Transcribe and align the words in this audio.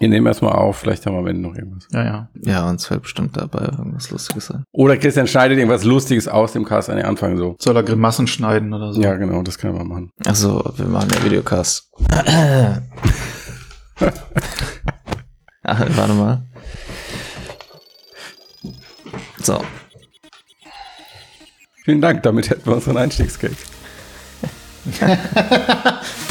Wir 0.00 0.08
nehmen 0.08 0.26
erstmal 0.26 0.52
auf, 0.52 0.78
vielleicht 0.78 1.04
haben 1.04 1.12
wir 1.12 1.18
am 1.18 1.26
Ende 1.26 1.42
noch 1.46 1.54
irgendwas. 1.54 1.86
Ja, 1.92 2.02
ja. 2.02 2.28
Ja, 2.42 2.68
uns 2.70 2.86
fällt 2.86 3.02
bestimmt 3.02 3.36
dabei 3.36 3.66
irgendwas 3.66 4.10
Lustiges 4.10 4.46
sein. 4.46 4.64
Oder 4.72 4.96
Christian 4.96 5.26
schneidet 5.26 5.58
irgendwas 5.58 5.84
Lustiges 5.84 6.26
aus 6.26 6.52
dem 6.52 6.64
Cast 6.64 6.88
an 6.88 6.96
den 6.96 7.04
Anfang 7.04 7.36
so. 7.36 7.54
Soll 7.58 7.76
er 7.76 7.82
Grimassen 7.82 8.26
schneiden 8.26 8.72
oder 8.72 8.94
so? 8.94 9.00
Ja, 9.02 9.14
genau, 9.16 9.42
das 9.42 9.58
können 9.58 9.76
wir 9.76 9.84
machen. 9.84 10.10
Also, 10.24 10.64
wir 10.76 10.86
machen 10.86 11.10
ja 11.14 11.22
Videocast. 11.22 11.90
Ach, 15.62 15.86
warte 15.96 16.14
mal. 16.14 16.42
So. 19.42 19.62
Vielen 21.84 22.00
Dank, 22.00 22.22
damit 22.22 22.48
hätten 22.48 22.64
wir 22.64 22.74
unseren 22.74 22.96
Einstiegsgag. 22.96 23.52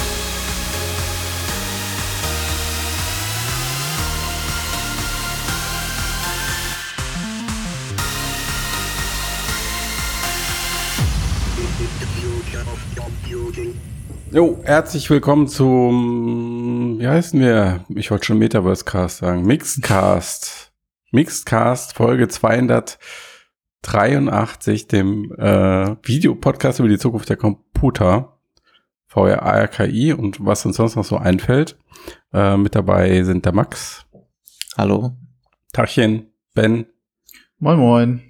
Jo, 14.31 14.61
herzlich 14.63 15.09
willkommen 15.09 15.47
zum, 15.47 16.99
wie 16.99 17.07
heißen 17.07 17.39
wir? 17.39 17.83
Ich 17.95 18.11
wollte 18.11 18.25
schon 18.25 18.37
Metaverse 18.37 18.85
Cast 18.85 19.17
sagen. 19.17 19.43
Mixedcast. 19.43 20.71
Mixedcast, 21.11 21.93
Folge 21.93 22.27
283, 22.27 24.87
dem 24.87 25.33
äh, 25.35 25.95
Videopodcast 26.03 26.77
über 26.77 26.89
die 26.89 26.99
Zukunft 26.99 27.27
der 27.29 27.37
Computer. 27.37 28.39
VR, 29.07 29.41
ARKI 29.41 30.13
und 30.13 30.45
was 30.45 30.63
uns 30.63 30.75
sonst 30.75 30.95
noch 30.95 31.05
so 31.05 31.17
einfällt. 31.17 31.79
Äh, 32.31 32.55
mit 32.57 32.75
dabei 32.75 33.23
sind 33.23 33.45
der 33.45 33.53
Max. 33.53 34.05
Hallo. 34.77 35.17
Tachchen, 35.73 36.31
Ben. 36.53 36.85
Moin, 37.57 37.79
moin. 37.79 38.21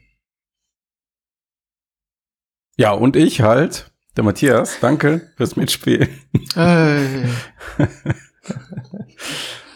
Ja, 2.78 2.92
und 2.92 3.18
ich 3.18 3.42
halt, 3.42 3.89
der 4.20 4.26
Matthias. 4.26 4.78
Danke 4.82 5.22
fürs 5.38 5.56
Mitspielen. 5.56 6.10
Hey. 6.54 7.26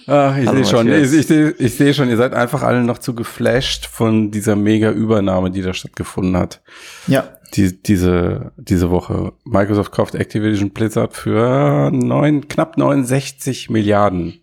Ach, 0.06 0.38
ich 0.38 0.50
sehe 0.50 0.66
schon, 0.66 0.88
ich, 0.92 1.14
ich 1.14 1.28
sehe 1.28 1.52
ich 1.52 1.76
seh 1.76 1.94
schon, 1.94 2.10
ihr 2.10 2.18
seid 2.18 2.34
einfach 2.34 2.62
alle 2.62 2.84
noch 2.84 2.98
zu 2.98 3.16
geflasht 3.16 3.86
von 3.86 4.32
dieser 4.32 4.58
mega 4.58 4.92
Übernahme, 4.92 5.50
die 5.50 5.62
da 5.62 5.74
stattgefunden 5.74 6.36
hat. 6.36 6.62
Ja, 7.08 7.38
Die, 7.54 7.82
diese, 7.82 8.52
diese 8.58 8.90
Woche. 8.90 9.32
Microsoft 9.46 9.94
kauft 9.94 10.16
Activision 10.16 10.72
Blizzard 10.72 11.14
für 11.16 11.90
neun, 11.94 12.50
knapp 12.50 12.78
69 12.78 13.70
Milliarden. 13.70 14.42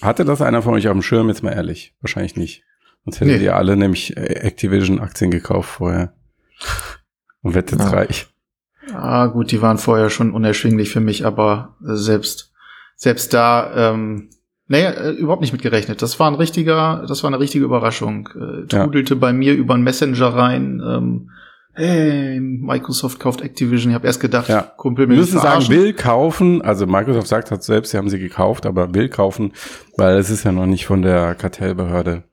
Hatte 0.00 0.24
das 0.24 0.40
einer 0.40 0.62
von 0.62 0.72
euch 0.72 0.88
auf 0.88 0.94
dem 0.94 1.02
Schirm? 1.02 1.28
Jetzt 1.28 1.42
mal 1.42 1.52
ehrlich. 1.52 1.92
Wahrscheinlich 2.00 2.34
nicht. 2.36 2.62
Sonst 3.04 3.20
hättet 3.20 3.38
Nee. 3.40 3.44
ihr 3.44 3.56
alle 3.56 3.76
nämlich 3.76 4.16
Activision 4.16 5.00
Aktien 5.00 5.30
gekauft 5.30 5.68
vorher. 5.68 6.14
Und 7.42 7.54
wettet 7.54 7.80
Ja. 7.80 7.88
reich. 7.90 8.26
Ah, 8.94 9.26
gut, 9.26 9.50
die 9.50 9.62
waren 9.62 9.78
vorher 9.78 10.10
schon 10.10 10.32
unerschwinglich 10.32 10.90
für 10.90 11.00
mich, 11.00 11.24
aber 11.26 11.76
äh, 11.82 11.94
selbst, 11.94 12.52
selbst 12.96 13.32
da, 13.34 13.92
ähm, 13.92 14.30
naja, 14.68 14.90
äh, 14.90 15.10
überhaupt 15.10 15.40
nicht 15.42 15.52
mitgerechnet. 15.52 16.00
Das 16.02 16.18
war 16.20 16.28
ein 16.30 16.34
richtiger, 16.36 17.04
das 17.08 17.22
war 17.22 17.28
eine 17.28 17.40
richtige 17.40 17.64
Überraschung. 17.64 18.28
Äh, 18.34 18.74
Ja. 18.74 18.84
trudelte 18.84 19.16
bei 19.16 19.32
mir 19.32 19.54
über 19.54 19.74
einen 19.74 19.82
Messenger 19.84 20.28
rein, 20.28 20.80
ähm, 20.86 21.30
hey, 21.72 22.40
Microsoft 22.40 23.20
kauft 23.20 23.42
Activision. 23.42 23.90
Ich 23.90 23.94
habe 23.94 24.06
erst 24.06 24.20
gedacht, 24.20 24.48
Ja. 24.48 24.62
Kumpel, 24.62 25.06
Wir 25.06 25.10
will 25.10 25.18
müssen 25.18 25.38
sagen, 25.38 25.68
will 25.68 25.92
kaufen, 25.92 26.62
also 26.62 26.86
Microsoft 26.86 27.28
sagt 27.28 27.50
hat 27.50 27.62
selbst, 27.62 27.90
sie 27.90 27.96
haben 27.96 28.08
sie 28.10 28.18
gekauft, 28.18 28.66
aber 28.66 28.92
will 28.94 29.08
kaufen, 29.08 29.52
weil 29.96 30.18
es 30.18 30.30
ist 30.30 30.44
ja 30.44 30.52
noch 30.52 30.66
nicht 30.66 30.86
von 30.86 31.02
der 31.02 31.34
Kartellbehörde 31.34 32.24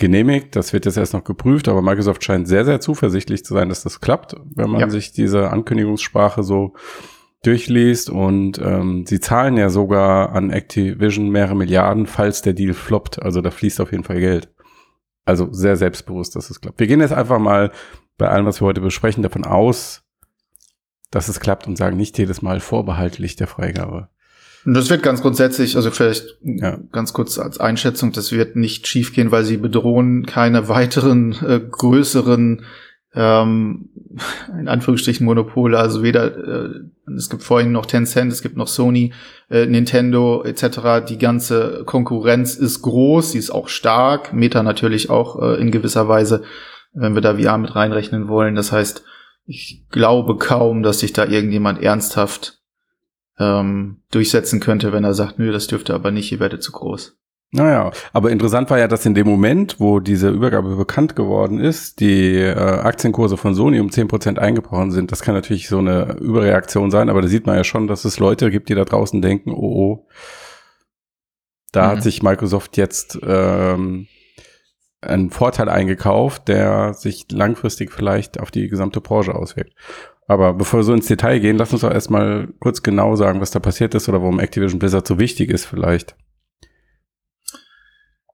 genehmigt. 0.00 0.56
Das 0.56 0.72
wird 0.72 0.86
jetzt 0.86 0.96
erst 0.96 1.12
noch 1.12 1.22
geprüft, 1.22 1.68
aber 1.68 1.82
Microsoft 1.82 2.24
scheint 2.24 2.48
sehr, 2.48 2.64
sehr 2.64 2.80
zuversichtlich 2.80 3.44
zu 3.44 3.54
sein, 3.54 3.68
dass 3.68 3.84
das 3.84 4.00
klappt, 4.00 4.34
wenn 4.56 4.68
man 4.70 4.80
Ja. 4.80 4.90
sich 4.90 5.12
diese 5.12 5.50
Ankündigungssprache 5.50 6.42
so 6.42 6.74
durchliest 7.44 8.10
und 8.10 8.58
ähm, 8.58 9.04
sie 9.06 9.20
zahlen 9.20 9.56
ja 9.56 9.70
sogar 9.70 10.32
an 10.32 10.50
Activision 10.50 11.30
mehrere 11.30 11.54
Milliarden, 11.56 12.06
falls 12.06 12.42
der 12.42 12.52
Deal 12.52 12.74
floppt. 12.74 13.22
Also 13.22 13.40
da 13.40 13.50
fließt 13.50 13.80
auf 13.80 13.92
jeden 13.92 14.04
Fall 14.04 14.20
Geld. 14.20 14.52
Also 15.24 15.52
sehr 15.52 15.76
selbstbewusst, 15.76 16.34
dass 16.34 16.50
es 16.50 16.60
klappt. 16.60 16.80
Wir 16.80 16.86
gehen 16.86 17.00
jetzt 17.00 17.12
einfach 17.12 17.38
mal 17.38 17.70
bei 18.18 18.28
allem, 18.28 18.44
was 18.46 18.60
wir 18.60 18.66
heute 18.66 18.80
besprechen, 18.80 19.22
davon 19.22 19.44
aus, 19.44 20.02
dass 21.10 21.28
es 21.28 21.40
klappt 21.40 21.66
und 21.66 21.76
sagen 21.76 21.96
nicht 21.96 22.18
jedes 22.18 22.42
Mal 22.42 22.60
vorbehaltlich 22.60 23.36
der 23.36 23.46
Freigabe. 23.46 24.08
Das 24.64 24.90
wird 24.90 25.02
ganz 25.02 25.22
grundsätzlich, 25.22 25.76
also 25.76 25.90
vielleicht 25.90 26.36
Ja. 26.42 26.78
ganz 26.92 27.12
kurz 27.12 27.38
als 27.38 27.58
Einschätzung, 27.58 28.12
das 28.12 28.32
wird 28.32 28.56
nicht 28.56 28.86
schiefgehen, 28.86 29.30
weil 29.30 29.44
sie 29.44 29.56
bedrohen 29.56 30.26
keine 30.26 30.68
weiteren 30.68 31.32
äh, 31.46 31.60
größeren 31.60 32.62
ähm, 33.14 33.88
in 34.58 34.68
Anführungsstrichen 34.68 35.24
Monopole, 35.24 35.78
also 35.78 36.02
weder 36.02 36.36
äh, 36.36 36.70
es 37.16 37.28
gibt 37.28 37.42
vorhin 37.42 37.72
noch 37.72 37.86
Tencent, 37.86 38.32
es 38.32 38.42
gibt 38.42 38.56
noch 38.56 38.68
Sony, 38.68 39.12
äh, 39.50 39.66
Nintendo 39.66 40.44
etc. 40.44 41.04
Die 41.08 41.18
ganze 41.18 41.82
Konkurrenz 41.86 42.54
ist 42.54 42.82
groß, 42.82 43.32
sie 43.32 43.38
ist 43.38 43.50
auch 43.50 43.68
stark, 43.68 44.32
Meta 44.32 44.62
natürlich 44.62 45.10
auch 45.10 45.40
äh, 45.42 45.60
in 45.60 45.70
gewisser 45.70 46.06
Weise, 46.06 46.42
wenn 46.92 47.14
wir 47.14 47.20
da 47.22 47.36
VR 47.36 47.58
mit 47.58 47.74
reinrechnen 47.74 48.28
wollen. 48.28 48.54
Das 48.54 48.70
heißt, 48.72 49.02
ich 49.44 49.86
glaube 49.90 50.36
kaum, 50.36 50.82
dass 50.82 51.00
sich 51.00 51.12
da 51.12 51.24
irgendjemand 51.26 51.82
ernsthaft 51.82 52.59
ähm, 53.38 54.02
durchsetzen 54.10 54.60
könnte, 54.60 54.92
wenn 54.92 55.04
er 55.04 55.14
sagt, 55.14 55.38
nö, 55.38 55.52
das 55.52 55.66
dürfte 55.66 55.94
aber 55.94 56.10
nicht, 56.10 56.30
ihr 56.32 56.40
werdet 56.40 56.62
zu 56.62 56.72
groß. 56.72 57.16
Naja, 57.52 57.90
aber 58.12 58.30
interessant 58.30 58.70
war 58.70 58.78
ja, 58.78 58.86
dass 58.86 59.04
in 59.06 59.14
dem 59.14 59.26
Moment, 59.26 59.80
wo 59.80 59.98
diese 59.98 60.28
Übergabe 60.28 60.76
bekannt 60.76 61.16
geworden 61.16 61.58
ist, 61.58 61.98
die 61.98 62.34
äh, 62.36 62.54
Aktienkurse 62.54 63.36
von 63.36 63.56
Sony 63.56 63.80
um 63.80 63.88
10% 63.88 64.38
eingebrochen 64.38 64.92
sind. 64.92 65.10
Das 65.10 65.22
kann 65.22 65.34
natürlich 65.34 65.68
so 65.68 65.78
eine 65.78 66.16
Überreaktion 66.20 66.92
sein, 66.92 67.08
aber 67.08 67.22
da 67.22 67.28
sieht 67.28 67.46
man 67.46 67.56
ja 67.56 67.64
schon, 67.64 67.88
dass 67.88 68.04
es 68.04 68.20
Leute 68.20 68.52
gibt, 68.52 68.68
die 68.68 68.76
da 68.76 68.84
draußen 68.84 69.20
denken, 69.20 69.50
oh, 69.50 69.56
oh, 69.56 70.06
da 71.72 71.86
Mhm. 71.86 71.90
hat 71.90 72.02
sich 72.04 72.22
Microsoft 72.22 72.76
jetzt 72.76 73.18
ähm, 73.26 74.06
einen 75.00 75.30
Vorteil 75.30 75.68
eingekauft, 75.68 76.46
der 76.46 76.94
sich 76.94 77.26
langfristig 77.32 77.90
vielleicht 77.90 78.38
auf 78.38 78.52
die 78.52 78.68
gesamte 78.68 79.00
Branche 79.00 79.34
auswirkt. 79.34 79.72
Aber 80.30 80.54
bevor 80.54 80.78
wir 80.78 80.84
so 80.84 80.92
ins 80.92 81.08
Detail 81.08 81.40
gehen, 81.40 81.58
lass 81.58 81.72
uns 81.72 81.82
doch 81.82 81.90
erstmal 81.90 82.46
kurz 82.60 82.84
genau 82.84 83.16
sagen, 83.16 83.40
was 83.40 83.50
da 83.50 83.58
passiert 83.58 83.96
ist 83.96 84.08
oder 84.08 84.22
warum 84.22 84.38
Activision 84.38 84.78
Blizzard 84.78 85.04
so 85.04 85.18
wichtig 85.18 85.50
ist 85.50 85.64
vielleicht. 85.64 86.14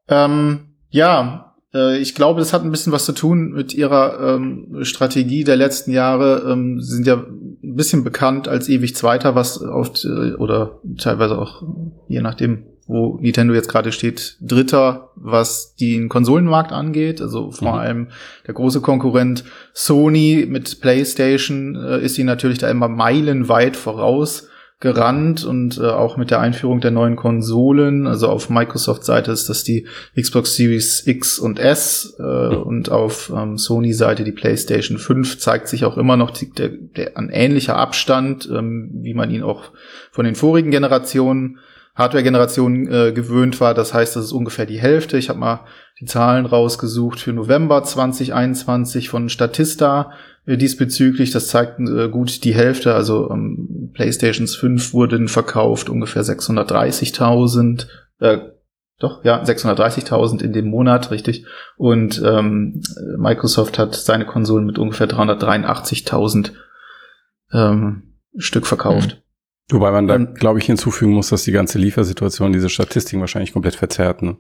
Ähm, 0.07 0.75
ja, 0.91 1.55
äh, 1.73 1.97
ich 1.97 2.15
glaube, 2.15 2.41
das 2.41 2.53
hat 2.53 2.63
ein 2.63 2.71
bisschen 2.71 2.93
was 2.93 3.07
zu 3.07 3.13
tun 3.13 3.53
mit 3.53 3.73
ihrer 3.73 4.35
ähm, 4.35 4.81
Strategie 4.83 5.43
der 5.43 5.57
letzten 5.57 5.91
Jahre. 5.91 6.47
Ähm, 6.53 6.83
sie 6.83 6.97
sind 6.97 7.07
ja 7.07 7.15
ein 7.15 7.77
bisschen 7.77 8.05
bekannt 8.05 8.47
als 8.47 8.69
ewig 8.69 8.95
Zweiter, 8.95 9.35
was 9.35 9.63
oft 9.63 10.05
äh, 10.05 10.35
oder 10.35 10.83
teilweise 10.99 11.39
auch, 11.39 11.63
je 12.09 12.21
nachdem, 12.21 12.67
wo 12.87 13.19
Nintendo 13.21 13.55
jetzt 13.55 13.69
gerade 13.69 13.93
steht, 13.93 14.37
Dritter, 14.41 15.11
was 15.17 15.75
den 15.75 16.09
Konsolenmarkt 16.09 16.73
angeht. 16.73 17.21
Also 17.21 17.51
vor 17.51 17.73
Mhm. 17.73 17.79
allem 17.79 18.09
der 18.47 18.55
große 18.55 18.81
Konkurrent 18.81 19.45
Sony 19.73 20.47
mit 20.49 20.81
PlayStation 20.81 21.77
äh, 21.77 22.05
ist 22.05 22.19
ihnen 22.19 22.27
natürlich 22.27 22.59
da 22.59 22.71
immer 22.71 22.89
meilenweit 22.89 23.77
voraus 23.77 24.49
gerannt 24.79 25.43
und 25.43 25.79
äh, 25.79 25.87
auch 25.87 26.19
mit 26.19 26.31
der 26.31 26.41
Einführung 26.41 26.81
der 26.83 26.91
neuen 26.91 27.17
Konsolen, 27.17 28.07
also 28.07 28.29
auf 28.29 28.51
Microsoft-Seite 28.51 29.33
ist 29.33 29.49
das 29.49 29.65
die 29.65 29.87
Xbox 30.21 30.55
Series 30.55 31.07
X 31.07 31.39
und 31.39 31.59
S 31.59 32.15
äh, 32.19 32.23
und 32.23 32.91
auf 32.91 33.33
ähm, 33.35 33.57
Sony-Seite 33.57 34.23
die 34.23 34.33
PlayStation 34.33 34.99
5 34.99 35.39
zeigt 35.39 35.69
sich 35.69 35.87
auch 35.87 35.97
immer 35.97 36.19
noch 36.19 36.31
die, 36.31 36.51
der, 36.51 36.69
der, 36.69 37.17
ein 37.17 37.31
ähnlicher 37.31 37.77
Abstand, 37.77 38.51
ähm, 38.53 38.91
wie 39.01 39.15
man 39.15 39.31
ihn 39.31 39.43
auch 39.43 39.73
von 40.13 40.27
den 40.27 40.35
vorigen 40.35 40.71
Generationen 40.71 41.59
Hardware-Generationen 41.97 42.93
äh, 42.93 43.13
gewöhnt 43.13 43.61
war. 43.61 43.75
Das 43.75 43.95
heißt, 43.95 44.17
das 44.17 44.27
ist 44.27 44.33
ungefähr 44.33 44.67
die 44.67 44.79
Hälfte. 44.79 45.17
Ich 45.17 45.31
habe 45.31 45.39
mal 45.39 45.61
die 45.99 46.05
Zahlen 46.05 46.45
rausgesucht 46.45 47.19
für 47.19 47.33
November 47.33 47.83
2021 47.83 49.09
von 49.09 49.31
Statista 49.31 50.13
äh, 50.45 50.59
diesbezüglich. 50.59 51.31
Das 51.31 51.49
zeigt 51.49 51.81
äh, 51.81 52.09
gut 52.11 52.45
die 52.45 52.55
Hälfte. 52.55 52.95
Also 52.95 53.31
ähm, 53.31 53.91
PlayStations 53.95 54.55
5 54.57 54.93
wurden 54.93 55.29
verkauft 55.29 55.89
ungefähr 55.89 56.23
630.000. 56.23 57.87
Äh, 58.21 58.39
doch, 58.99 59.25
ja, 59.25 59.43
630.000 59.43 60.43
in 60.43 60.53
dem 60.53 60.69
Monat, 60.69 61.11
richtig. 61.11 61.47
Und 61.77 62.23
ähm, 62.25 62.83
Microsoft 63.19 63.79
hat 63.79 63.95
seine 63.95 64.25
Konsolen 64.27 64.67
mit 64.67 64.79
ungefähr 64.79 65.09
383.000 65.09 66.53
ähm, 67.53 68.15
Stück 68.39 68.67
verkauft. 68.67 69.23
Wobei 69.71 69.91
man 69.91 70.07
da, 70.07 70.15
Ähm, 70.15 70.35
glaube 70.35 70.61
ich, 70.61 70.67
hinzufügen 70.67 71.13
muss, 71.13 71.29
dass 71.31 71.43
die 71.43 71.53
ganze 71.53 71.79
Liefersituation 71.79 72.53
diese 72.53 72.69
Statistiken 72.69 73.21
wahrscheinlich 73.21 73.53
komplett 73.53 73.75
verzerrt. 73.75 74.23
Ne? 74.23 74.37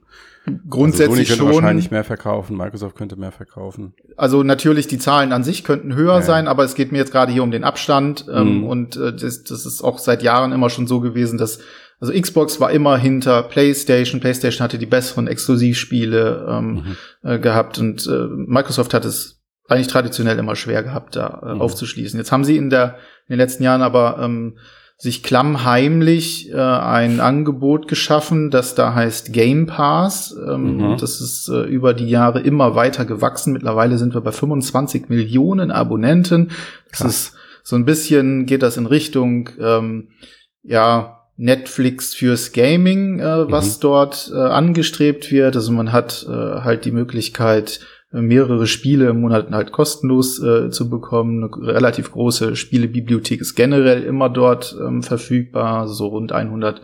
Grundsätzlich 0.70 1.08
also 1.08 1.14
Sony 1.14 1.25
könnte 1.25 1.37
schon. 1.37 1.62
wahrscheinlich 1.62 1.90
mehr 1.90 2.05
verkaufen, 2.05 2.56
Microsoft 2.56 2.94
könnte 2.96 3.17
mehr 3.17 3.32
verkaufen. 3.32 3.94
Also 4.17 4.44
natürlich, 4.44 4.87
die 4.87 4.99
Zahlen 4.99 5.32
an 5.32 5.43
sich 5.43 5.64
könnten 5.64 5.96
höher 5.96 6.17
Ja. 6.17 6.23
sein, 6.23 6.46
aber 6.46 6.62
es 6.62 6.76
geht 6.76 6.93
mir 6.93 6.99
jetzt 6.99 7.11
gerade 7.11 7.32
hier 7.32 7.43
um 7.43 7.50
den 7.50 7.64
Abstand. 7.64 8.26
Ähm, 8.32 8.58
Mhm. 8.58 8.64
Und 8.64 8.96
äh, 8.96 9.12
das, 9.12 9.43
das 9.43 9.67
ist 9.67 9.82
auch 9.82 9.99
seit 9.99 10.23
Jahren 10.23 10.52
immer 10.52 10.70
schon 10.70 10.87
so 10.87 11.00
gewesen, 11.00 11.38
dass 11.38 11.58
also 11.99 12.12
Xbox 12.12 12.61
war 12.61 12.70
immer 12.70 12.96
hinter 12.99 13.43
PlayStation. 13.43 14.20
PlayStation 14.20 14.62
hatte 14.62 14.78
die 14.78 14.87
besseren 14.87 15.26
Exklusivspiele 15.26 16.46
ähm, 16.49 16.73
mhm. 16.73 16.96
äh, 17.28 17.38
gehabt 17.38 17.78
und 17.78 18.06
äh, 18.06 18.26
Microsoft 18.28 18.94
hat 18.94 19.05
es 19.05 19.43
eigentlich 19.69 19.88
traditionell 19.88 20.38
immer 20.38 20.55
schwer 20.56 20.82
gehabt, 20.84 21.17
da 21.17 21.43
äh, 21.44 21.55
mhm. 21.55 21.61
aufzuschließen. 21.62 22.19
Jetzt 22.20 22.31
haben 22.32 22.44
sie 22.44 22.56
in 22.56 22.70
der 22.70 22.96
in 23.26 23.32
den 23.32 23.38
letzten 23.38 23.64
Jahren 23.64 23.82
aber 23.82 24.19
ähm, 24.23 24.58
sich 24.98 25.22
klammheimlich 25.22 26.50
äh, 26.50 26.56
ein 26.56 27.20
Angebot 27.20 27.87
geschaffen, 27.87 28.50
das 28.50 28.75
da 28.75 28.94
heißt 28.94 29.32
Game 29.32 29.66
Pass. 29.66 30.34
Ähm, 30.48 30.76
mhm. 30.76 30.96
Das 30.98 31.20
ist 31.20 31.48
äh, 31.48 31.64
über 31.64 31.93
die 31.93 32.08
Jahre 32.08 32.40
immer 32.40 32.75
weiter 32.75 33.04
gewachsen. 33.04 33.52
Mittlerweile 33.52 33.98
sind 33.98 34.14
wir 34.14 34.22
bei 34.22 34.32
25 34.32 35.08
Millionen 35.08 35.70
Abonnenten. 35.70 36.50
Das 36.90 37.00
Krass. 37.00 37.10
ist 37.10 37.32
so 37.62 37.76
ein 37.76 37.84
bisschen 37.84 38.46
geht 38.46 38.62
das 38.62 38.76
in 38.76 38.87
Richtung 38.87 39.50
ähm, 39.60 40.08
ja 40.62 41.16
Netflix 41.37 42.14
fürs 42.14 42.52
Gaming, 42.52 43.20
äh, 43.20 43.50
was 43.50 43.76
mhm. 43.76 43.81
dort 43.82 44.31
äh, 44.34 44.38
angestrebt 44.38 45.31
wird. 45.31 45.56
Also 45.56 45.72
man 45.72 45.92
hat 45.92 46.25
äh, 46.28 46.32
halt 46.32 46.84
die 46.87 46.92
Möglichkeit 46.92 47.81
mehrere 48.22 48.66
Spiele 48.66 49.08
im 49.10 49.20
Monat 49.20 49.50
halt 49.50 49.72
kostenlos 49.72 50.42
äh, 50.42 50.70
zu 50.70 50.88
bekommen. 50.90 51.44
Eine 51.44 51.74
relativ 51.74 52.12
große 52.12 52.56
Spielebibliothek 52.56 53.40
ist 53.40 53.54
generell 53.54 54.02
immer 54.02 54.28
dort 54.28 54.76
ähm, 54.80 55.02
verfügbar, 55.02 55.88
so 55.88 56.08
rund 56.08 56.32
100 56.32 56.82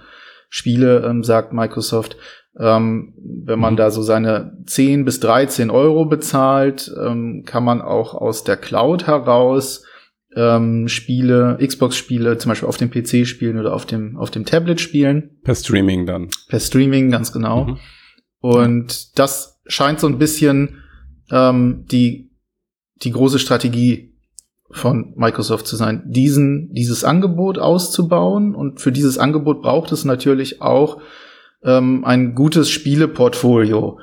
Spiele, 0.48 1.04
ähm, 1.06 1.24
sagt 1.24 1.52
Microsoft. 1.52 2.16
Ähm, 2.58 3.14
wenn 3.44 3.58
man 3.58 3.74
mhm. 3.74 3.78
da 3.78 3.90
so 3.90 4.02
seine 4.02 4.58
10 4.66 5.04
bis 5.04 5.20
13 5.20 5.70
Euro 5.70 6.04
bezahlt, 6.04 6.92
ähm, 7.02 7.44
kann 7.46 7.64
man 7.64 7.80
auch 7.80 8.14
aus 8.14 8.44
der 8.44 8.58
Cloud 8.58 9.06
heraus 9.06 9.84
ähm, 10.34 10.88
Spiele, 10.88 11.58
Xbox-Spiele 11.64 12.38
zum 12.38 12.50
Beispiel 12.50 12.68
auf 12.68 12.76
dem 12.76 12.90
PC 12.90 13.26
spielen 13.26 13.58
oder 13.58 13.74
auf 13.74 13.86
dem, 13.86 14.16
auf 14.16 14.30
dem 14.30 14.44
Tablet 14.44 14.80
spielen. 14.80 15.38
Per 15.42 15.54
Streaming 15.54 16.06
dann. 16.06 16.28
Per 16.48 16.60
Streaming, 16.60 17.10
ganz 17.10 17.32
genau. 17.32 17.64
Mhm. 17.64 17.78
Und 18.40 19.18
das 19.18 19.60
scheint 19.66 20.00
so 20.00 20.06
ein 20.06 20.18
bisschen 20.18 20.81
ähm, 21.32 21.86
die, 21.90 22.30
die 23.02 23.10
große 23.10 23.40
Strategie 23.40 24.12
von 24.70 25.12
Microsoft 25.16 25.66
zu 25.66 25.76
sein, 25.76 26.02
diesen, 26.06 26.72
dieses 26.72 27.04
Angebot 27.04 27.58
auszubauen. 27.58 28.54
Und 28.54 28.80
für 28.80 28.92
dieses 28.92 29.18
Angebot 29.18 29.62
braucht 29.62 29.92
es 29.92 30.04
natürlich 30.04 30.62
auch 30.62 31.00
ähm, 31.64 32.04
ein 32.04 32.34
gutes 32.34 32.70
Spieleportfolio. 32.70 33.98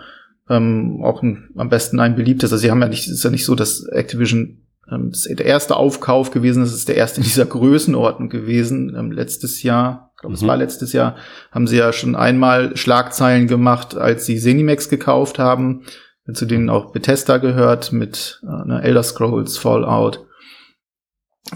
Ähm, 0.50 1.02
auch 1.04 1.22
ein, 1.22 1.50
am 1.56 1.70
besten 1.70 2.00
ein 2.00 2.16
beliebtes. 2.16 2.52
Also 2.52 2.62
sie 2.62 2.72
haben 2.72 2.82
ja 2.82 2.90
nicht, 2.90 3.08
es 3.08 3.14
ist 3.14 3.24
ja 3.24 3.30
nicht 3.30 3.46
so, 3.46 3.56
dass 3.56 3.84
Activision 3.86 4.64
ähm, 4.92 5.12
das 5.12 5.24
der 5.24 5.46
erste 5.46 5.76
Aufkauf 5.76 6.32
gewesen 6.32 6.64
ist, 6.64 6.74
ist 6.74 6.90
der 6.90 6.98
erste 6.98 7.22
in 7.22 7.26
dieser 7.26 7.46
Größenordnung 7.48 8.30
gewesen. 8.30 8.96
Ähm, 8.96 9.12
letztes 9.12 9.64
Jahr, 9.64 10.12
ich 10.16 10.22
glaube, 10.22 10.36
es 10.36 10.42
mhm. 10.42 10.48
war 10.48 10.58
letztes 10.58 10.94
Jahr, 10.94 11.16
haben 11.52 11.68
sie 11.68 11.78
ja 11.78 11.94
schon 11.94 12.16
einmal 12.16 12.76
Schlagzeilen 12.78 13.48
gemacht, 13.48 13.96
als 13.96 14.26
sie 14.26 14.38
Zenimax 14.38 14.90
gekauft 14.90 15.40
haben 15.40 15.84
zu 16.34 16.46
denen 16.46 16.70
auch 16.70 16.92
Bethesda 16.92 17.38
gehört 17.38 17.92
mit 17.92 18.42
äh, 18.44 18.68
ne, 18.68 18.82
Elder 18.82 19.04
Scrolls, 19.04 19.58
Fallout. 19.58 20.26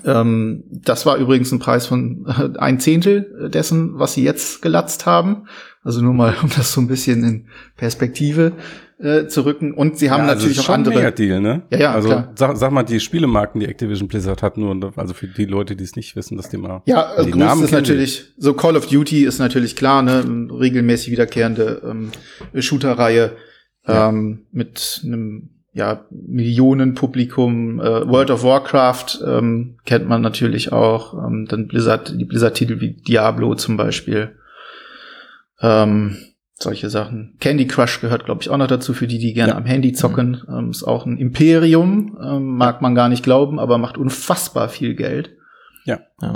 Ähm, 0.06 0.64
das 0.70 1.06
war 1.06 1.18
übrigens 1.18 1.52
ein 1.52 1.60
Preis 1.60 1.86
von 1.86 2.25
äh, 2.28 2.58
ein 2.58 2.80
Zehntel 2.80 3.50
dessen, 3.54 4.00
was 4.00 4.14
sie 4.14 4.24
jetzt 4.24 4.62
gelatzt 4.62 5.06
haben. 5.06 5.48
Also 5.84 6.02
nur 6.02 6.14
mal, 6.14 6.36
um 6.44 6.50
das 6.56 6.74
so 6.74 6.81
ein 6.81 6.88
bisschen 6.88 7.24
in 7.24 7.48
Perspektive 7.78 8.54
äh, 9.00 9.28
zu 9.28 9.42
rücken. 9.42 9.74
Und 9.74 9.98
sie 9.98 10.10
haben 10.10 10.24
ja, 10.24 10.30
also 10.30 10.46
natürlich 10.46 10.60
auch 10.62 10.74
andere. 10.74 11.06
Ein 11.06 11.16
Deal, 11.16 11.42
ne? 11.42 11.64
Ja, 11.72 11.78
ja. 11.78 11.94
Also 11.94 12.10
klar. 12.10 12.31
Sag, 12.36 12.58
sag 12.58 12.72
mal 12.72 12.84
die 12.84 13.00
Spielemarken, 13.00 13.60
die 13.60 13.68
Activision 13.68 14.08
Blizzard 14.08 14.42
hat, 14.42 14.58
nur 14.58 14.94
also 14.96 15.14
für 15.14 15.28
die 15.28 15.46
Leute, 15.46 15.75
die 15.75 15.84
es 15.84 15.96
nicht 15.96 16.16
wissen, 16.16 16.38
das 16.38 16.50
Thema. 16.50 16.81
Ja, 16.86 17.22
die 17.22 17.34
Namen 17.34 17.64
ist 17.64 17.72
natürlich 17.72 18.34
so 18.38 18.54
Call 18.54 18.78
of 18.78 18.88
Duty 18.88 19.25
ist 19.25 19.40
natürlich 19.40 19.75
klar, 19.75 20.02
ne, 20.02 20.24
regelmäßig 20.52 21.12
wiederkehrende 21.12 21.81
ähm, 21.84 22.12
Shooter-Reihe 22.60 23.36
ja. 23.88 24.10
ähm, 24.10 24.46
mit 24.52 25.02
einem 25.04 25.50
ja, 25.74 26.06
Millionenpublikum. 26.12 27.80
Äh, 27.80 28.08
World 28.08 28.30
of 28.30 28.44
Warcraft 28.44 29.20
ähm, 29.26 29.78
kennt 29.86 30.08
man 30.08 30.22
natürlich 30.22 30.72
auch. 30.72 31.14
Ähm, 31.14 31.48
dann 31.50 31.68
Blizzard, 31.68 32.14
die 32.20 32.26
Blizzard-Titel 32.26 32.80
wie 32.80 32.92
Diablo 32.92 33.56
zum 33.56 33.76
Beispiel. 33.76 34.36
Ähm, 35.62 36.18
solche 36.60 36.90
Sachen. 36.90 37.36
Candy 37.40 37.68
Crush 37.68 38.00
gehört, 38.02 38.26
glaube 38.26 38.42
ich, 38.42 38.50
auch 38.50 38.58
noch 38.58 38.68
dazu, 38.68 38.94
für 38.94 39.08
die, 39.08 39.18
die 39.18 39.34
gerne 39.34 39.54
ja. 39.54 39.58
am 39.58 39.66
Handy 39.66 39.94
zocken. 39.94 40.44
Mhm. 40.48 40.56
Ähm, 40.56 40.70
ist 40.70 40.84
auch 40.84 41.06
ein 41.06 41.18
Imperium, 41.18 42.18
ähm, 42.24 42.56
mag 42.56 42.82
man 42.82 42.94
gar 42.94 43.10
nicht 43.10 43.24
glauben, 43.24 43.60
aber 43.60 43.80
macht 43.80 43.98
unfassbar 43.98 44.70
viel 44.70 44.94
Geld. 44.94 45.32
Ja. 45.86 46.02
ja. 46.22 46.34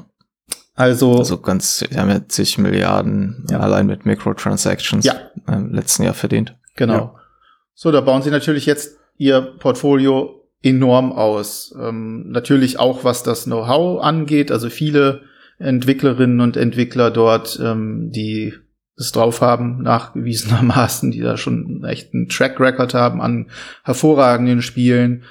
Also, 0.76 1.18
also 1.18 1.40
ganz, 1.40 1.84
wir 1.90 2.00
haben 2.00 2.10
ja 2.10 2.28
zig 2.28 2.58
Milliarden 2.58 3.46
ja. 3.50 3.60
allein 3.60 3.88
mit 3.88 4.06
Microtransactions 4.06 5.06
ja. 5.06 5.16
im 5.48 5.74
letzten 5.74 6.04
Jahr 6.04 6.14
verdient. 6.14 6.56
Genau. 6.76 6.94
Ja. 6.94 7.16
So, 7.80 7.92
da 7.92 8.02
bauen 8.02 8.24
sie 8.24 8.32
natürlich 8.32 8.66
jetzt 8.66 8.98
ihr 9.18 9.40
Portfolio 9.40 10.50
enorm 10.64 11.12
aus. 11.12 11.76
Ähm, 11.80 12.28
natürlich 12.32 12.80
auch, 12.80 13.04
was 13.04 13.22
das 13.22 13.44
Know-how 13.44 14.02
angeht. 14.02 14.52
Also 14.52 14.72
viele 14.72 15.22
Entwicklerinnen 15.60 16.42
und 16.42 16.58
Entwickler 16.58 17.12
dort, 17.12 17.60
ähm, 17.64 18.10
die 18.12 18.56
es 18.98 19.12
drauf 19.12 19.42
haben, 19.42 19.84
nachgewiesenermaßen, 19.84 21.12
die 21.12 21.20
da 21.20 21.38
schon 21.38 21.86
einen 21.86 22.30
Track 22.30 22.60
Record 22.60 22.96
haben 22.96 23.22
an 23.22 23.52
hervorragenden 23.84 24.64
Spielen. 24.64 25.26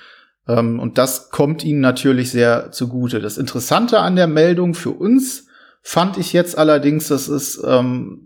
Ähm, 0.47 0.79
und 0.79 0.99
das 0.99 1.31
kommt 1.31 1.65
ihnen 1.65 1.81
natürlich 1.81 2.31
sehr 2.31 2.71
zugute. 2.71 3.19
Das 3.19 3.39
Interessante 3.39 3.99
an 3.99 4.15
der 4.15 4.29
Meldung 4.29 4.75
für 4.75 4.91
uns 4.91 5.49
fand 5.83 6.17
ich 6.17 6.33
jetzt 6.33 6.57
allerdings, 6.57 7.09
dass 7.09 7.27
es 7.27 7.61
ähm, 7.67 8.21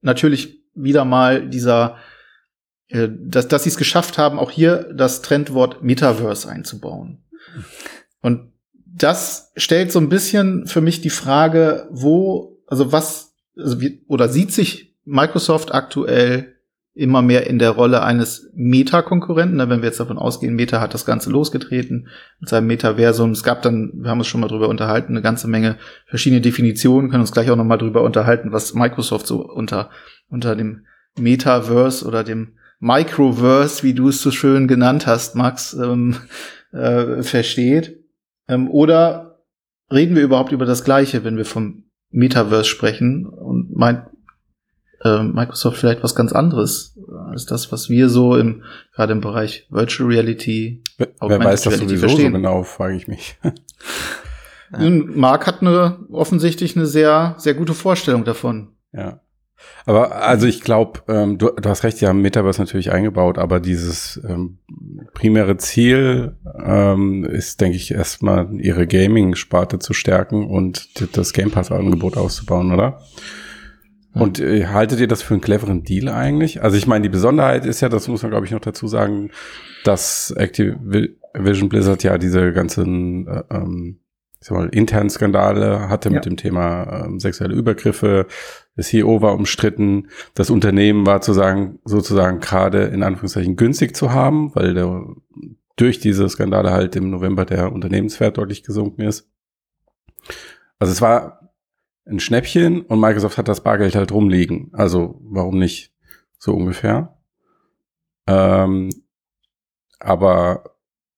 natürlich 0.00 0.64
wieder 0.74 1.04
mal 1.04 1.46
dieser 1.46 1.98
dass, 2.94 3.48
dass 3.48 3.64
sie 3.64 3.70
es 3.70 3.76
geschafft 3.76 4.18
haben, 4.18 4.38
auch 4.38 4.50
hier 4.50 4.88
das 4.94 5.20
Trendwort 5.20 5.82
Metaverse 5.82 6.48
einzubauen. 6.48 7.18
Und 8.20 8.52
das 8.86 9.52
stellt 9.56 9.90
so 9.90 9.98
ein 9.98 10.08
bisschen 10.08 10.66
für 10.66 10.80
mich 10.80 11.00
die 11.00 11.10
Frage, 11.10 11.88
wo, 11.90 12.58
also 12.66 12.92
was, 12.92 13.34
also 13.56 13.80
wie, 13.80 14.04
oder 14.06 14.28
sieht 14.28 14.52
sich 14.52 14.94
Microsoft 15.04 15.74
aktuell 15.74 16.54
immer 16.94 17.22
mehr 17.22 17.48
in 17.48 17.58
der 17.58 17.70
Rolle 17.70 18.04
eines 18.04 18.48
Meta-Konkurrenten. 18.54 19.58
Wenn 19.58 19.80
wir 19.80 19.88
jetzt 19.88 19.98
davon 19.98 20.16
ausgehen, 20.16 20.54
Meta 20.54 20.80
hat 20.80 20.94
das 20.94 21.04
Ganze 21.04 21.28
losgetreten 21.28 22.06
mit 22.38 22.48
seinem 22.48 22.68
Metaversum. 22.68 23.32
Es 23.32 23.42
gab 23.42 23.62
dann, 23.62 23.90
wir 23.96 24.10
haben 24.10 24.20
uns 24.20 24.28
schon 24.28 24.40
mal 24.40 24.46
drüber 24.46 24.68
unterhalten, 24.68 25.12
eine 25.12 25.22
ganze 25.22 25.48
Menge 25.48 25.76
verschiedene 26.06 26.40
Definitionen, 26.40 27.10
können 27.10 27.22
uns 27.22 27.32
gleich 27.32 27.50
auch 27.50 27.56
noch 27.56 27.64
mal 27.64 27.78
drüber 27.78 28.02
unterhalten, 28.02 28.52
was 28.52 28.74
Microsoft 28.74 29.26
so 29.26 29.44
unter, 29.44 29.90
unter 30.28 30.54
dem 30.54 30.86
Metaverse 31.18 32.06
oder 32.06 32.22
dem 32.22 32.52
Microverse, 32.80 33.82
wie 33.82 33.94
du 33.94 34.08
es 34.08 34.20
so 34.20 34.30
schön 34.30 34.68
genannt 34.68 35.06
hast, 35.06 35.36
Max, 35.36 35.72
ähm, 35.74 36.16
äh, 36.72 37.22
versteht? 37.22 38.04
Ähm, 38.48 38.70
oder 38.70 39.40
reden 39.90 40.16
wir 40.16 40.22
überhaupt 40.22 40.52
über 40.52 40.66
das 40.66 40.84
Gleiche, 40.84 41.24
wenn 41.24 41.36
wir 41.36 41.44
vom 41.44 41.84
Metaverse 42.10 42.68
sprechen 42.68 43.26
und 43.26 43.74
meint 43.76 44.06
äh, 45.02 45.22
Microsoft 45.22 45.78
vielleicht 45.78 46.02
was 46.02 46.14
ganz 46.14 46.32
anderes 46.32 46.98
als 47.28 47.46
das, 47.46 47.70
was 47.72 47.88
wir 47.88 48.08
so 48.08 48.36
im 48.36 48.62
gerade 48.94 49.12
im 49.12 49.20
Bereich 49.20 49.66
Virtual 49.70 50.08
Reality, 50.08 50.82
Wer, 50.96 51.08
wer 51.20 51.40
weiß 51.40 51.62
das 51.62 51.78
sowieso 51.78 52.06
verstehen. 52.08 52.32
so 52.32 52.38
genau, 52.38 52.62
frage 52.62 52.96
ich 52.96 53.08
mich. 53.08 53.36
Mark 54.70 55.46
hat 55.46 55.60
eine 55.60 55.98
offensichtlich 56.10 56.76
eine 56.76 56.86
sehr 56.86 57.34
sehr 57.38 57.54
gute 57.54 57.74
Vorstellung 57.74 58.24
davon. 58.24 58.76
Ja. 58.92 59.20
Aber 59.86 60.22
also 60.22 60.46
ich 60.46 60.62
glaube, 60.62 61.00
ähm, 61.08 61.36
du, 61.36 61.50
du, 61.50 61.68
hast 61.68 61.84
recht, 61.84 62.00
die 62.00 62.06
haben 62.06 62.22
Metaverse 62.22 62.60
natürlich 62.60 62.90
eingebaut, 62.90 63.38
aber 63.38 63.60
dieses 63.60 64.20
ähm, 64.26 64.58
primäre 65.12 65.58
Ziel 65.58 66.36
ähm, 66.64 67.24
ist, 67.24 67.60
denke 67.60 67.76
ich, 67.76 67.92
erstmal 67.92 68.48
ihre 68.60 68.86
Gaming-Sparte 68.86 69.78
zu 69.78 69.92
stärken 69.92 70.46
und 70.46 71.16
das 71.16 71.32
Game 71.32 71.50
Pass-Angebot 71.50 72.16
auszubauen, 72.16 72.72
oder? 72.72 73.02
Und 74.14 74.38
äh, 74.38 74.66
haltet 74.66 75.00
ihr 75.00 75.08
das 75.08 75.22
für 75.22 75.34
einen 75.34 75.40
cleveren 75.40 75.82
Deal 75.82 76.08
eigentlich? 76.08 76.62
Also 76.62 76.76
ich 76.76 76.86
meine, 76.86 77.02
die 77.02 77.08
Besonderheit 77.08 77.66
ist 77.66 77.80
ja, 77.80 77.88
das 77.88 78.08
muss 78.08 78.22
man 78.22 78.30
glaube 78.30 78.46
ich 78.46 78.52
noch 78.52 78.60
dazu 78.60 78.86
sagen, 78.86 79.30
dass 79.84 80.30
Activision 80.30 81.68
Blizzard 81.68 82.02
ja 82.04 82.16
diese 82.16 82.52
ganzen 82.52 83.26
äh, 83.26 83.42
ähm, 83.50 83.98
ich 84.44 84.48
sag 84.48 84.58
mal, 84.58 84.68
internen 84.68 85.08
Skandale 85.08 85.88
hatte 85.88 86.10
ja. 86.10 86.16
mit 86.16 86.26
dem 86.26 86.36
Thema 86.36 87.06
ähm, 87.06 87.18
sexuelle 87.18 87.54
Übergriffe. 87.54 88.26
Der 88.76 88.84
CEO 88.84 89.22
war 89.22 89.34
umstritten. 89.34 90.08
Das 90.34 90.50
Unternehmen 90.50 91.06
war 91.06 91.20
zu 91.20 91.32
sagen, 91.32 91.78
sozusagen 91.84 92.40
gerade 92.40 92.84
in 92.84 93.02
Anführungszeichen 93.02 93.56
günstig 93.56 93.96
zu 93.96 94.12
haben, 94.12 94.54
weil 94.54 94.74
der, 94.74 95.06
durch 95.76 96.00
diese 96.00 96.28
Skandale 96.28 96.72
halt 96.72 96.96
im 96.96 97.10
November 97.10 97.44
der 97.44 97.72
Unternehmenswert 97.72 98.36
deutlich 98.36 98.62
gesunken 98.62 99.02
ist. 99.02 99.28
Also 100.78 100.92
es 100.92 101.00
war 101.00 101.50
ein 102.06 102.20
Schnäppchen 102.20 102.82
und 102.82 103.00
Microsoft 103.00 103.38
hat 103.38 103.48
das 103.48 103.62
Bargeld 103.62 103.94
halt 103.94 104.12
rumliegen. 104.12 104.70
Also 104.72 105.20
warum 105.22 105.58
nicht 105.58 105.92
so 106.38 106.54
ungefähr? 106.54 107.16
Ähm, 108.26 108.90
aber 110.00 110.73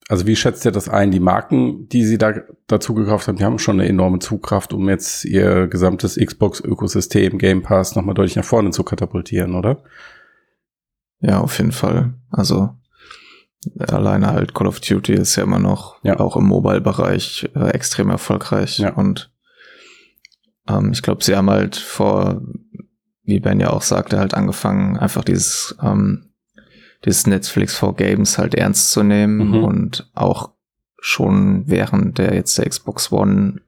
Also 0.09 0.27
wie 0.27 0.37
schätzt 0.37 0.65
ihr 0.65 0.71
das 0.71 0.89
ein? 0.89 1.11
Die 1.11 1.21
Marken, 1.21 1.89
die 1.89 2.05
sie 2.05 2.17
da 2.17 2.33
dazu 2.69 2.95
gekauft 2.95 3.27
haben, 3.27 3.37
die 3.37 3.45
haben 3.45 3.59
schon 3.59 3.81
eine 3.81 3.89
enorme 3.89 4.21
Zugkraft, 4.21 4.73
um 4.73 4.89
jetzt 4.89 5.25
ihr 5.25 5.67
gesamtes 5.67 6.17
Xbox-Ökosystem, 6.17 7.39
Game 7.39 7.63
Pass 7.63 7.97
nochmal 7.97 8.15
deutlich 8.15 8.37
nach 8.37 8.45
vorne 8.45 8.71
zu 8.71 8.85
katapultieren, 8.85 9.55
oder? 9.55 9.83
Ja, 11.21 11.41
auf 11.41 11.59
jeden 11.59 11.73
Fall. 11.73 12.15
Also 12.31 12.71
alleine 13.79 14.29
halt 14.29 14.55
Call 14.55 14.69
of 14.69 14.81
Duty 14.81 15.15
ist 15.15 15.35
ja 15.35 15.43
immer 15.43 15.59
noch 15.59 15.97
ja. 16.05 16.21
auch 16.21 16.37
im 16.37 16.47
Mobile-Bereich 16.47 17.51
äh, 17.57 17.71
extrem 17.71 18.11
erfolgreich. 18.11 18.79
Ja. 18.79 18.95
Und 18.95 19.33
ähm, 20.69 20.93
ich 20.93 21.03
glaube, 21.03 21.25
sie 21.25 21.35
haben 21.35 21.51
halt 21.51 21.75
vor, 21.75 22.43
wie 23.25 23.41
Ben 23.41 23.59
ja 23.59 23.71
auch 23.71 23.83
sagte, 23.83 24.19
halt 24.19 24.35
angefangen, 24.35 24.99
einfach 24.99 25.25
dieses 25.25 25.77
ähm, 25.83 26.26
das 27.07 27.27
Netflix 27.27 27.75
for 27.75 27.95
Games 27.95 28.37
halt 28.37 28.55
ernst 28.55 28.91
zu 28.91 29.03
nehmen 29.03 29.49
mhm. 29.49 29.65
und 29.65 30.11
auch 30.15 30.51
schon 30.99 31.65
während 31.67 32.19
der 32.19 32.35
jetzt 32.35 32.59
der 32.59 32.69
Xbox 32.69 33.13
One 33.13 33.61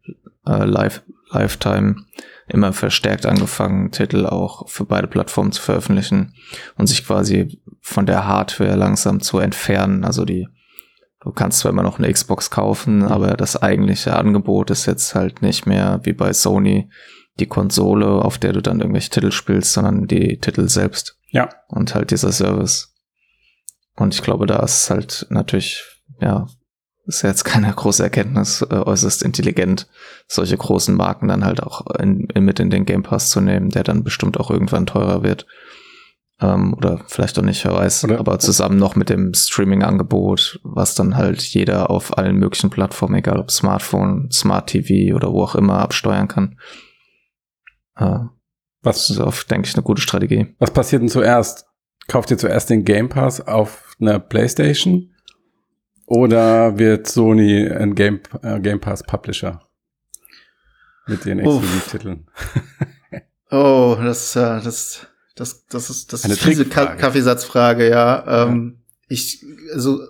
äh, 0.47 0.65
Live 0.65 1.03
Lifetime 1.31 1.97
immer 2.49 2.73
verstärkt 2.73 3.27
angefangen, 3.27 3.91
Titel 3.91 4.27
auch 4.27 4.69
für 4.69 4.85
beide 4.85 5.07
Plattformen 5.07 5.53
zu 5.53 5.61
veröffentlichen 5.61 6.35
und 6.77 6.87
sich 6.87 7.07
quasi 7.07 7.61
von 7.81 8.07
der 8.07 8.27
Hardware 8.27 8.77
langsam 8.77 9.21
zu 9.21 9.39
entfernen. 9.39 10.05
Also 10.05 10.25
die, 10.25 10.49
du 11.21 11.31
kannst 11.31 11.59
zwar 11.59 11.73
immer 11.73 11.83
noch 11.83 11.99
eine 11.99 12.11
Xbox 12.11 12.51
kaufen, 12.51 13.03
aber 13.03 13.37
das 13.37 13.61
eigentliche 13.61 14.17
Angebot 14.17 14.71
ist 14.71 14.87
jetzt 14.87 15.15
halt 15.15 15.43
nicht 15.43 15.67
mehr 15.67 16.01
wie 16.05 16.15
bei 16.15 16.33
Sony 16.33 16.89
die 17.39 17.47
Konsole, 17.47 18.07
auf 18.07 18.39
der 18.39 18.53
du 18.55 18.63
dann 18.63 18.81
irgendwelche 18.81 19.11
Titel 19.11 19.31
spielst, 19.31 19.75
sondern 19.75 20.07
die 20.07 20.39
Titel 20.39 20.69
selbst. 20.69 21.19
Ja. 21.31 21.51
Und 21.69 21.95
halt 21.95 22.11
dieser 22.11 22.33
Service. 22.33 22.95
Und 23.99 24.15
ich 24.15 24.23
glaube, 24.23 24.47
da 24.47 24.61
ist 24.61 24.91
halt 24.91 25.27
natürlich, 25.29 25.85
ja, 26.21 26.47
ist 27.07 27.23
ja 27.23 27.31
jetzt 27.31 27.45
keine 27.45 27.73
große 27.73 28.03
Erkenntnis, 28.03 28.63
äh, 28.63 28.75
äußerst 28.75 29.23
intelligent, 29.23 29.89
solche 30.29 30.57
großen 30.57 30.95
Marken 30.95 31.29
dann 31.29 31.45
halt 31.45 31.63
auch 31.63 31.87
in, 31.99 32.29
in, 32.35 32.45
mit 32.45 32.61
in 32.61 32.71
den 32.71 32.85
Game 32.85 33.03
Pass 33.03 33.31
zu 33.31 33.41
nehmen, 33.41 33.71
der 33.71 33.83
dann 33.83 34.05
bestimmt 34.05 34.39
auch 34.39 34.51
irgendwann 34.51 34.87
teurer 34.87 35.23
wird. 35.23 35.47
Ähm, 36.41 36.75
oder 36.75 37.01
vielleicht 37.09 37.39
auch 37.39 37.43
nicht, 37.43 37.65
wer 37.65 37.75
weiß. 37.75 38.05
Oder? 38.05 38.21
Aber 38.21 38.39
zusammen 38.39 38.79
noch 38.79 38.95
mit 38.95 39.09
dem 39.09 39.35
Streaming-Angebot, 39.35 40.61
was 40.63 40.95
dann 40.95 41.17
halt 41.17 41.43
jeder 41.43 41.91
auf 41.91 42.17
allen 42.17 42.37
möglichen 42.37 42.71
Plattformen, 42.71 43.17
egal 43.17 43.39
ob 43.39 43.51
Smartphone, 43.51 44.31
Smart 44.31 44.69
TV 44.69 45.17
oder 45.17 45.33
wo 45.33 45.43
auch 45.43 45.57
immer, 45.57 45.81
absteuern 45.81 46.29
kann. 46.29 46.59
Äh, 47.97 48.21
was 48.83 49.11
ist 49.11 49.19
auf, 49.19 49.45
denke 49.45 49.69
ich, 49.69 49.75
eine 49.75 49.83
gute 49.83 50.03
Strategie. 50.03 50.55
Was 50.59 50.71
passiert 50.71 51.03
denn 51.03 51.09
zuerst? 51.09 51.68
Kauft 52.09 52.31
ihr 52.31 52.39
zuerst 52.39 52.71
den 52.71 52.85
Game 52.85 53.11
Pass 53.11 53.41
auf 53.41 53.95
einer 54.01 54.19
PlayStation 54.19 55.11
oder 56.07 56.79
wird 56.79 57.07
Sony 57.07 57.69
ein 57.69 57.95
Game, 57.95 58.21
äh, 58.43 58.59
Game 58.61 58.81
Pass 58.81 59.03
Publisher 59.03 59.61
mit 61.07 61.27
den 61.27 61.39
Exklusivtiteln? 61.39 62.27
oh, 63.51 63.95
das, 64.03 64.35
äh, 64.37 64.63
das, 64.63 65.07
das, 65.37 65.67
das 65.67 65.91
ist 65.91 66.13
das 66.13 66.25
ist 66.25 66.47
diese 66.47 66.65
Ka 66.65 66.97
Kaffeesatzfrage, 66.97 67.91
ja. 67.91 68.47
Ähm, 68.47 68.79
ja. 68.79 68.85
Ich, 69.09 69.45
also, 69.75 70.01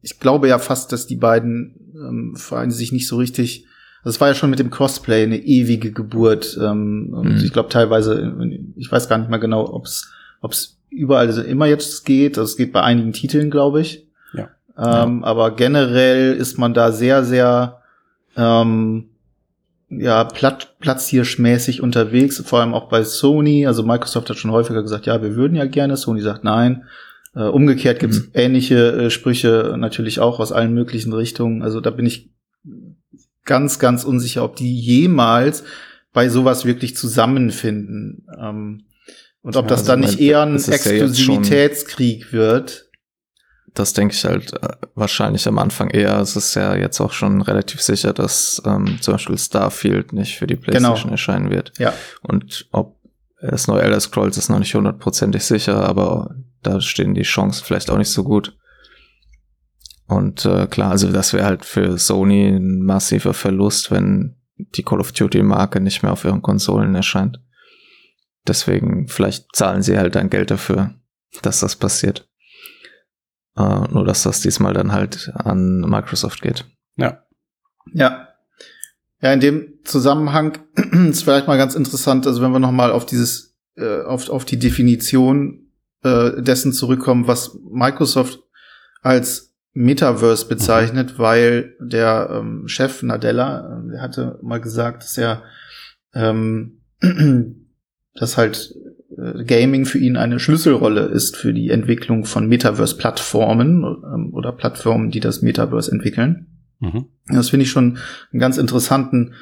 ich 0.00 0.18
glaube 0.18 0.48
ja 0.48 0.58
fast, 0.58 0.90
dass 0.92 1.06
die 1.06 1.16
beiden 1.16 1.92
ähm, 1.94 2.36
Vereine 2.36 2.72
sich 2.72 2.92
nicht 2.92 3.08
so 3.08 3.16
richtig. 3.16 3.66
Das 4.04 4.20
war 4.20 4.28
ja 4.28 4.34
schon 4.34 4.50
mit 4.50 4.58
dem 4.58 4.70
Crossplay 4.70 5.24
eine 5.24 5.38
ewige 5.38 5.92
Geburt. 5.92 6.56
Ähm, 6.58 7.12
und 7.12 7.28
mhm. 7.28 7.44
ich 7.44 7.52
glaube 7.52 7.68
teilweise, 7.68 8.34
ich 8.76 8.90
weiß 8.90 9.08
gar 9.08 9.18
nicht 9.18 9.28
mehr 9.28 9.38
genau, 9.38 9.68
ob 9.68 9.84
es 9.84 10.10
ob 10.40 10.52
es 10.52 10.75
überall 10.90 11.26
also 11.26 11.42
immer 11.42 11.66
jetzt 11.66 12.04
geht. 12.04 12.36
Es 12.36 12.56
geht 12.56 12.72
bei 12.72 12.82
einigen 12.82 13.12
Titeln, 13.12 13.50
glaube 13.50 13.80
ich. 13.80 14.06
Ja. 14.32 14.48
Ähm, 14.76 15.20
ja. 15.20 15.26
Aber 15.26 15.50
generell 15.52 16.34
ist 16.34 16.58
man 16.58 16.74
da 16.74 16.92
sehr, 16.92 17.24
sehr 17.24 17.82
ähm, 18.36 19.08
ja, 19.88 20.24
platt, 20.24 20.76
platzhirschmäßig 20.80 21.80
unterwegs, 21.80 22.42
vor 22.44 22.60
allem 22.60 22.74
auch 22.74 22.88
bei 22.88 23.04
Sony. 23.04 23.66
Also 23.66 23.82
Microsoft 23.82 24.30
hat 24.30 24.36
schon 24.36 24.50
häufiger 24.50 24.82
gesagt, 24.82 25.06
ja, 25.06 25.22
wir 25.22 25.36
würden 25.36 25.56
ja 25.56 25.66
gerne. 25.66 25.96
Sony 25.96 26.20
sagt 26.20 26.44
nein. 26.44 26.84
Äh, 27.34 27.44
umgekehrt 27.44 28.00
gibt 28.00 28.14
es 28.14 28.20
mhm. 28.20 28.30
ähnliche 28.34 28.92
äh, 28.92 29.10
Sprüche 29.10 29.74
natürlich 29.76 30.20
auch 30.20 30.40
aus 30.40 30.52
allen 30.52 30.74
möglichen 30.74 31.12
Richtungen. 31.12 31.62
Also 31.62 31.80
da 31.80 31.90
bin 31.90 32.06
ich 32.06 32.30
ganz, 33.44 33.78
ganz 33.78 34.04
unsicher, 34.04 34.42
ob 34.42 34.56
die 34.56 34.78
jemals 34.78 35.64
bei 36.12 36.28
sowas 36.28 36.64
wirklich 36.64 36.96
zusammenfinden. 36.96 38.26
Ähm, 38.38 38.84
und 39.46 39.54
ob 39.54 39.66
ja, 39.66 39.68
das 39.68 39.80
also 39.82 39.92
dann 39.92 40.00
nicht 40.00 40.18
eher 40.18 40.42
ein 40.42 40.56
Exklusivitätskrieg 40.56 42.26
ja 42.26 42.32
wird. 42.32 42.90
Das 43.74 43.92
denke 43.92 44.12
ich 44.12 44.24
halt 44.24 44.52
äh, 44.54 44.70
wahrscheinlich 44.96 45.46
am 45.46 45.58
Anfang 45.58 45.88
eher. 45.90 46.18
Es 46.18 46.34
ist 46.34 46.56
ja 46.56 46.74
jetzt 46.74 47.00
auch 47.00 47.12
schon 47.12 47.42
relativ 47.42 47.80
sicher, 47.80 48.12
dass 48.12 48.60
ähm, 48.66 48.98
zum 49.00 49.14
Beispiel 49.14 49.38
Starfield 49.38 50.12
nicht 50.12 50.36
für 50.36 50.48
die 50.48 50.56
genau. 50.56 50.64
PlayStation 50.64 51.02
genau. 51.02 51.12
erscheinen 51.12 51.50
wird. 51.50 51.78
Ja. 51.78 51.92
Und 52.22 52.66
ob 52.72 52.96
das 53.40 53.68
neue 53.68 53.82
Elder 53.82 54.00
Scrolls 54.00 54.36
ist 54.36 54.48
noch 54.48 54.58
nicht 54.58 54.74
hundertprozentig 54.74 55.44
sicher, 55.44 55.88
aber 55.88 56.34
da 56.64 56.80
stehen 56.80 57.14
die 57.14 57.22
Chancen 57.22 57.64
vielleicht 57.64 57.88
auch 57.88 57.98
nicht 57.98 58.10
so 58.10 58.24
gut. 58.24 58.56
Und 60.08 60.44
äh, 60.44 60.66
klar, 60.66 60.90
also 60.90 61.12
das 61.12 61.32
wäre 61.32 61.44
halt 61.44 61.64
für 61.64 61.98
Sony 61.98 62.48
ein 62.48 62.82
massiver 62.82 63.32
Verlust, 63.32 63.92
wenn 63.92 64.34
die 64.56 64.82
Call 64.82 64.98
of 64.98 65.12
Duty 65.12 65.44
Marke 65.44 65.78
nicht 65.78 66.02
mehr 66.02 66.10
auf 66.10 66.24
ihren 66.24 66.42
Konsolen 66.42 66.96
erscheint. 66.96 67.38
Deswegen, 68.48 69.08
vielleicht 69.08 69.54
zahlen 69.54 69.82
sie 69.82 69.98
halt 69.98 70.14
dann 70.14 70.30
Geld 70.30 70.50
dafür, 70.50 70.94
dass 71.42 71.60
das 71.60 71.76
passiert. 71.76 72.28
Uh, 73.58 73.86
nur, 73.90 74.04
dass 74.04 74.22
das 74.22 74.42
diesmal 74.42 74.74
dann 74.74 74.92
halt 74.92 75.32
an 75.34 75.80
Microsoft 75.80 76.42
geht. 76.42 76.66
Ja. 76.96 77.24
Ja. 77.94 78.28
Ja, 79.22 79.32
in 79.32 79.40
dem 79.40 79.78
Zusammenhang 79.84 80.58
ist 81.08 81.22
vielleicht 81.22 81.46
mal 81.46 81.56
ganz 81.56 81.74
interessant, 81.74 82.26
also 82.26 82.42
wenn 82.42 82.52
wir 82.52 82.58
noch 82.58 82.72
mal 82.72 82.92
auf 82.92 83.06
dieses, 83.06 83.56
äh, 83.76 84.02
auf, 84.02 84.28
auf 84.28 84.44
die 84.44 84.58
Definition 84.58 85.70
äh, 86.02 86.42
dessen 86.42 86.74
zurückkommen, 86.74 87.26
was 87.26 87.58
Microsoft 87.70 88.40
als 89.00 89.54
Metaverse 89.72 90.48
bezeichnet, 90.48 91.14
mhm. 91.14 91.18
weil 91.18 91.76
der 91.80 92.28
ähm, 92.32 92.68
Chef 92.68 93.02
Nadella, 93.02 93.80
äh, 93.86 93.90
der 93.92 94.02
hatte 94.02 94.38
mal 94.42 94.60
gesagt, 94.60 95.02
dass 95.02 95.16
er 95.16 95.42
ähm, 96.14 96.82
dass 98.18 98.36
halt 98.36 98.74
äh, 99.16 99.44
Gaming 99.44 99.84
für 99.84 99.98
ihn 99.98 100.16
eine 100.16 100.38
Schlüsselrolle 100.38 101.02
ist 101.02 101.36
für 101.36 101.52
die 101.52 101.70
Entwicklung 101.70 102.24
von 102.24 102.48
Metaverse-Plattformen 102.48 103.84
ähm, 103.84 104.30
oder 104.32 104.52
Plattformen, 104.52 105.10
die 105.10 105.20
das 105.20 105.42
Metaverse 105.42 105.90
entwickeln. 105.90 106.46
Mhm. 106.80 107.06
Das 107.28 107.50
finde 107.50 107.64
ich 107.64 107.70
schon 107.70 107.98
einen 108.32 108.40
ganz 108.40 108.58
interessanten, 108.58 109.34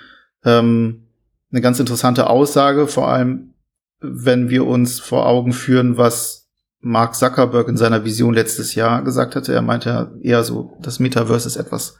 ähm, 0.44 1.08
eine 1.50 1.60
ganz 1.60 1.80
interessante 1.80 2.28
Aussage, 2.28 2.86
vor 2.86 3.08
allem 3.08 3.54
wenn 4.00 4.50
wir 4.50 4.66
uns 4.66 5.00
vor 5.00 5.26
Augen 5.26 5.52
führen, 5.52 5.96
was 5.96 6.50
Mark 6.80 7.14
Zuckerberg 7.14 7.68
in 7.68 7.78
seiner 7.78 8.04
Vision 8.04 8.34
letztes 8.34 8.74
Jahr 8.74 9.02
gesagt 9.02 9.34
hatte. 9.34 9.54
Er 9.54 9.62
meinte 9.62 10.12
eher 10.22 10.44
so, 10.44 10.76
das 10.82 11.00
Metaverse 11.00 11.48
ist 11.48 11.56
etwas 11.56 11.98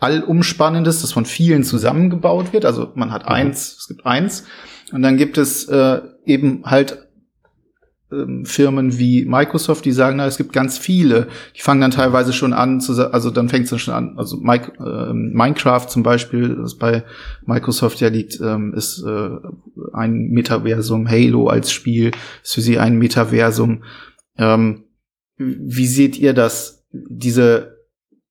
allumspannendes, 0.00 1.02
das 1.02 1.12
von 1.12 1.24
vielen 1.24 1.62
zusammengebaut 1.62 2.52
wird. 2.52 2.64
Also 2.64 2.90
man 2.94 3.12
hat 3.12 3.22
mhm. 3.22 3.34
eins, 3.34 3.76
es 3.78 3.88
gibt 3.88 4.04
eins 4.04 4.44
und 4.92 5.02
dann 5.02 5.16
gibt 5.16 5.38
es 5.38 5.64
äh, 5.68 6.00
eben 6.24 6.62
halt 6.64 7.04
ähm, 8.14 8.44
Firmen 8.44 8.98
wie 8.98 9.24
Microsoft, 9.24 9.84
die 9.84 9.92
sagen, 9.92 10.18
na, 10.18 10.26
es 10.26 10.36
gibt 10.36 10.52
ganz 10.52 10.78
viele. 10.78 11.28
Die 11.56 11.62
fangen 11.62 11.80
dann 11.80 11.90
teilweise 11.90 12.32
schon 12.32 12.52
an, 12.52 12.80
zu, 12.80 13.12
also 13.12 13.30
dann 13.30 13.48
fängt 13.48 13.64
es 13.64 13.70
dann 13.70 13.78
schon 13.78 13.94
an. 13.94 14.18
Also 14.18 14.36
Mike, 14.36 14.72
äh, 14.78 15.12
Minecraft 15.12 15.86
zum 15.88 16.02
Beispiel, 16.02 16.56
das 16.56 16.76
bei 16.76 17.04
Microsoft 17.46 18.00
ja 18.00 18.08
liegt, 18.08 18.40
ähm, 18.40 18.74
ist 18.74 19.02
äh, 19.06 19.30
ein 19.92 20.28
Metaversum. 20.30 21.08
Halo 21.08 21.48
als 21.48 21.72
Spiel 21.72 22.12
ist 22.42 22.54
für 22.54 22.60
sie 22.60 22.78
ein 22.78 22.98
Metaversum. 22.98 23.84
Ähm, 24.36 24.84
wie 25.36 25.86
seht 25.86 26.16
ihr 26.18 26.34
das? 26.34 26.84
Diese 26.92 27.74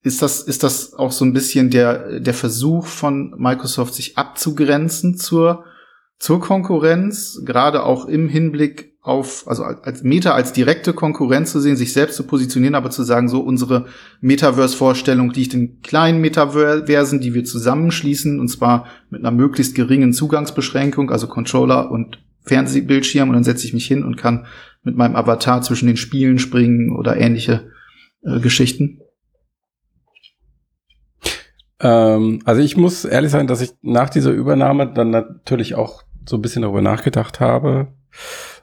ist 0.04 0.22
das, 0.22 0.42
ist 0.42 0.64
das 0.64 0.94
auch 0.94 1.12
so 1.12 1.26
ein 1.26 1.34
bisschen 1.34 1.70
der, 1.70 2.20
der 2.20 2.34
Versuch 2.34 2.88
von 2.88 3.34
Microsoft, 3.38 3.94
sich 3.94 4.18
abzugrenzen 4.18 5.18
zur 5.18 5.64
zur 6.20 6.40
Konkurrenz, 6.40 7.42
gerade 7.46 7.84
auch 7.84 8.06
im 8.06 8.30
Hinblick 8.30 8.94
auf, 9.04 9.44
also 9.48 9.64
als 9.64 10.04
Meta 10.04 10.34
als 10.34 10.54
direkte 10.54 10.94
Konkurrenz 10.94 11.52
zu 11.52 11.60
sehen, 11.60 11.76
sich 11.76 11.92
selbst 11.92 12.16
zu 12.16 12.24
positionieren, 12.24 12.76
aber 12.76 12.90
zu 12.90 13.04
sagen, 13.04 13.28
so 13.28 13.42
unsere 13.42 13.86
Metaverse-Vorstellung 14.22 15.32
liegt 15.32 15.54
in 15.54 15.82
kleinen 15.82 16.22
Metaversen, 16.22 17.20
die 17.20 17.34
wir 17.34 17.44
zusammenschließen, 17.44 18.40
und 18.40 18.48
zwar 18.48 18.88
mit 19.10 19.20
einer 19.20 19.36
möglichst 19.36 19.76
geringen 19.76 20.14
Zugangsbeschränkung, 20.14 21.12
also 21.12 21.28
Controller 21.28 21.92
und 21.92 22.24
Fernsehbildschirm, 22.46 23.28
und 23.28 23.36
dann 23.36 23.44
setze 23.44 23.68
ich 23.68 23.74
mich 23.74 23.86
hin 23.86 24.06
und 24.06 24.16
kann 24.16 24.46
mit 24.84 24.96
meinem 24.96 25.18
Avatar 25.18 25.62
zwischen 25.62 25.88
den 25.88 25.98
Spielen 25.98 26.40
springen 26.40 26.96
oder 26.96 27.18
ähnliche 27.18 27.72
äh, 28.24 28.40
Geschichten. 28.40 29.03
Ähm, 31.84 32.40
also 32.46 32.62
ich 32.62 32.78
muss 32.78 33.06
ehrlich 33.06 33.32
sein, 33.32 33.46
dass 33.46 33.62
ich 33.62 33.74
nach 33.82 34.10
dieser 34.10 34.32
Übernahme 34.32 34.92
dann 34.92 35.12
natürlich 35.12 35.76
auch 35.76 36.04
so 36.26 36.38
ein 36.38 36.42
bisschen 36.42 36.62
darüber 36.62 36.82
nachgedacht 36.82 37.40
habe, 37.42 37.90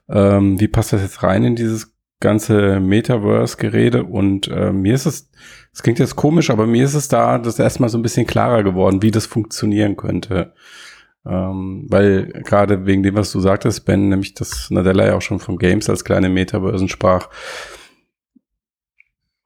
ähm, 0.09 0.59
wie 0.59 0.69
passt 0.69 0.93
das 0.93 1.03
jetzt 1.03 1.23
rein 1.23 1.45
in 1.45 1.55
dieses 1.55 1.95
ganze 2.19 2.81
Metaverse-Gerede 2.81 4.05
und 4.05 4.49
äh, 4.49 4.73
mir 4.73 4.95
ist 4.95 5.07
es, 5.07 5.31
es 5.73 5.83
klingt 5.83 5.99
jetzt 5.99 6.17
komisch, 6.17 6.51
aber 6.51 6.67
mir 6.67 6.85
ist 6.85 6.95
es 6.95 7.09
da 7.09 7.39
das 7.39 7.59
erstmal 7.59 7.89
so 7.89 7.99
ein 7.99 8.03
bisschen 8.03 8.27
klarer 8.27 8.63
geworden, 8.63 9.03
wie 9.03 9.11
das 9.11 9.27
funktionieren 9.27 9.97
könnte. 9.97 10.53
Ähm, 11.27 11.87
weil 11.89 12.29
gerade 12.45 12.87
wegen 12.87 13.03
dem, 13.03 13.15
was 13.15 13.31
du 13.31 13.41
sagtest, 13.41 13.85
Ben, 13.85 14.09
nämlich 14.09 14.35
dass 14.35 14.71
Nadella 14.71 15.07
ja 15.07 15.17
auch 15.17 15.23
schon 15.23 15.39
von 15.39 15.59
Games 15.59 15.89
als 15.91 16.05
kleine 16.05 16.31
Metaversen 16.31 16.89
sprach. 16.89 17.29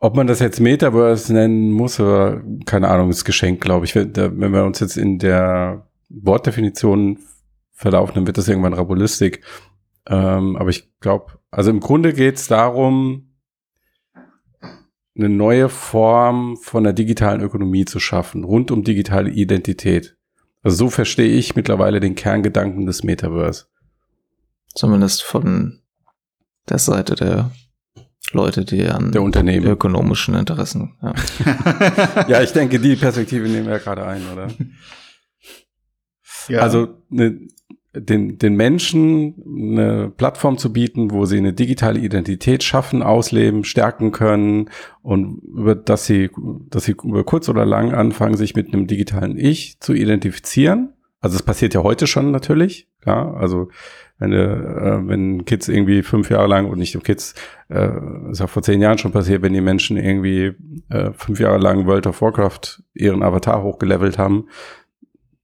Ob 0.04 0.16
man 0.16 0.26
das 0.26 0.38
jetzt 0.40 0.61
Metaverse 0.61 1.32
nennen 1.32 1.70
muss 1.70 1.99
oder 1.99 2.42
keine 2.66 2.88
Ahnung, 2.88 3.08
ist 3.08 3.25
Geschenk, 3.25 3.62
glaube 3.62 3.87
ich. 3.87 3.94
Wenn, 3.94 4.52
wir 4.52 4.64
uns 4.64 4.80
jetzt 4.80 4.99
in 4.99 5.18
der 5.18 5.88
Wortdefinition 6.11 7.20
verlaufen, 7.73 8.16
dann 8.16 8.26
wird 8.26 8.37
das 8.37 8.46
irgendwann 8.46 8.75
Rabulistik. 8.75 9.42
Ähm, 10.06 10.56
aber 10.56 10.68
ich 10.68 10.92
glaube, 11.00 11.38
also 11.50 11.70
im 11.70 11.80
Grunde 11.80 12.12
geht 12.12 12.37
es 12.37 12.49
darum, 12.49 13.34
eine 15.16 15.30
neue 15.30 15.70
Form 15.70 16.58
von 16.58 16.84
der 16.84 16.92
digitalen 16.92 17.40
Ökonomie 17.40 17.87
zu 17.87 17.99
schaffen, 17.99 18.44
rund 18.44 18.70
um 18.70 18.84
digitale 18.84 19.30
Identität. 19.30 20.18
Also 20.62 20.76
so 20.76 20.90
verstehe 20.90 21.32
ich 21.32 21.56
mittlerweile 21.56 22.00
den 22.00 22.14
Kerngedanken 22.14 22.84
des 22.84 23.04
Metaverse. 23.04 23.68
Zumindest 24.75 25.23
von 25.23 25.80
der 26.68 26.78
Seite 26.78 27.14
der 27.14 27.52
Leute, 28.33 28.64
die 28.64 28.87
an 28.87 29.12
der 29.12 29.23
Unternehmen. 29.23 29.66
ökonomischen 29.66 30.35
Interessen. 30.35 30.95
Ja. 31.02 31.14
ja, 32.28 32.43
ich 32.43 32.52
denke, 32.52 32.78
die 32.81 32.97
Perspektive 32.97 33.49
nehmen 33.49 33.69
wir 33.69 33.78
gerade 33.78 34.07
ein, 34.07 34.23
oder? 34.33 34.49
Ja. 36.49 36.61
Also 36.61 36.88
ne, 37.11 37.49
den, 37.95 38.38
den 38.38 38.57
Menschen 38.57 39.35
eine 39.47 40.11
Plattform 40.11 40.59
zu 40.59 40.73
bieten, 40.73 41.11
wo 41.11 41.26
sie 41.26 41.38
eine 41.38 41.52
digitale 41.52 42.00
Identität 42.00 42.64
schaffen, 42.64 43.02
ausleben, 43.02 43.64
stärken 43.64 44.11
können 44.11 44.71
und 45.02 45.40
über, 45.45 45.75
dass 45.75 46.07
sie, 46.07 46.31
dass 46.71 46.85
sie 46.85 46.93
über 46.93 47.25
kurz 47.25 47.49
oder 47.49 47.64
lang 47.64 47.93
anfangen, 47.93 48.37
sich 48.37 48.57
mit 48.57 48.73
einem 48.73 48.87
digitalen 48.87 49.38
Ich 49.38 49.78
zu 49.81 49.93
identifizieren. 49.93 50.93
Also 51.21 51.37
es 51.37 51.43
passiert 51.43 51.73
ja 51.73 51.83
heute 51.83 52.07
schon 52.07 52.33
natürlich, 52.33 52.88
ja, 53.07 53.33
also 53.33 53.69
wenn, 54.25 54.33
äh, 54.33 55.09
wenn 55.09 55.45
Kids 55.45 55.69
irgendwie 55.69 56.02
fünf 56.02 56.31
Jahre 56.31 56.47
lang 56.47 56.66
und 56.66 56.78
nicht 56.78 57.02
Kids, 57.04 57.35
äh, 57.69 57.90
ist 58.31 58.40
auch 58.40 58.50
vor 58.50 58.62
zehn 58.62 58.81
Jahren 58.81 58.99
schon 58.99 59.12
passiert, 59.12 59.43
wenn 59.43 59.52
die 59.52 59.61
Menschen 59.61 59.97
irgendwie 59.97 60.52
äh, 60.90 61.12
fünf 61.12 61.40
Jahre 61.40 61.59
lang 61.59 61.87
World 61.87 62.07
of 62.07 62.21
Warcraft 62.23 62.83
ihren 62.95 63.23
Avatar 63.23 63.62
hochgelevelt 63.62 64.19
haben, 64.19 64.49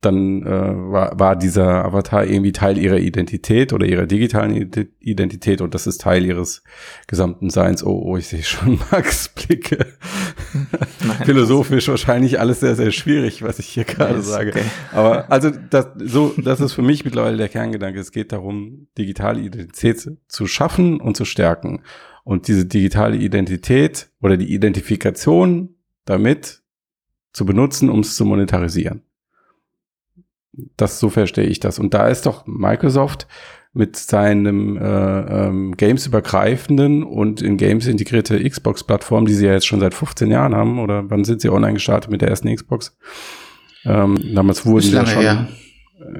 dann 0.00 0.42
äh, 0.46 0.48
war, 0.48 1.18
war 1.18 1.36
dieser 1.36 1.84
Avatar 1.84 2.24
irgendwie 2.24 2.52
Teil 2.52 2.78
ihrer 2.78 2.98
Identität 2.98 3.74
oder 3.74 3.84
ihrer 3.84 4.06
digitalen 4.06 4.70
Identität 4.98 5.60
und 5.60 5.74
das 5.74 5.86
ist 5.86 6.00
Teil 6.00 6.24
ihres 6.24 6.62
gesamten 7.06 7.50
Seins. 7.50 7.84
Oh, 7.84 8.00
oh 8.02 8.16
ich 8.16 8.28
sehe 8.28 8.42
schon 8.42 8.78
Max 8.90 9.28
Blicke. 9.28 9.86
Nein, 11.06 11.26
Philosophisch 11.26 11.88
wahrscheinlich 11.88 12.40
alles 12.40 12.60
sehr, 12.60 12.76
sehr 12.76 12.92
schwierig, 12.92 13.42
was 13.42 13.58
ich 13.58 13.66
hier 13.66 13.84
gerade 13.84 14.22
sage. 14.22 14.50
Okay. 14.50 14.64
Aber 14.92 15.30
also 15.30 15.50
das, 15.50 15.88
so, 15.98 16.34
das 16.38 16.60
ist 16.60 16.72
für 16.72 16.82
mich 16.82 17.04
mittlerweile 17.04 17.36
der 17.36 17.50
Kerngedanke. 17.50 18.00
Es 18.00 18.10
geht 18.10 18.32
darum, 18.32 18.88
digitale 18.96 19.40
Identität 19.40 20.10
zu 20.26 20.46
schaffen 20.46 20.98
und 21.00 21.16
zu 21.16 21.26
stärken. 21.26 21.82
Und 22.24 22.48
diese 22.48 22.64
digitale 22.64 23.16
Identität 23.16 24.10
oder 24.22 24.38
die 24.38 24.54
Identifikation 24.54 25.74
damit 26.06 26.62
zu 27.32 27.44
benutzen, 27.44 27.90
um 27.90 28.00
es 28.00 28.16
zu 28.16 28.24
monetarisieren. 28.24 29.02
Das 30.76 30.98
so 30.98 31.10
verstehe 31.10 31.44
ich 31.44 31.60
das. 31.60 31.78
Und 31.78 31.94
da 31.94 32.08
ist 32.08 32.26
doch 32.26 32.46
Microsoft 32.46 33.26
mit 33.72 33.96
seinem 33.96 34.76
äh, 34.76 35.46
ähm, 35.46 35.76
Games-übergreifenden 35.76 37.04
und 37.04 37.40
in 37.40 37.56
Games 37.56 37.86
integrierte 37.86 38.42
Xbox-Plattform, 38.48 39.26
die 39.26 39.34
sie 39.34 39.46
ja 39.46 39.52
jetzt 39.52 39.66
schon 39.66 39.78
seit 39.78 39.94
15 39.94 40.30
Jahren 40.30 40.56
haben, 40.56 40.80
oder 40.80 41.08
wann 41.08 41.24
sind 41.24 41.40
sie 41.40 41.50
online 41.50 41.74
gestartet 41.74 42.10
mit 42.10 42.20
der 42.20 42.28
ersten 42.28 42.52
Xbox? 42.54 42.96
Ähm, 43.84 44.18
damals 44.34 44.66
wurden 44.66 44.82
sie 44.82 44.92
ja 44.92 45.06
schon. 45.06 45.22
Her. 45.22 45.48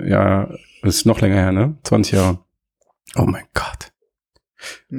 Ja, 0.07 0.49
ist 0.83 1.07
noch 1.07 1.21
länger 1.21 1.37
her, 1.37 1.53
ne? 1.53 1.77
20 1.83 2.13
Jahre. 2.13 2.39
Oh 3.17 3.27
mein 3.27 3.45
Gott. 3.53 3.91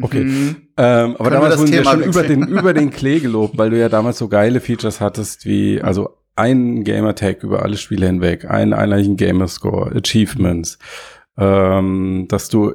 Okay. 0.01 0.23
Mhm. 0.23 0.55
Ähm, 0.77 1.15
aber 1.15 1.29
Können 1.29 1.33
damals 1.33 1.57
wurden 1.57 1.67
sie 1.67 1.75
ja 1.75 1.83
schon 1.85 2.03
über 2.03 2.23
den, 2.23 2.47
über 2.47 2.73
den 2.73 2.89
Klee 2.89 3.19
gelobt, 3.19 3.57
weil 3.57 3.69
du 3.69 3.79
ja 3.79 3.89
damals 3.89 4.17
so 4.17 4.27
geile 4.27 4.59
Features 4.59 4.99
hattest 4.99 5.45
wie, 5.45 5.81
also 5.81 6.17
einen 6.41 6.83
Gamertag 6.83 7.43
über 7.43 7.63
alle 7.63 7.77
Spiele 7.77 8.07
hinweg, 8.07 8.49
einen 8.49 8.73
einheitlichen 8.73 9.17
Gamerscore, 9.17 9.95
Achievements, 9.95 10.79
ähm, 11.37 12.25
dass 12.27 12.49
du 12.49 12.73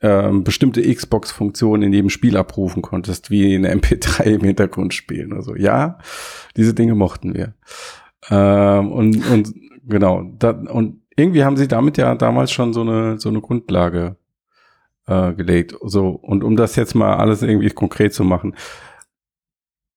ähm, 0.00 0.44
bestimmte 0.44 0.82
Xbox-Funktionen 0.82 1.82
in 1.82 1.92
jedem 1.92 2.10
Spiel 2.10 2.36
abrufen 2.36 2.82
konntest, 2.82 3.30
wie 3.30 3.54
eine 3.54 3.74
MP3 3.74 4.24
im 4.24 4.42
Hintergrund 4.42 4.94
spielen. 4.94 5.32
Also 5.32 5.56
ja, 5.56 5.98
diese 6.56 6.74
Dinge 6.74 6.94
mochten 6.94 7.34
wir. 7.34 7.54
Ähm, 8.30 8.92
und, 8.92 9.30
und 9.30 9.54
genau, 9.86 10.30
da, 10.38 10.50
und 10.50 11.02
irgendwie 11.16 11.44
haben 11.44 11.56
sie 11.56 11.66
damit 11.66 11.98
ja 11.98 12.14
damals 12.14 12.52
schon 12.52 12.72
so 12.72 12.82
eine, 12.82 13.18
so 13.18 13.28
eine 13.28 13.40
Grundlage 13.40 14.16
äh, 15.06 15.32
gelegt. 15.32 15.74
So, 15.82 16.10
und 16.10 16.44
um 16.44 16.54
das 16.56 16.76
jetzt 16.76 16.94
mal 16.94 17.16
alles 17.16 17.42
irgendwie 17.42 17.70
konkret 17.70 18.14
zu 18.14 18.22
machen, 18.22 18.54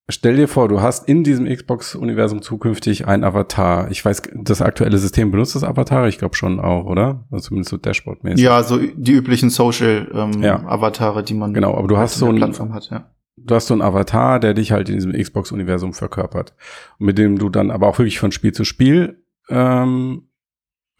Stell 0.09 0.35
dir 0.35 0.47
vor, 0.47 0.67
du 0.67 0.81
hast 0.81 1.07
in 1.07 1.23
diesem 1.23 1.47
Xbox-Universum 1.47 2.41
zukünftig 2.41 3.07
ein 3.07 3.23
Avatar. 3.23 3.89
Ich 3.91 4.03
weiß, 4.03 4.23
das 4.35 4.61
aktuelle 4.61 4.97
System 4.97 5.31
benutzt 5.31 5.55
das 5.55 5.63
Avatar, 5.63 6.07
ich 6.07 6.17
glaube 6.17 6.35
schon 6.35 6.59
auch, 6.59 6.85
oder? 6.85 7.25
Also 7.31 7.47
zumindest 7.47 7.69
so 7.71 7.77
Dashboard-mäßig. 7.77 8.43
Ja, 8.43 8.61
so 8.63 8.77
die 8.77 9.13
üblichen 9.13 9.49
Social-Avatare, 9.49 11.11
ähm, 11.11 11.15
ja. 11.15 11.21
die 11.21 11.33
man 11.33 11.53
genau, 11.53 11.75
aber 11.75 11.87
du 11.87 11.97
hast 11.97 12.15
so 12.15 12.27
ein, 12.27 12.35
Plattform 12.35 12.73
hat, 12.73 12.89
ja. 12.89 13.09
Du 13.37 13.55
hast 13.55 13.67
so 13.67 13.73
einen 13.73 13.81
Avatar, 13.81 14.39
der 14.39 14.53
dich 14.53 14.71
halt 14.71 14.89
in 14.89 14.95
diesem 14.95 15.13
Xbox-Universum 15.13 15.93
verkörpert. 15.93 16.53
Und 16.99 17.05
mit 17.05 17.17
dem 17.17 17.37
du 17.37 17.49
dann 17.49 17.71
aber 17.71 17.87
auch 17.87 17.97
wirklich 17.97 18.19
von 18.19 18.31
Spiel 18.31 18.51
zu 18.51 18.65
Spiel 18.65 19.23
ähm, 19.49 20.27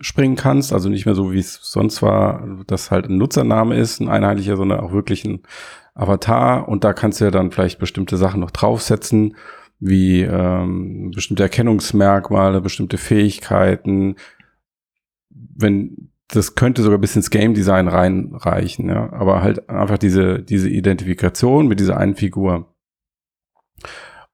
springen 0.02 0.36
kannst. 0.36 0.74
Also 0.74 0.90
nicht 0.90 1.06
mehr 1.06 1.16
so, 1.16 1.32
wie 1.32 1.40
es 1.40 1.60
sonst 1.62 2.02
war, 2.02 2.64
dass 2.68 2.92
halt 2.92 3.08
ein 3.08 3.18
Nutzername 3.18 3.76
ist, 3.76 4.00
ein 4.00 4.10
einheitlicher, 4.10 4.58
sondern 4.58 4.80
auch 4.80 4.92
wirklich 4.92 5.24
ein 5.26 5.42
Avatar 5.94 6.68
und 6.68 6.84
da 6.84 6.94
kannst 6.94 7.20
du 7.20 7.26
ja 7.26 7.32
dann 7.32 7.52
vielleicht 7.52 7.80
bestimmte 7.80 8.18
Sachen 8.18 8.40
noch 8.40 8.52
draufsetzen, 8.52 9.36
wie 9.80 10.22
ähm, 10.22 11.12
bestimmte 11.14 11.44
Erkennungsmerkmale, 11.44 12.62
bestimmte 12.62 12.98
Fähigkeiten. 12.98 14.16
Wenn 15.30 16.12
das 16.30 16.56
könnte 16.56 16.82
sogar 16.82 16.98
bis 16.98 17.16
ins 17.16 17.30
Game 17.30 17.54
Design 17.54 17.90
reinreichen, 17.90 18.88
ja, 18.88 19.12
aber 19.12 19.42
halt 19.42 19.70
einfach 19.70 19.98
diese 19.98 20.42
diese 20.42 20.70
Identifikation 20.70 21.68
mit 21.68 21.80
dieser 21.80 21.98
einen 21.98 22.16
Figur. 22.16 22.74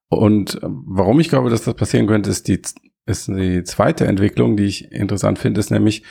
Und 0.08 0.58
warum 0.62 1.18
ich 1.20 1.28
glaube, 1.28 1.50
dass 1.50 1.62
das 1.62 1.74
passieren 1.74 2.06
könnte, 2.06 2.30
ist 2.30 2.46
die 2.46 2.62
ist 3.08 3.28
die 3.28 3.64
zweite 3.64 4.06
Entwicklung, 4.06 4.56
die 4.56 4.64
ich 4.64 4.92
interessant 4.92 5.38
finde, 5.38 5.60
ist 5.60 5.70
nämlich 5.70 6.04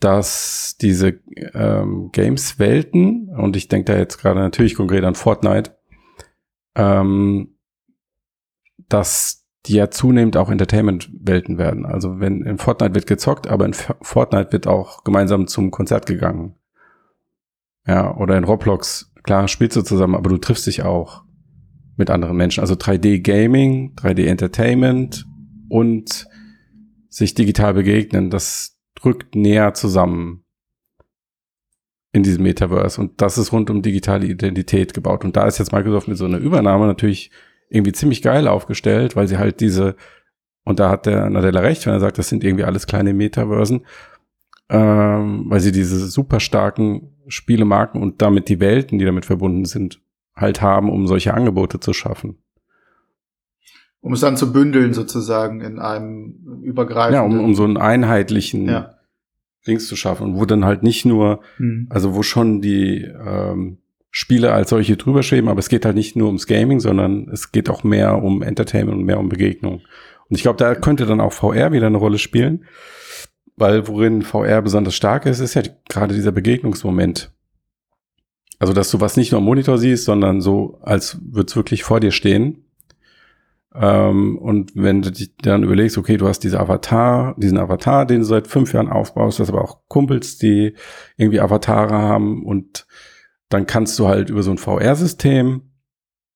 dass 0.00 0.76
diese 0.80 1.20
ähm, 1.54 2.10
Games-Welten, 2.12 3.30
und 3.30 3.56
ich 3.56 3.68
denke 3.68 3.92
da 3.92 3.98
jetzt 3.98 4.18
gerade 4.18 4.40
natürlich 4.40 4.76
konkret 4.76 5.04
an 5.04 5.16
Fortnite, 5.16 5.76
ähm, 6.76 7.56
dass 8.88 9.44
die 9.66 9.74
ja 9.74 9.90
zunehmend 9.90 10.36
auch 10.36 10.50
Entertainment-Welten 10.50 11.58
werden. 11.58 11.84
Also 11.84 12.20
wenn 12.20 12.42
in 12.42 12.58
Fortnite 12.58 12.94
wird 12.94 13.06
gezockt, 13.06 13.48
aber 13.48 13.66
in 13.66 13.74
Fortnite 13.74 14.52
wird 14.52 14.66
auch 14.66 15.02
gemeinsam 15.02 15.48
zum 15.48 15.70
Konzert 15.70 16.06
gegangen. 16.06 16.54
Ja, 17.86 18.16
oder 18.16 18.38
in 18.38 18.44
Roblox, 18.44 19.12
klar, 19.24 19.48
spielst 19.48 19.76
du 19.76 19.82
zusammen, 19.82 20.14
aber 20.14 20.30
du 20.30 20.38
triffst 20.38 20.66
dich 20.66 20.82
auch 20.84 21.24
mit 21.96 22.08
anderen 22.08 22.36
Menschen. 22.36 22.60
Also 22.60 22.74
3D-Gaming, 22.74 23.96
3D-Entertainment 23.96 25.26
und 25.68 26.28
sich 27.18 27.34
digital 27.34 27.74
begegnen, 27.74 28.30
das, 28.30 28.78
rückt 29.04 29.34
näher 29.34 29.74
zusammen 29.74 30.44
in 32.12 32.22
diesem 32.22 32.42
Metaverse. 32.42 33.00
Und 33.00 33.20
das 33.20 33.38
ist 33.38 33.52
rund 33.52 33.70
um 33.70 33.82
digitale 33.82 34.26
Identität 34.26 34.94
gebaut. 34.94 35.24
Und 35.24 35.36
da 35.36 35.46
ist 35.46 35.58
jetzt 35.58 35.72
Microsoft 35.72 36.08
mit 36.08 36.16
so 36.16 36.24
einer 36.24 36.38
Übernahme 36.38 36.86
natürlich 36.86 37.30
irgendwie 37.68 37.92
ziemlich 37.92 38.22
geil 38.22 38.48
aufgestellt, 38.48 39.14
weil 39.14 39.28
sie 39.28 39.38
halt 39.38 39.60
diese, 39.60 39.96
und 40.64 40.80
da 40.80 40.90
hat 40.90 41.06
der 41.06 41.28
Nadella 41.28 41.60
recht, 41.60 41.84
wenn 41.86 41.92
er 41.92 42.00
sagt, 42.00 42.18
das 42.18 42.28
sind 42.28 42.42
irgendwie 42.42 42.64
alles 42.64 42.86
kleine 42.86 43.12
Metaversen, 43.12 43.84
ähm, 44.70 45.44
weil 45.48 45.60
sie 45.60 45.72
diese 45.72 46.06
super 46.06 46.40
starken 46.40 47.14
Spielemarken 47.28 48.02
und 48.02 48.22
damit 48.22 48.48
die 48.48 48.60
Welten, 48.60 48.98
die 48.98 49.04
damit 49.04 49.26
verbunden 49.26 49.66
sind, 49.66 50.00
halt 50.34 50.62
haben, 50.62 50.90
um 50.90 51.06
solche 51.06 51.34
Angebote 51.34 51.78
zu 51.78 51.92
schaffen 51.92 52.38
um 54.00 54.12
es 54.12 54.20
dann 54.20 54.36
zu 54.36 54.52
bündeln 54.52 54.92
sozusagen 54.92 55.60
in 55.60 55.78
einem 55.78 56.62
übergreifenden. 56.62 57.32
Ja, 57.32 57.38
um, 57.38 57.44
um 57.44 57.54
so 57.54 57.64
einen 57.64 57.76
einheitlichen 57.76 58.68
ja. 58.68 58.94
Dings 59.66 59.86
zu 59.86 59.96
schaffen, 59.96 60.36
wo 60.36 60.44
dann 60.44 60.64
halt 60.64 60.82
nicht 60.82 61.04
nur, 61.04 61.40
mhm. 61.58 61.86
also 61.90 62.14
wo 62.14 62.22
schon 62.22 62.60
die 62.60 63.02
ähm, 63.02 63.78
Spiele 64.10 64.52
als 64.52 64.70
solche 64.70 64.96
drüber 64.96 65.22
schweben, 65.22 65.48
aber 65.48 65.58
es 65.58 65.68
geht 65.68 65.84
halt 65.84 65.96
nicht 65.96 66.16
nur 66.16 66.28
ums 66.28 66.46
Gaming, 66.46 66.80
sondern 66.80 67.28
es 67.28 67.52
geht 67.52 67.68
auch 67.68 67.84
mehr 67.84 68.22
um 68.22 68.42
Entertainment 68.42 68.98
und 68.98 69.04
mehr 69.04 69.18
um 69.18 69.28
Begegnung. 69.28 69.82
Und 70.28 70.36
ich 70.36 70.42
glaube, 70.42 70.58
da 70.58 70.74
könnte 70.74 71.06
dann 71.06 71.20
auch 71.20 71.32
VR 71.32 71.72
wieder 71.72 71.86
eine 71.86 71.98
Rolle 71.98 72.18
spielen, 72.18 72.64
weil 73.56 73.88
worin 73.88 74.22
VR 74.22 74.62
besonders 74.62 74.94
stark 74.94 75.26
ist, 75.26 75.40
ist 75.40 75.54
ja 75.54 75.62
gerade 75.88 76.14
dieser 76.14 76.32
Begegnungsmoment. 76.32 77.32
Also, 78.58 78.72
dass 78.72 78.90
du 78.90 79.00
was 79.00 79.16
nicht 79.16 79.32
nur 79.32 79.40
am 79.40 79.44
Monitor 79.44 79.78
siehst, 79.78 80.04
sondern 80.04 80.40
so, 80.40 80.78
als 80.82 81.18
würde 81.22 81.46
es 81.48 81.56
wirklich 81.56 81.84
vor 81.84 82.00
dir 82.00 82.10
stehen. 82.10 82.64
Ähm, 83.80 84.38
und 84.38 84.72
wenn 84.74 85.02
du 85.02 85.12
dich 85.12 85.36
dann 85.36 85.62
überlegst, 85.62 85.98
okay, 85.98 86.16
du 86.16 86.26
hast 86.26 86.40
diese 86.40 86.58
Avatar, 86.58 87.34
diesen 87.38 87.58
Avatar, 87.58 88.06
den 88.06 88.20
du 88.20 88.24
seit 88.24 88.48
fünf 88.48 88.72
Jahren 88.72 88.88
aufbaust, 88.88 89.38
hast 89.38 89.50
aber 89.50 89.62
auch 89.62 89.80
Kumpels, 89.88 90.38
die 90.38 90.74
irgendwie 91.16 91.40
Avatare 91.40 91.94
haben 91.94 92.44
und 92.44 92.86
dann 93.48 93.66
kannst 93.66 93.98
du 93.98 94.08
halt 94.08 94.30
über 94.30 94.42
so 94.42 94.50
ein 94.50 94.58
VR-System 94.58 95.62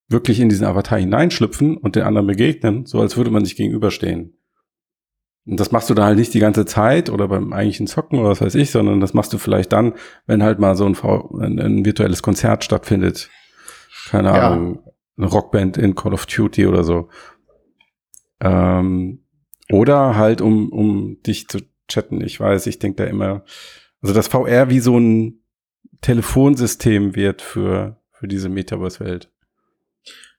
wirklich 0.08 0.40
in 0.40 0.48
diesen 0.48 0.66
Avatar 0.66 0.98
hineinschlüpfen 0.98 1.76
und 1.76 1.96
den 1.96 2.04
anderen 2.04 2.26
begegnen, 2.26 2.86
so 2.86 3.00
als 3.00 3.16
würde 3.16 3.30
man 3.30 3.44
sich 3.44 3.56
gegenüberstehen. 3.56 4.38
Und 5.44 5.58
das 5.58 5.72
machst 5.72 5.90
du 5.90 5.94
da 5.94 6.04
halt 6.04 6.18
nicht 6.18 6.34
die 6.34 6.38
ganze 6.38 6.64
Zeit 6.66 7.10
oder 7.10 7.26
beim 7.26 7.52
eigentlichen 7.52 7.88
Zocken 7.88 8.20
oder 8.20 8.30
was 8.30 8.40
weiß 8.40 8.54
ich, 8.54 8.70
sondern 8.70 9.00
das 9.00 9.14
machst 9.14 9.32
du 9.32 9.38
vielleicht 9.38 9.72
dann, 9.72 9.94
wenn 10.26 10.42
halt 10.42 10.60
mal 10.60 10.76
so 10.76 10.86
ein, 10.86 10.94
v 10.94 11.36
ein, 11.40 11.58
ein 11.58 11.84
virtuelles 11.84 12.22
Konzert 12.22 12.62
stattfindet. 12.62 13.28
Keine 14.08 14.28
ja. 14.28 14.50
Ahnung, 14.50 14.84
eine 15.16 15.26
Rockband 15.26 15.78
in 15.78 15.96
Call 15.96 16.14
of 16.14 16.26
Duty 16.26 16.66
oder 16.66 16.84
so. 16.84 17.08
Ähm, 18.42 19.20
oder 19.70 20.16
halt, 20.16 20.40
um, 20.40 20.70
um 20.70 21.22
dich 21.22 21.48
zu 21.48 21.60
chatten. 21.88 22.20
Ich 22.20 22.38
weiß, 22.38 22.66
ich 22.66 22.78
denke 22.78 23.04
da 23.04 23.08
immer, 23.08 23.44
also 24.02 24.14
das 24.14 24.28
VR 24.28 24.68
wie 24.68 24.80
so 24.80 24.98
ein 24.98 25.40
Telefonsystem 26.00 27.14
wird 27.14 27.40
für, 27.40 27.96
für 28.10 28.26
diese 28.26 28.48
Metaverse-Welt. 28.48 29.30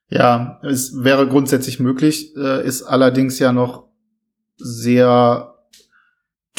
Ja, 0.10 0.60
es 0.64 1.04
wäre 1.04 1.28
grundsätzlich 1.28 1.80
möglich, 1.80 2.36
äh, 2.36 2.66
ist 2.66 2.84
allerdings 2.84 3.40
ja 3.40 3.54
noch 3.54 3.88
sehr 4.58 5.56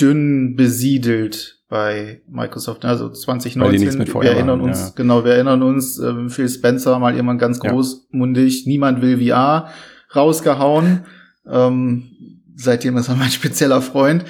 dünn 0.00 0.56
besiedelt 0.56 1.62
bei 1.68 2.22
Microsoft. 2.26 2.84
Also 2.84 3.10
2019, 3.10 4.06
wir 4.06 4.30
erinnern 4.30 4.60
uns, 4.60 4.80
ja. 4.80 4.92
genau, 4.96 5.24
wir 5.24 5.34
erinnern 5.34 5.62
uns, 5.62 5.98
äh, 5.98 6.28
Phil 6.28 6.48
Spencer 6.48 6.98
mal 6.98 7.14
irgendwann 7.14 7.38
ganz 7.38 7.60
großmundig, 7.60 8.64
ja. 8.64 8.68
niemand 8.68 9.02
will 9.02 9.24
VR 9.24 9.68
rausgehauen. 10.14 11.04
Ähm, 11.50 12.40
seitdem 12.56 12.96
ist 12.96 13.08
er 13.08 13.16
mein 13.16 13.30
spezieller 13.30 13.82
Freund. 13.82 14.24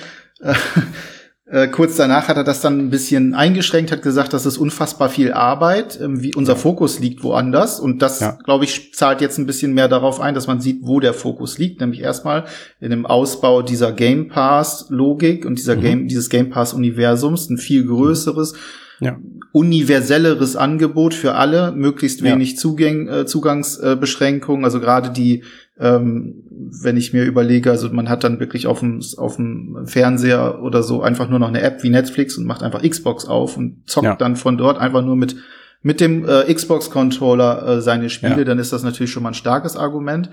Äh, 1.46 1.68
kurz 1.68 1.96
danach 1.96 2.28
hat 2.28 2.38
er 2.38 2.42
das 2.42 2.62
dann 2.62 2.78
ein 2.78 2.90
bisschen 2.90 3.34
eingeschränkt, 3.34 3.92
hat 3.92 4.00
gesagt, 4.00 4.32
das 4.32 4.46
ist 4.46 4.56
unfassbar 4.56 5.10
viel 5.10 5.32
Arbeit, 5.32 6.00
ähm, 6.00 6.22
wie 6.22 6.34
unser 6.34 6.56
Fokus 6.56 7.00
liegt 7.00 7.22
woanders. 7.22 7.80
Und 7.80 8.00
das, 8.00 8.20
ja. 8.20 8.38
glaube 8.44 8.64
ich, 8.64 8.94
zahlt 8.94 9.20
jetzt 9.20 9.38
ein 9.38 9.44
bisschen 9.44 9.74
mehr 9.74 9.88
darauf 9.88 10.20
ein, 10.20 10.34
dass 10.34 10.46
man 10.46 10.62
sieht, 10.62 10.78
wo 10.82 11.00
der 11.00 11.12
Fokus 11.12 11.58
liegt. 11.58 11.80
Nämlich 11.80 12.00
erstmal 12.00 12.44
in 12.80 12.90
dem 12.90 13.04
Ausbau 13.04 13.60
dieser 13.60 13.92
Game 13.92 14.28
Pass-Logik 14.28 15.44
und 15.44 15.58
dieser 15.58 15.76
mhm. 15.76 15.80
Game, 15.80 16.08
dieses 16.08 16.30
Game 16.30 16.48
Pass-Universums, 16.48 17.50
ein 17.50 17.58
viel 17.58 17.86
größeres. 17.86 18.54
Ja. 19.00 19.18
universelleres 19.50 20.54
Angebot 20.54 21.14
für 21.14 21.34
alle, 21.34 21.72
möglichst 21.72 22.22
wenig 22.22 22.52
ja. 22.52 22.56
Zugäng, 22.58 23.08
äh, 23.08 23.26
Zugangsbeschränkungen, 23.26 24.64
also 24.64 24.78
gerade 24.78 25.10
die 25.10 25.42
ähm, 25.78 26.44
wenn 26.82 26.96
ich 26.96 27.12
mir 27.12 27.24
überlege, 27.24 27.70
also 27.70 27.88
man 27.90 28.08
hat 28.08 28.22
dann 28.22 28.38
wirklich 28.38 28.66
auf 28.66 28.80
dem, 28.80 29.00
auf 29.16 29.36
dem 29.36 29.86
Fernseher 29.86 30.62
oder 30.62 30.82
so 30.82 31.02
einfach 31.02 31.28
nur 31.28 31.38
noch 31.38 31.48
eine 31.48 31.62
App 31.62 31.82
wie 31.82 31.90
Netflix 31.90 32.38
und 32.38 32.46
macht 32.46 32.62
einfach 32.62 32.82
Xbox 32.82 33.24
auf 33.24 33.56
und 33.56 33.88
zockt 33.88 34.04
ja. 34.04 34.16
dann 34.16 34.36
von 34.36 34.56
dort 34.56 34.78
einfach 34.78 35.04
nur 35.04 35.16
mit, 35.16 35.36
mit 35.82 36.00
dem 36.00 36.28
äh, 36.28 36.52
Xbox-Controller 36.52 37.66
äh, 37.66 37.80
seine 37.80 38.08
Spiele, 38.08 38.38
ja. 38.38 38.44
dann 38.44 38.58
ist 38.58 38.72
das 38.72 38.84
natürlich 38.84 39.10
schon 39.10 39.24
mal 39.24 39.30
ein 39.30 39.34
starkes 39.34 39.76
Argument. 39.76 40.30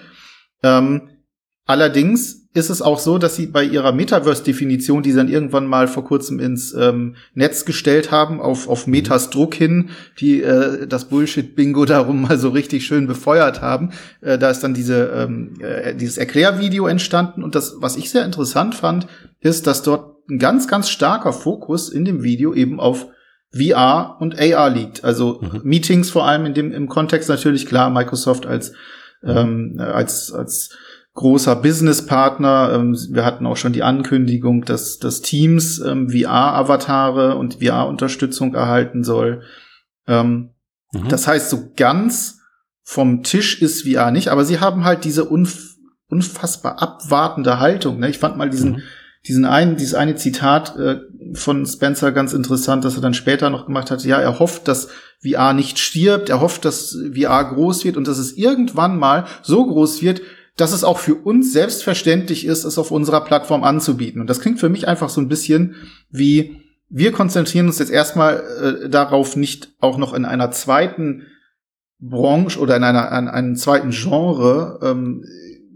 Ähm, 0.61 1.09
allerdings 1.65 2.40
ist 2.53 2.69
es 2.69 2.81
auch 2.81 2.99
so, 2.99 3.17
dass 3.17 3.37
sie 3.37 3.47
bei 3.47 3.63
ihrer 3.63 3.93
Metaverse-Definition, 3.93 5.03
die 5.03 5.11
sie 5.11 5.17
dann 5.17 5.29
irgendwann 5.29 5.67
mal 5.67 5.87
vor 5.87 6.03
kurzem 6.03 6.39
ins 6.39 6.73
ähm, 6.73 7.15
Netz 7.33 7.63
gestellt 7.63 8.11
haben, 8.11 8.41
auf, 8.41 8.67
auf 8.67 8.87
mhm. 8.87 8.91
Metas 8.91 9.29
Druck 9.29 9.55
hin, 9.55 9.91
die 10.19 10.43
äh, 10.43 10.85
das 10.85 11.05
Bullshit-Bingo 11.05 11.85
darum 11.91 12.23
mal 12.23 12.37
so 12.37 12.49
richtig 12.49 12.85
schön 12.85 13.07
befeuert 13.07 13.61
haben, 13.61 13.91
äh, 14.19 14.37
da 14.37 14.49
ist 14.49 14.61
dann 14.61 14.73
diese, 14.73 15.05
ähm, 15.15 15.53
äh, 15.61 15.95
dieses 15.95 16.17
Erklärvideo 16.17 16.87
entstanden. 16.87 17.41
Und 17.43 17.55
das, 17.55 17.75
was 17.79 17.95
ich 17.95 18.09
sehr 18.09 18.25
interessant 18.25 18.75
fand, 18.75 19.07
ist, 19.39 19.65
dass 19.65 19.81
dort 19.81 20.27
ein 20.29 20.37
ganz, 20.37 20.67
ganz 20.67 20.89
starker 20.89 21.31
Fokus 21.31 21.89
in 21.89 22.03
dem 22.03 22.21
Video 22.21 22.53
eben 22.53 22.81
auf 22.81 23.07
VR 23.53 24.17
und 24.19 24.37
AR 24.39 24.69
liegt. 24.69 25.05
Also 25.05 25.39
mhm. 25.41 25.61
Meetings 25.63 26.09
vor 26.09 26.27
allem 26.27 26.45
in 26.45 26.53
dem, 26.53 26.71
im 26.73 26.89
Kontext 26.89 27.29
natürlich 27.29 27.65
klar, 27.65 27.89
Microsoft 27.89 28.45
als, 28.45 28.73
ähm, 29.23 29.75
als, 29.79 30.33
als 30.33 30.75
großer 31.13 31.55
Businesspartner. 31.55 32.71
Ähm, 32.73 32.97
wir 33.11 33.25
hatten 33.25 33.45
auch 33.45 33.57
schon 33.57 33.73
die 33.73 33.83
Ankündigung, 33.83 34.65
dass, 34.65 34.99
dass 34.99 35.21
Teams 35.21 35.79
ähm, 35.79 36.09
VR-Avatare 36.09 37.35
und 37.35 37.55
VR-Unterstützung 37.63 38.53
erhalten 38.53 39.03
soll. 39.03 39.43
Ähm, 40.07 40.51
mhm. 40.93 41.09
Das 41.09 41.27
heißt, 41.27 41.49
so 41.49 41.71
ganz 41.75 42.39
vom 42.83 43.23
Tisch 43.23 43.61
ist 43.61 43.87
VR 43.87 44.11
nicht, 44.11 44.29
aber 44.29 44.45
sie 44.45 44.59
haben 44.59 44.83
halt 44.83 45.03
diese 45.03 45.25
unf 45.25 45.71
unfassbar 46.11 46.81
abwartende 46.81 47.59
Haltung. 47.59 47.99
Ne? 47.99 48.09
Ich 48.09 48.19
fand 48.19 48.35
mal 48.35 48.49
diesen, 48.49 48.73
mhm. 48.73 48.81
diesen 49.25 49.45
einen, 49.45 49.77
dieses 49.77 49.93
eine 49.93 50.15
Zitat 50.15 50.75
äh, 50.75 50.99
von 51.33 51.65
Spencer 51.65 52.11
ganz 52.11 52.33
interessant, 52.33 52.83
dass 52.83 52.95
er 52.95 53.01
dann 53.01 53.13
später 53.13 53.49
noch 53.49 53.65
gemacht 53.65 53.91
hat. 53.91 54.03
Ja, 54.03 54.19
er 54.19 54.37
hofft, 54.37 54.67
dass 54.67 54.89
VR 55.25 55.53
nicht 55.53 55.79
stirbt, 55.79 56.29
er 56.29 56.41
hofft, 56.41 56.65
dass 56.65 56.97
VR 57.15 57.45
groß 57.45 57.85
wird 57.85 57.95
und 57.95 58.09
dass 58.09 58.17
es 58.17 58.33
irgendwann 58.33 58.97
mal 58.97 59.25
so 59.41 59.65
groß 59.65 60.01
wird, 60.01 60.21
dass 60.57 60.73
es 60.73 60.83
auch 60.83 60.97
für 60.97 61.15
uns 61.15 61.53
selbstverständlich 61.53 62.45
ist, 62.45 62.65
es 62.65 62.77
auf 62.77 62.91
unserer 62.91 63.21
Plattform 63.21 63.63
anzubieten. 63.63 64.21
Und 64.21 64.29
das 64.29 64.41
klingt 64.41 64.59
für 64.59 64.69
mich 64.69 64.87
einfach 64.87 65.09
so 65.09 65.21
ein 65.21 65.29
bisschen 65.29 65.75
wie, 66.09 66.61
wir 66.89 67.11
konzentrieren 67.11 67.67
uns 67.67 67.79
jetzt 67.79 67.91
erstmal 67.91 68.83
äh, 68.85 68.89
darauf, 68.89 69.35
nicht 69.35 69.73
auch 69.79 69.97
noch 69.97 70.13
in 70.13 70.25
einer 70.25 70.51
zweiten 70.51 71.27
Branche 71.99 72.59
oder 72.59 72.75
in 72.75 72.83
einer 72.83 73.17
in 73.17 73.27
einem 73.27 73.55
zweiten 73.55 73.91
Genre 73.91 74.79
ähm, 74.81 75.23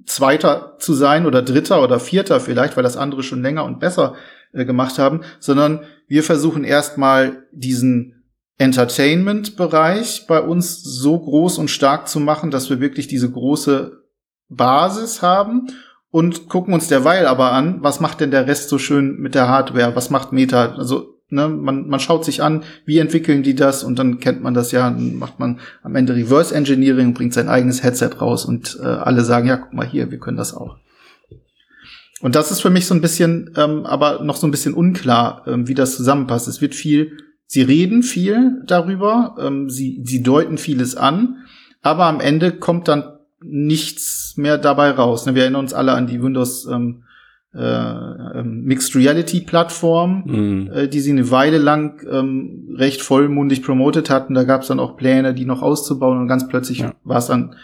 Zweiter 0.06 0.76
zu 0.80 0.94
sein 0.94 1.26
oder 1.26 1.42
Dritter 1.42 1.82
oder 1.82 2.00
Vierter 2.00 2.40
vielleicht, 2.40 2.76
weil 2.76 2.84
das 2.84 2.98
andere 2.98 3.24
schon 3.24 3.42
länger 3.42 3.64
und 3.64 3.80
besser 3.80 4.16
äh, 4.54 4.66
gemacht 4.66 5.00
haben, 5.00 5.22
sondern 5.40 5.82
wir 6.08 6.24
versuchen 6.24 6.64
erstmal 6.64 7.44
diesen 7.52 8.24
Entertainment-Bereich 8.58 10.28
bei 10.28 10.42
uns 10.42 10.82
so 10.84 11.20
groß 11.20 11.58
und 11.58 11.70
stark 11.70 12.08
zu 12.08 12.20
machen, 12.20 12.52
dass 12.52 12.70
wir 12.70 12.80
wirklich 12.80 13.08
diese 13.08 13.30
große 13.30 14.05
Basis 14.50 15.22
haben 15.22 15.68
und 16.12 16.48
gucken 16.48 16.74
uns 16.74 16.88
derweil 16.88 17.28
aber 17.28 17.52
an, 17.52 17.78
was 17.82 18.00
macht 18.00 18.22
denn 18.22 18.32
der 18.32 18.48
Rest 18.48 18.70
so 18.70 18.78
schön 18.78 19.18
mit 19.20 19.36
der 19.36 19.48
Hardware, 19.48 19.96
was 19.96 20.10
macht 20.10 20.32
Meta, 20.32 20.76
also 20.76 21.16
ne, 21.30 21.50
man, 21.50 21.88
man 21.88 22.00
schaut 22.00 22.26
sich 22.26 22.42
an, 22.42 22.64
wie 22.86 23.00
entwickeln 23.00 23.44
die 23.44 23.56
das 23.56 23.84
und 23.84 24.00
dann 24.00 24.20
kennt 24.20 24.42
man 24.42 24.54
das 24.54 24.72
ja, 24.72 24.90
dann 24.90 25.16
macht 25.16 25.40
man 25.40 25.60
am 25.84 25.96
Ende 25.96 26.16
Reverse 26.16 26.54
Engineering, 26.54 27.14
bringt 27.14 27.34
sein 27.34 27.50
eigenes 27.50 27.84
Headset 27.84 28.12
raus 28.22 28.46
und 28.46 28.80
äh, 28.82 28.86
alle 28.86 29.24
sagen, 29.24 29.48
ja, 29.48 29.58
guck 29.58 29.74
mal 29.74 29.88
hier, 29.88 30.12
wir 30.12 30.20
können 30.20 30.38
das 30.38 30.54
auch. 30.54 30.78
Und 32.22 32.36
das 32.36 32.50
ist 32.50 32.62
für 32.62 32.70
mich 32.70 32.86
so 32.86 32.94
ein 32.94 33.02
bisschen, 33.02 33.52
ähm, 33.58 33.86
aber 33.86 34.24
noch 34.24 34.38
so 34.38 34.48
ein 34.48 34.52
bisschen 34.52 34.74
unklar, 34.74 35.44
ähm, 35.48 35.68
wie 35.68 35.74
das 35.74 35.98
zusammenpasst. 35.98 36.48
Es 36.48 36.62
wird 36.62 36.74
viel, 36.74 37.18
sie 37.46 37.62
reden 37.62 38.04
viel 38.04 38.64
darüber, 38.66 39.36
ähm, 39.40 39.70
sie, 39.70 40.02
sie 40.06 40.24
deuten 40.24 40.58
vieles 40.58 40.96
an, 40.96 41.46
aber 41.82 42.06
am 42.06 42.22
Ende 42.22 42.54
kommt 42.54 42.88
dann 42.88 43.15
nichts 43.46 44.36
mehr 44.38 44.58
dabei 44.58 44.92
raus. 44.92 45.26
Ne? 45.26 45.36
Wir 45.36 45.44
erinnern 45.44 45.62
uns 45.62 45.74
alle 45.74 45.94
an 45.94 46.08
die 46.08 46.22
Windows 46.22 46.66
ähm, 46.66 47.04
äh, 47.54 47.60
ähm, 47.60 48.64
Mixed 48.64 48.96
Reality 48.96 49.42
Plattform, 49.42 50.24
mm. 50.26 50.72
äh, 50.74 50.88
die 50.90 51.00
sie 51.00 51.12
eine 51.12 51.32
Weile 51.32 51.58
lang 51.58 52.06
ähm, 52.10 52.76
recht 52.76 53.02
vollmundig 53.02 53.64
promotet 53.64 54.10
hatten. 54.10 54.34
Da 54.34 54.44
gab 54.44 54.64
es 54.64 54.68
dann 54.68 54.80
auch 54.80 54.98
Pläne, 54.98 55.34
die 55.34 55.46
noch 55.46 55.62
auszubauen 55.62 56.20
und 56.20 56.28
ganz 56.28 56.48
plötzlich 56.48 56.80
ja. 56.80 56.94
war 57.04 57.20
es 57.20 57.28
dann 57.28 57.56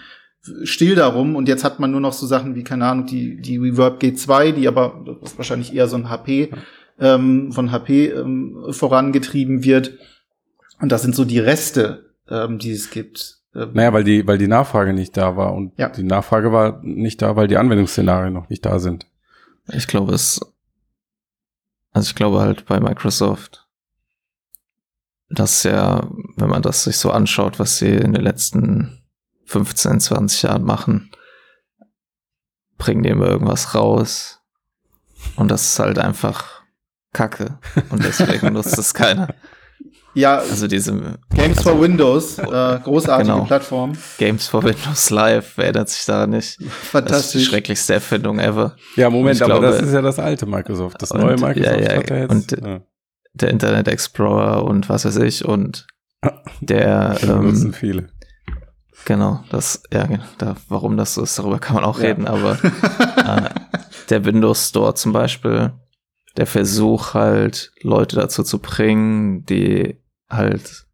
still 0.64 0.96
darum 0.96 1.36
und 1.36 1.48
jetzt 1.48 1.64
hat 1.64 1.80
man 1.80 1.92
nur 1.92 2.00
noch 2.00 2.14
so 2.14 2.26
Sachen 2.26 2.56
wie, 2.56 2.64
keine 2.64 2.86
Ahnung, 2.86 3.06
die, 3.06 3.42
die 3.42 3.58
Reverb 3.58 4.02
G2, 4.02 4.54
die 4.54 4.68
aber 4.68 5.04
das 5.06 5.32
ist 5.32 5.38
wahrscheinlich 5.38 5.76
eher 5.76 5.88
so 5.88 5.98
ein 5.98 6.10
HP, 6.10 6.52
ja. 6.52 7.16
ähm, 7.16 7.52
von 7.52 7.72
HP 7.72 8.08
ähm, 8.08 8.66
vorangetrieben 8.70 9.64
wird. 9.64 9.98
Und 10.80 10.92
das 10.92 11.04
sind 11.04 11.16
so 11.16 11.26
die 11.26 11.40
Reste, 11.40 12.12
ähm, 12.30 12.58
die 12.58 12.72
es 12.72 12.90
gibt. 12.90 13.41
Ähm, 13.56 13.72
naja, 13.74 13.94
weil 13.94 14.04
die, 14.04 14.26
weil 14.28 14.38
die 14.38 14.48
Nachfrage 14.48 14.94
nicht 14.94 15.18
da 15.18 15.36
war 15.36 15.54
und 15.54 15.78
ja. 15.78 15.90
die 15.90 16.04
Nachfrage 16.04 16.52
war 16.52 16.80
nicht 16.84 17.22
da, 17.22 17.36
weil 17.36 17.48
die 17.48 17.58
Anwendungsszenarien 17.58 18.34
noch 18.34 18.50
nicht 18.50 18.66
da 18.66 18.80
sind. 18.80 19.08
Ich 19.68 19.88
glaube 19.88 20.14
es, 20.14 20.40
also 21.92 22.08
ich 22.08 22.16
glaube 22.16 22.40
halt 22.40 22.66
bei 22.66 22.80
Microsoft, 22.80 23.68
dass 25.30 25.64
ja, 25.64 26.08
wenn 26.36 26.50
man 26.50 26.62
das 26.62 26.84
sich 26.84 26.98
so 26.98 27.12
anschaut, 27.12 27.60
was 27.60 27.78
sie 27.78 27.96
in 27.96 28.14
den 28.14 28.24
letzten 28.24 29.02
15, 29.46 30.00
20 30.00 30.44
Jahren 30.44 30.64
machen, 30.64 31.12
bringen 32.78 33.04
die 33.04 33.10
immer 33.10 33.28
irgendwas 33.28 33.76
raus 33.76 34.42
und 35.36 35.52
das 35.52 35.66
ist 35.66 35.80
halt 35.80 36.00
einfach 36.00 36.62
Kacke 37.14 37.60
und 37.90 38.04
deswegen 38.04 38.54
nutzt 38.54 38.78
es 38.78 38.94
keiner. 38.94 39.36
Ja, 40.14 40.40
also 40.40 40.68
diese 40.68 40.92
Games 41.34 41.60
also, 41.60 41.70
for 41.70 41.82
Windows, 41.82 42.38
äh, 42.38 42.44
großartige 42.84 43.32
genau. 43.32 43.46
Plattform. 43.46 43.94
Games 44.18 44.48
for 44.48 44.64
Windows 44.64 45.10
Live, 45.10 45.54
wer 45.56 45.66
erinnert 45.66 45.90
sich 45.90 46.06
da 46.06 46.28
nicht? 46.28 46.62
Fantastisch. 46.62 47.12
Das 47.12 47.26
ist 47.26 47.34
die 47.34 47.46
schrecklichste 47.46 47.94
Erfindung 47.94 48.40
ever. 48.40 48.76
Ja, 48.96 49.10
Moment, 49.10 49.42
aber 49.42 49.60
glaube, 49.60 49.68
das 49.68 49.82
ist 49.82 49.94
ja 49.94 50.02
das 50.02 50.20
alte 50.20 50.46
Microsoft. 50.46 51.02
Das 51.02 51.14
neue 51.14 51.38
Microsoft 51.38 51.58
ja, 51.58 51.80
ja, 51.80 51.98
hat 51.98 52.10
ja 52.10 52.18
jetzt. 52.18 52.32
Und 52.32 52.52
ja. 52.52 52.82
der 53.34 53.50
Internet 53.50 53.88
Explorer 53.88 54.66
und 54.66 54.90
was 54.90 55.06
weiß 55.06 55.18
ich 55.18 55.46
und 55.46 55.88
Der 56.62 57.18
ähm, 57.24 57.74
viele. 57.74 58.10
Genau, 59.06 59.44
das, 59.50 59.82
ja, 59.92 60.08
da, 60.38 60.56
warum 60.70 60.96
das 60.96 61.16
so 61.16 61.24
ist, 61.24 61.40
darüber 61.40 61.58
kann 61.58 61.76
man 61.76 61.84
auch 61.84 62.00
ja. 62.00 62.10
reden, 62.10 62.28
aber 62.28 62.54
äh, 63.18 63.50
der 64.10 64.26
Windows 64.26 64.70
Store 64.70 64.94
zum 64.94 65.12
Beispiel, 65.12 65.72
der 66.38 66.46
Versuch 66.46 67.16
halt, 67.16 67.72
Leute 67.82 68.16
dazu 68.16 68.44
zu 68.44 68.60
bringen, 68.60 69.44
die 69.46 69.98
halt 70.32 70.86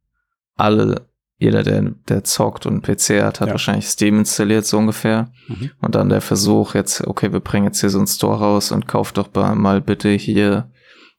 alle, 0.55 1.07
jeder, 1.37 1.63
der, 1.63 1.81
der 2.09 2.23
zockt 2.23 2.65
und 2.65 2.81
PC 2.81 3.21
hat, 3.21 3.39
hat 3.39 3.47
ja. 3.47 3.51
wahrscheinlich 3.51 3.87
Steam 3.87 4.19
installiert, 4.19 4.65
so 4.65 4.77
ungefähr. 4.77 5.31
Mhm. 5.47 5.71
Und 5.81 5.95
dann 5.95 6.09
der 6.09 6.21
Versuch 6.21 6.73
jetzt, 6.73 7.05
okay, 7.05 7.31
wir 7.31 7.39
bringen 7.39 7.65
jetzt 7.65 7.81
hier 7.81 7.89
so 7.89 7.99
einen 7.99 8.07
Store 8.07 8.37
raus 8.37 8.71
und 8.71 8.87
kauft 8.87 9.17
doch 9.17 9.33
mal 9.33 9.81
bitte 9.81 10.09
hier 10.09 10.71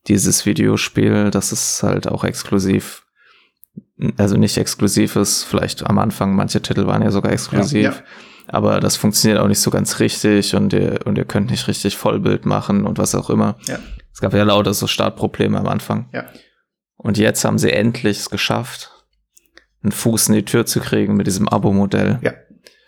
dieses 0.07 0.47
Videospiel, 0.47 1.31
das 1.31 1.53
ist 1.53 1.83
halt 1.83 2.09
auch 2.09 2.25
exklusiv 2.25 3.05
also 4.17 4.37
nicht 4.37 4.57
exklusiv 4.57 5.17
ist, 5.17 5.45
vielleicht 5.45 5.87
am 5.87 5.99
Anfang, 5.99 6.35
manche 6.35 6.63
Titel 6.63 6.87
waren 6.87 7.03
ja 7.03 7.11
sogar 7.11 7.33
exklusiv, 7.33 7.83
ja, 7.83 7.91
ja. 7.91 8.03
aber 8.47 8.81
das 8.81 8.97
funktioniert 8.97 9.41
auch 9.41 9.49
nicht 9.49 9.61
so 9.61 9.71
ganz 9.71 9.99
richtig 9.99 10.55
und 10.55 10.73
ihr, 10.73 11.01
und 11.05 11.19
ihr 11.19 11.25
könnt 11.25 11.51
nicht 11.51 11.67
richtig 11.69 11.97
Vollbild 11.97 12.47
machen 12.47 12.87
und 12.87 12.99
was 12.99 13.15
auch 13.15 13.31
immer. 13.31 13.57
Ja. 13.67 13.79
Es 14.13 14.21
gab 14.21 14.33
ja 14.35 14.43
lauter 14.43 14.75
so 14.75 14.87
Startprobleme 14.87 15.59
am 15.59 15.67
Anfang. 15.67 16.09
Ja. 16.13 16.25
Und 16.99 17.17
jetzt 17.17 17.45
haben 17.45 17.59
sie 17.59 17.73
endlich 17.73 18.19
es 18.19 18.31
geschafft, 18.31 18.93
einen 19.83 19.93
Fuß 19.93 20.29
in 20.29 20.35
die 20.35 20.45
Tür 20.45 20.67
zu 20.67 20.81
kriegen 20.81 21.17
mit 21.17 21.27
diesem 21.27 21.49
Abo-Modell. 21.49 22.19
Ja. 22.23 22.33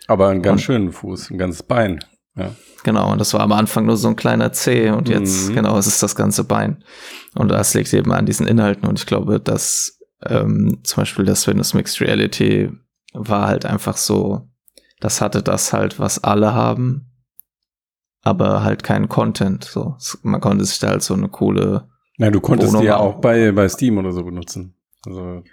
Aber 0.07 0.27
einen 0.27 0.41
ganz 0.41 0.61
und, 0.61 0.65
schönen 0.65 0.91
Fuß, 0.91 1.31
ein 1.31 1.37
ganzes 1.37 1.63
Bein. 1.63 2.03
Ja. 2.35 2.53
Genau, 2.83 3.11
und 3.11 3.19
das 3.19 3.33
war 3.33 3.41
am 3.41 3.51
Anfang 3.51 3.85
nur 3.85 3.97
so 3.97 4.07
ein 4.07 4.15
kleiner 4.15 4.51
C 4.51 4.89
und 4.89 5.09
jetzt, 5.09 5.49
mhm. 5.49 5.55
genau, 5.55 5.77
es 5.77 5.87
ist 5.87 6.03
das 6.03 6.15
ganze 6.15 6.43
Bein. 6.43 6.83
Und 7.35 7.49
das 7.49 7.73
liegt 7.73 7.93
eben 7.93 8.11
an 8.11 8.25
diesen 8.25 8.47
Inhalten 8.47 8.87
und 8.87 8.99
ich 8.99 9.05
glaube, 9.05 9.39
dass 9.39 9.99
ähm, 10.25 10.79
zum 10.83 11.01
Beispiel 11.01 11.25
das 11.25 11.47
Windows 11.47 11.73
Mixed 11.73 12.01
Reality 12.01 12.71
war 13.13 13.47
halt 13.47 13.65
einfach 13.65 13.97
so, 13.97 14.49
das 14.99 15.21
hatte 15.21 15.43
das 15.43 15.73
halt, 15.73 15.99
was 15.99 16.23
alle 16.23 16.53
haben, 16.53 17.11
aber 18.21 18.63
halt 18.63 18.83
keinen 18.83 19.09
Content. 19.09 19.63
So, 19.63 19.97
man 20.21 20.41
konnte 20.41 20.63
sich 20.65 20.79
da 20.79 20.89
halt 20.89 21.03
so 21.03 21.13
eine 21.13 21.27
coole. 21.27 21.89
Ja, 22.21 22.29
du 22.29 22.39
konntest 22.39 22.79
die 22.79 22.85
ja 22.85 22.97
auch 22.97 23.15
bei, 23.15 23.51
bei 23.51 23.67
Steam 23.67 23.97
oder 23.97 24.11
so 24.11 24.23
benutzen. 24.23 24.75
Also. 25.05 25.43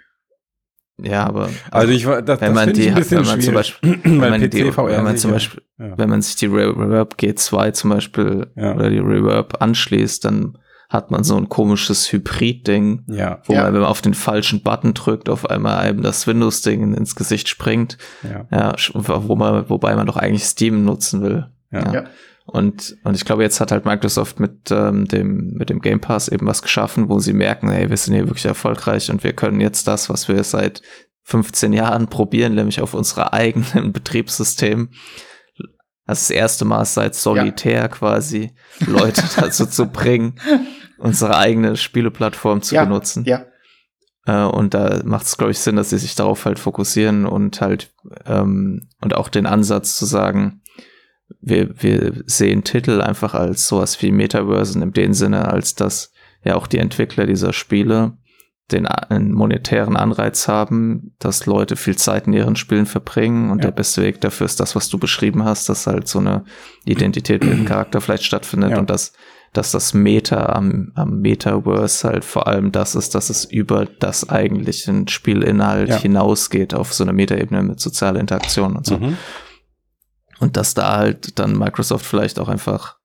Ja, 1.01 1.25
aber 1.25 1.49
also 1.71 1.93
ich 1.93 2.05
war, 2.05 2.21
das, 2.21 2.41
wenn 2.41 2.53
man 2.53 2.73
die, 2.73 2.93
wenn 2.93 3.25
man 3.25 3.41
zum 3.41 3.53
Beispiel, 3.53 3.99
wenn 4.03 4.19
man, 4.19 4.41
PC, 4.41 4.51
die, 4.51 4.77
wenn 4.77 5.03
man 5.03 5.17
zum 5.17 5.31
Beispiel, 5.31 5.61
ja. 5.79 5.97
wenn 5.97 6.09
man 6.09 6.21
sich 6.21 6.35
die 6.35 6.45
Reverb 6.45 7.15
G2 7.15 7.71
zum 7.71 7.89
Beispiel 7.89 8.47
ja. 8.55 8.75
oder 8.75 8.89
die 8.89 8.99
Reverb 8.99 9.61
anschließt, 9.61 10.25
dann 10.25 10.57
hat 10.89 11.09
man 11.09 11.23
so 11.23 11.37
ein 11.37 11.49
komisches 11.49 12.11
Hybrid-Ding, 12.11 13.05
ja. 13.07 13.41
wo 13.45 13.53
ja. 13.53 13.63
man, 13.63 13.73
wenn 13.73 13.81
man 13.81 13.89
auf 13.89 14.01
den 14.01 14.13
falschen 14.13 14.61
Button 14.61 14.93
drückt, 14.93 15.29
auf 15.29 15.49
einmal 15.49 15.77
einem 15.77 16.01
das 16.01 16.27
Windows-Ding 16.27 16.93
ins 16.93 17.15
Gesicht 17.15 17.47
springt. 17.47 17.97
Ja. 18.23 18.47
ja, 18.51 18.75
wo 18.93 19.35
man, 19.35 19.69
wobei 19.69 19.95
man 19.95 20.05
doch 20.05 20.17
eigentlich 20.17 20.43
Steam 20.43 20.83
nutzen 20.83 21.21
will. 21.21 21.47
Ja. 21.71 22.05
Und, 22.49 22.97
und 23.03 23.15
ich 23.15 23.25
glaube, 23.25 23.43
jetzt 23.43 23.61
hat 23.61 23.71
halt 23.71 23.85
Microsoft 23.85 24.39
mit, 24.39 24.71
ähm, 24.71 25.05
dem, 25.05 25.53
mit 25.53 25.69
dem 25.69 25.81
Game 25.81 26.01
Pass 26.01 26.27
eben 26.27 26.47
was 26.47 26.61
geschaffen, 26.61 27.09
wo 27.09 27.19
sie 27.19 27.33
merken, 27.33 27.69
hey, 27.69 27.89
wir 27.89 27.97
sind 27.97 28.15
hier 28.15 28.27
wirklich 28.27 28.45
erfolgreich 28.45 29.11
und 29.11 29.23
wir 29.23 29.33
können 29.33 29.61
jetzt 29.61 29.87
das, 29.87 30.09
was 30.09 30.27
wir 30.27 30.43
seit 30.43 30.81
15 31.23 31.73
Jahren 31.73 32.07
probieren, 32.07 32.55
nämlich 32.55 32.81
auf 32.81 32.93
unserer 32.93 33.33
eigenen 33.33 33.93
Betriebssystem. 33.93 34.89
Das 36.07 36.31
erste 36.31 36.65
Mal 36.65 36.85
seit 36.85 37.13
Solitär 37.13 37.81
ja. 37.81 37.87
quasi, 37.87 38.55
Leute 38.79 39.23
dazu 39.35 39.67
zu 39.67 39.85
bringen, 39.85 40.39
unsere 40.97 41.37
eigene 41.37 41.77
Spieleplattform 41.77 42.63
zu 42.63 42.73
ja, 42.73 42.83
benutzen. 42.83 43.25
Ja. 43.25 43.45
Äh, 44.25 44.45
und 44.45 44.73
da 44.73 45.01
macht 45.03 45.27
es, 45.27 45.37
glaube 45.37 45.51
ich, 45.51 45.59
Sinn, 45.59 45.75
dass 45.75 45.91
sie 45.91 45.99
sich 45.99 46.15
darauf 46.15 46.45
halt 46.45 46.57
fokussieren 46.57 47.27
und 47.27 47.61
halt 47.61 47.93
ähm, 48.25 48.89
und 49.01 49.15
auch 49.15 49.29
den 49.29 49.45
Ansatz 49.45 49.95
zu 49.95 50.05
sagen, 50.05 50.58
wir, 51.41 51.81
wir 51.81 52.23
sehen 52.25 52.63
Titel 52.63 53.01
einfach 53.01 53.33
als 53.33 53.67
sowas 53.67 54.01
wie 54.01 54.11
Metaversen 54.11 54.81
in 54.81 54.93
dem 54.93 55.13
Sinne, 55.13 55.47
als 55.47 55.75
dass 55.75 56.11
ja 56.43 56.55
auch 56.55 56.67
die 56.67 56.79
Entwickler 56.79 57.25
dieser 57.25 57.53
Spiele 57.53 58.17
den 58.71 58.85
einen 58.85 59.31
monetären 59.31 59.97
Anreiz 59.97 60.47
haben, 60.47 61.15
dass 61.17 61.47
Leute 61.47 61.75
viel 61.75 61.95
Zeit 61.95 62.27
in 62.27 62.33
ihren 62.33 62.55
Spielen 62.55 62.85
verbringen 62.85 63.49
und 63.49 63.59
ja. 63.59 63.65
der 63.65 63.71
beste 63.71 64.03
Weg 64.03 64.21
dafür 64.21 64.45
ist 64.45 64.59
das, 64.59 64.75
was 64.75 64.89
du 64.89 64.99
beschrieben 64.99 65.43
hast, 65.43 65.69
dass 65.69 65.87
halt 65.87 66.07
so 66.07 66.19
eine 66.19 66.43
Identität 66.85 67.43
mit 67.43 67.53
dem 67.53 67.65
Charakter 67.65 67.99
vielleicht 67.99 68.25
stattfindet 68.25 68.71
ja. 68.71 68.79
und 68.79 68.89
dass 68.89 69.13
dass 69.53 69.71
das 69.71 69.93
Meta 69.93 70.45
am, 70.47 70.91
am 70.93 71.21
Metaverse 71.21 72.07
halt 72.07 72.23
vor 72.23 72.47
allem 72.47 72.71
das 72.71 72.95
ist, 72.95 73.15
dass 73.15 73.29
es 73.29 73.45
über 73.45 73.85
das 73.85 74.29
eigentliche 74.29 75.05
Spielinhalt 75.07 75.89
ja. 75.89 75.97
hinausgeht 75.97 76.73
auf 76.73 76.93
so 76.93 77.03
eine 77.03 77.13
Metaebene 77.13 77.63
mit 77.63 77.79
sozialer 77.79 78.19
Interaktion 78.19 78.75
und 78.75 78.85
so. 78.85 78.97
Mhm. 78.97 79.17
Und 80.39 80.57
dass 80.57 80.73
da 80.73 80.97
halt 80.97 81.37
dann 81.39 81.57
Microsoft 81.57 82.05
vielleicht 82.05 82.39
auch 82.39 82.49
einfach 82.49 82.97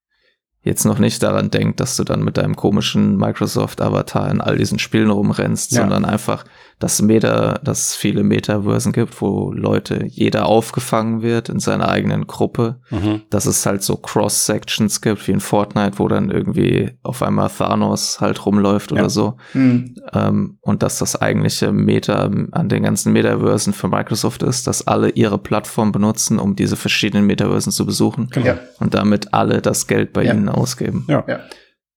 jetzt 0.62 0.85
noch 0.85 0.99
nicht 0.99 1.23
daran 1.23 1.51
denkt, 1.51 1.81
dass 1.81 1.97
du 1.97 2.05
dann 2.05 2.25
mit 2.25 2.37
deinem 2.38 2.57
komischen 2.57 3.16
Microsoft-Avatar 3.16 4.31
in 4.31 4.40
all 4.40 4.57
diesen 4.57 4.79
Spielen 4.79 5.11
rumrennst, 5.11 5.73
ja. 5.73 5.83
sondern 5.83 6.05
einfach 6.05 6.44
dass 6.78 7.00
Meta, 7.00 7.58
dass 7.62 7.88
es 7.88 7.96
viele 7.96 8.22
Metaversen 8.22 8.92
gibt, 8.92 9.20
wo 9.20 9.52
Leute, 9.52 10.06
jeder 10.06 10.46
aufgefangen 10.46 11.22
wird 11.22 11.48
in 11.48 11.60
seiner 11.60 11.88
eigenen 11.88 12.26
Gruppe, 12.26 12.80
mhm. 12.90 13.22
dass 13.30 13.46
es 13.46 13.64
halt 13.64 13.82
so 13.82 13.96
Cross-Sections 13.96 15.00
gibt, 15.00 15.26
wie 15.26 15.32
in 15.32 15.40
Fortnite, 15.40 15.98
wo 15.98 16.08
dann 16.08 16.30
irgendwie 16.30 16.92
auf 17.02 17.22
einmal 17.22 17.48
Thanos 17.48 18.20
halt 18.20 18.44
rumläuft 18.44 18.90
ja. 18.90 18.98
oder 18.98 19.10
so. 19.10 19.37
Mhm. 19.54 19.94
Ähm, 20.12 20.58
und 20.60 20.82
dass 20.82 20.98
das 20.98 21.20
eigentliche 21.20 21.72
Meta 21.72 22.30
an 22.50 22.68
den 22.68 22.82
ganzen 22.82 23.12
Metaversen 23.12 23.72
für 23.72 23.88
Microsoft 23.88 24.42
ist, 24.42 24.66
dass 24.66 24.87
alle 24.87 25.10
ihre 25.10 25.38
Plattform 25.38 25.92
benutzen, 25.92 26.38
um 26.38 26.56
diese 26.56 26.76
verschiedenen 26.76 27.26
Metaversen 27.26 27.72
zu 27.72 27.87
besuchen. 27.87 28.28
Genau. 28.30 28.54
Und 28.80 28.94
damit 28.94 29.32
alle 29.32 29.62
das 29.62 29.87
Geld 29.87 30.12
bei 30.12 30.24
ja. 30.24 30.34
ihnen 30.34 30.48
ausgeben. 30.48 31.04
Ja, 31.08 31.24
ja. 31.26 31.40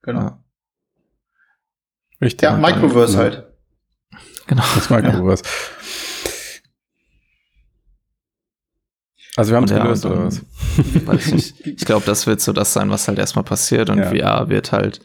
genau. 0.02 0.38
Richtig. 2.22 2.50
Ja, 2.50 2.58
Microverse 2.58 3.18
halt. 3.18 3.47
Genau. 4.48 4.64
Das 4.76 4.90
Microverse. 4.90 5.44
Ja. 5.44 5.50
Also 9.38 9.52
wir 9.52 9.58
haben 9.58 9.66
es 9.66 9.72
ja, 9.72 9.84
gelöst, 9.84 10.06
oder 10.06 10.26
was? 10.26 10.42
Weiß 11.06 11.28
ich 11.28 11.66
ich 11.66 11.86
glaube, 11.86 12.06
das 12.08 12.26
wird 12.26 12.42
so 12.42 12.54
das 12.54 12.74
sein, 12.74 12.90
was 12.90 13.08
halt 13.08 13.20
erstmal 13.20 13.46
passiert 13.46 13.92
und 13.92 14.00
ja. 14.00 14.10
VR 14.10 14.50
wird 14.50 14.72
halt 14.72 15.00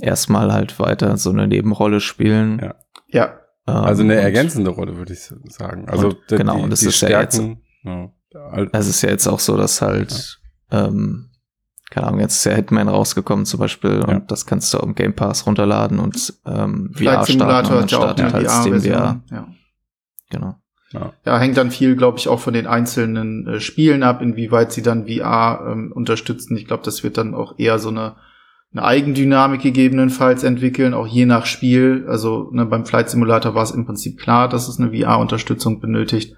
erstmal 0.00 0.52
halt 0.52 0.80
weiter 0.80 1.16
so 1.16 1.30
eine 1.30 1.46
Nebenrolle 1.46 2.00
spielen. 2.00 2.58
Ja. 2.58 2.74
ja. 3.08 3.40
Ähm, 3.68 3.74
also 3.76 4.02
eine 4.02 4.16
ergänzende 4.16 4.70
Rolle, 4.70 4.96
würde 4.96 5.12
ich 5.12 5.20
sagen. 5.52 5.88
Also 5.88 6.08
und, 6.08 6.26
genau, 6.26 6.62
und 6.62 6.70
das 6.70 6.82
ist 6.82 6.96
Stärken, 6.96 7.60
ja 7.84 8.10
jetzt. 8.42 8.72
Es 8.72 8.88
ist 8.88 9.02
ja 9.02 9.10
jetzt 9.10 9.28
auch 9.28 9.38
so, 9.38 9.56
dass 9.56 9.80
halt 9.80 10.40
ähm, 10.72 11.30
keine 11.90 12.06
Ahnung, 12.08 12.20
jetzt 12.20 12.38
ist 12.38 12.44
ja 12.44 12.52
Hitman 12.52 12.88
rausgekommen 12.88 13.46
zum 13.46 13.60
Beispiel 13.60 14.02
ja. 14.06 14.14
und 14.14 14.30
das 14.30 14.46
kannst 14.46 14.72
du 14.74 14.78
im 14.78 14.94
Game 14.94 15.14
Pass 15.14 15.46
runterladen 15.46 15.98
und 15.98 16.34
ähm, 16.46 16.90
VR 16.94 17.26
starten 17.26 17.72
und 17.72 17.80
dann 17.80 17.88
startet 17.88 18.32
halt 18.32 18.50
Steam 18.50 18.80
VR. 18.80 19.20
Ja. 19.30 19.48
Genau. 20.30 20.56
Ja. 20.92 21.12
ja, 21.26 21.38
hängt 21.38 21.56
dann 21.56 21.72
viel, 21.72 21.96
glaube 21.96 22.18
ich, 22.18 22.28
auch 22.28 22.38
von 22.38 22.54
den 22.54 22.68
einzelnen 22.68 23.46
äh, 23.48 23.60
Spielen 23.60 24.04
ab, 24.04 24.22
inwieweit 24.22 24.72
sie 24.72 24.82
dann 24.82 25.08
VR 25.08 25.66
ähm, 25.68 25.92
unterstützen. 25.92 26.56
Ich 26.56 26.66
glaube, 26.66 26.84
das 26.84 27.02
wird 27.02 27.18
dann 27.18 27.34
auch 27.34 27.58
eher 27.58 27.80
so 27.80 27.88
eine, 27.88 28.14
eine 28.72 28.84
Eigendynamik 28.84 29.60
gegebenenfalls 29.60 30.44
entwickeln, 30.44 30.94
auch 30.94 31.08
je 31.08 31.26
nach 31.26 31.46
Spiel. 31.46 32.06
Also 32.08 32.48
ne, 32.52 32.64
beim 32.64 32.86
Flight 32.86 33.10
Simulator 33.10 33.56
war 33.56 33.64
es 33.64 33.72
im 33.72 33.86
Prinzip 33.86 34.20
klar, 34.20 34.48
dass 34.48 34.68
es 34.68 34.78
eine 34.78 34.96
VR-Unterstützung 34.96 35.80
benötigt. 35.80 36.36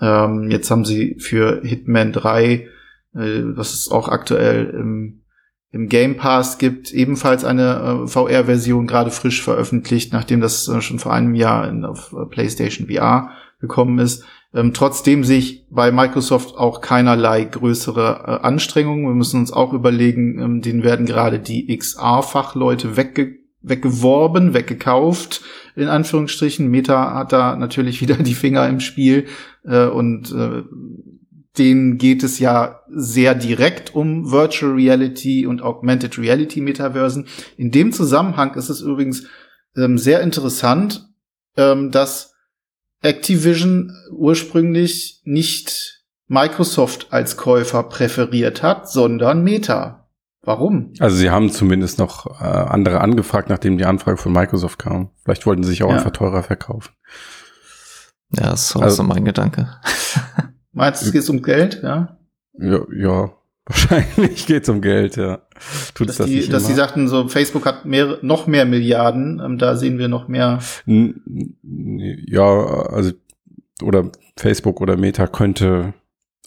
Ähm, 0.00 0.50
jetzt 0.50 0.72
haben 0.72 0.84
sie 0.84 1.16
für 1.20 1.60
Hitman 1.62 2.12
3 2.12 2.66
äh, 3.14 3.42
was 3.44 3.74
es 3.74 3.90
auch 3.90 4.08
aktuell 4.08 4.66
im, 4.66 5.22
im 5.70 5.88
Game 5.88 6.16
Pass 6.16 6.58
gibt, 6.58 6.92
ebenfalls 6.92 7.44
eine 7.44 8.04
äh, 8.04 8.06
VR-Version 8.06 8.86
gerade 8.86 9.10
frisch 9.10 9.42
veröffentlicht, 9.42 10.12
nachdem 10.12 10.40
das 10.40 10.68
äh, 10.68 10.80
schon 10.80 10.98
vor 10.98 11.12
einem 11.12 11.34
Jahr 11.34 11.68
in, 11.68 11.84
auf 11.84 12.12
äh, 12.12 12.26
PlayStation 12.26 12.88
VR 12.88 13.30
gekommen 13.60 13.98
ist. 13.98 14.24
Ähm, 14.54 14.72
trotzdem 14.72 15.24
sehe 15.24 15.38
ich 15.38 15.66
bei 15.70 15.92
Microsoft 15.92 16.56
auch 16.56 16.80
keinerlei 16.80 17.44
größere 17.44 18.40
äh, 18.42 18.46
Anstrengungen. 18.46 19.06
Wir 19.06 19.14
müssen 19.14 19.40
uns 19.40 19.52
auch 19.52 19.74
überlegen, 19.74 20.40
ähm, 20.40 20.62
denen 20.62 20.82
werden 20.82 21.04
gerade 21.06 21.38
die 21.38 21.76
XR-Fachleute 21.76 22.96
wegge 22.96 23.38
weggeworben, 23.60 24.54
weggekauft, 24.54 25.42
in 25.74 25.88
Anführungsstrichen. 25.88 26.68
Meta 26.68 27.14
hat 27.14 27.32
da 27.32 27.56
natürlich 27.56 28.00
wieder 28.00 28.16
die 28.16 28.34
Finger 28.34 28.68
im 28.68 28.80
Spiel 28.80 29.26
äh, 29.64 29.86
und 29.86 30.32
äh, 30.32 30.62
denen 31.56 31.98
geht 31.98 32.22
es 32.22 32.38
ja 32.38 32.80
sehr 32.88 33.34
direkt 33.34 33.94
um 33.94 34.30
Virtual 34.30 34.72
Reality 34.72 35.46
und 35.46 35.62
Augmented 35.62 36.18
Reality 36.18 36.60
Metaversen. 36.60 37.26
In 37.56 37.70
dem 37.70 37.92
Zusammenhang 37.92 38.54
ist 38.54 38.68
es 38.68 38.80
übrigens 38.80 39.24
ähm, 39.76 39.98
sehr 39.98 40.20
interessant, 40.20 41.08
ähm, 41.56 41.90
dass 41.90 42.34
Activision 43.02 43.92
ursprünglich 44.10 45.20
nicht 45.24 46.04
Microsoft 46.26 47.08
als 47.10 47.36
Käufer 47.36 47.84
präferiert 47.84 48.62
hat, 48.62 48.90
sondern 48.90 49.42
Meta. 49.42 50.08
Warum? 50.42 50.92
Also 50.98 51.16
sie 51.16 51.30
haben 51.30 51.50
zumindest 51.50 51.98
noch 51.98 52.40
äh, 52.40 52.44
andere 52.44 53.00
angefragt, 53.00 53.48
nachdem 53.48 53.76
die 53.76 53.84
Anfrage 53.84 54.18
von 54.18 54.32
Microsoft 54.32 54.78
kam. 54.78 55.10
Vielleicht 55.24 55.46
wollten 55.46 55.62
sie 55.62 55.70
sich 55.70 55.82
auch 55.82 55.90
ja. 55.90 55.96
einfach 55.96 56.10
teurer 56.10 56.42
verkaufen. 56.42 56.90
Ja, 58.30 58.50
das 58.50 58.70
ist 58.70 58.76
auch 58.76 58.82
also, 58.82 58.96
so 58.96 59.02
mein 59.02 59.24
Gedanke. 59.24 59.68
Meinst 60.78 61.02
du, 61.02 61.06
es 61.06 61.12
geht 61.12 61.28
um 61.28 61.42
Geld, 61.42 61.80
ja? 61.82 62.16
Ja, 62.58 62.80
ja. 62.96 63.32
Wahrscheinlich 63.66 64.46
geht 64.46 64.62
es 64.62 64.68
um 64.68 64.80
Geld, 64.80 65.16
ja. 65.16 65.42
Tut's 65.94 66.16
dass 66.16 66.16
das 66.18 66.26
die, 66.26 66.48
dass 66.48 66.66
sie 66.66 66.72
sagten, 66.72 67.08
so 67.08 67.28
Facebook 67.28 67.66
hat 67.66 67.84
mehr, 67.84 68.18
noch 68.22 68.46
mehr 68.46 68.64
Milliarden, 68.64 69.42
ähm, 69.44 69.58
da 69.58 69.76
sehen 69.76 69.98
wir 69.98 70.08
noch 70.08 70.28
mehr. 70.28 70.60
Ja, 70.86 72.44
also 72.44 73.12
oder 73.82 74.10
Facebook 74.36 74.80
oder 74.80 74.96
Meta 74.96 75.26
könnte 75.26 75.94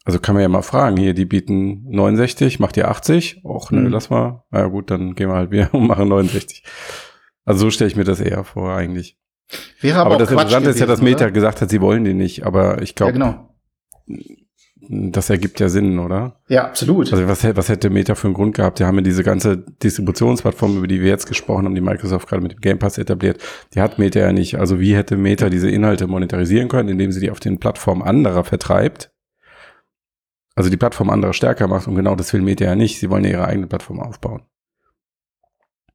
also 0.04 0.18
kann 0.20 0.34
man 0.34 0.42
ja 0.42 0.50
mal 0.50 0.64
fragen, 0.64 0.98
hier, 0.98 1.14
die 1.14 1.26
bieten 1.26 1.84
69, 1.90 2.60
macht 2.60 2.76
ihr 2.78 2.90
80? 2.90 3.42
Och, 3.44 3.72
ne, 3.72 3.82
mhm. 3.82 3.88
lass 3.88 4.10
mal. 4.10 4.44
Na 4.50 4.62
ja, 4.62 4.68
gut, 4.68 4.90
dann 4.90 5.14
gehen 5.14 5.30
wir 5.30 5.36
halt 5.36 5.52
wieder 5.52 5.70
und 5.74 5.88
machen 5.88 6.08
69. 6.08 6.64
Also 7.46 7.66
so 7.66 7.72
stelle 7.72 7.90
ich 7.90 7.96
mir 7.96 8.04
das 8.04 8.20
eher 8.20 8.44
vor 8.44 8.74
eigentlich. 8.74 9.20
Wäre 9.82 10.00
aber, 10.00 10.12
aber 10.12 10.18
das 10.18 10.32
Interessante 10.32 10.70
ist 10.70 10.80
ja, 10.80 10.86
dass 10.86 11.02
Meta 11.02 11.26
oder? 11.26 11.32
gesagt 11.32 11.62
hat, 11.62 11.70
sie 11.70 11.82
wollen 11.82 12.04
die 12.04 12.14
nicht, 12.14 12.46
aber 12.46 12.82
ich 12.82 12.96
glaube, 12.96 13.12
ja, 13.12 13.26
genau. 13.26 13.51
Das 14.90 15.30
ergibt 15.30 15.60
ja 15.60 15.70
Sinn, 15.70 16.00
oder? 16.00 16.42
Ja, 16.48 16.66
absolut. 16.66 17.14
Also 17.14 17.28
was, 17.28 17.44
was 17.56 17.70
hätte 17.70 17.90
Meta 17.90 18.16
für 18.16 18.28
einen 18.28 18.34
Grund 18.34 18.56
gehabt? 18.56 18.80
Die 18.80 18.84
haben 18.84 18.96
ja 18.96 19.02
diese 19.02 19.24
ganze 19.24 19.58
Distributionsplattform, 19.58 20.78
über 20.78 20.88
die 20.88 21.02
wir 21.02 21.10
jetzt 21.10 21.28
gesprochen 21.28 21.66
haben, 21.66 21.76
die 21.76 21.82
Microsoft 21.82 22.28
gerade 22.28 22.42
mit 22.42 22.54
dem 22.54 22.62
Game 22.62 22.80
Pass 22.80 22.98
etabliert, 22.98 23.42
die 23.74 23.82
hat 23.82 24.00
Meta 24.00 24.20
ja 24.20 24.34
nicht. 24.34 24.58
Also 24.58 24.80
wie 24.80 24.96
hätte 24.96 25.18
Meta 25.18 25.50
diese 25.50 25.70
Inhalte 25.70 26.08
monetarisieren 26.08 26.68
können, 26.68 26.90
indem 26.90 27.12
sie 27.12 27.20
die 27.20 27.32
auf 27.32 27.40
den 27.40 27.60
Plattformen 27.60 28.02
anderer 28.02 28.44
vertreibt? 28.44 29.12
also 30.56 30.70
die 30.70 30.78
Plattform 30.78 31.10
anderer 31.10 31.34
stärker 31.34 31.68
macht 31.68 31.88
und 31.88 31.96
genau 31.96 32.16
das 32.16 32.34
will 32.34 32.42
Meta 32.42 32.66
ja 32.66 32.76
nicht. 32.76 33.00
Sie 33.00 33.10
wollen 33.10 33.24
ja 33.24 33.32
ihre 33.32 33.48
eigene 33.48 33.68
Plattform 33.68 34.00
aufbauen. 34.00 34.44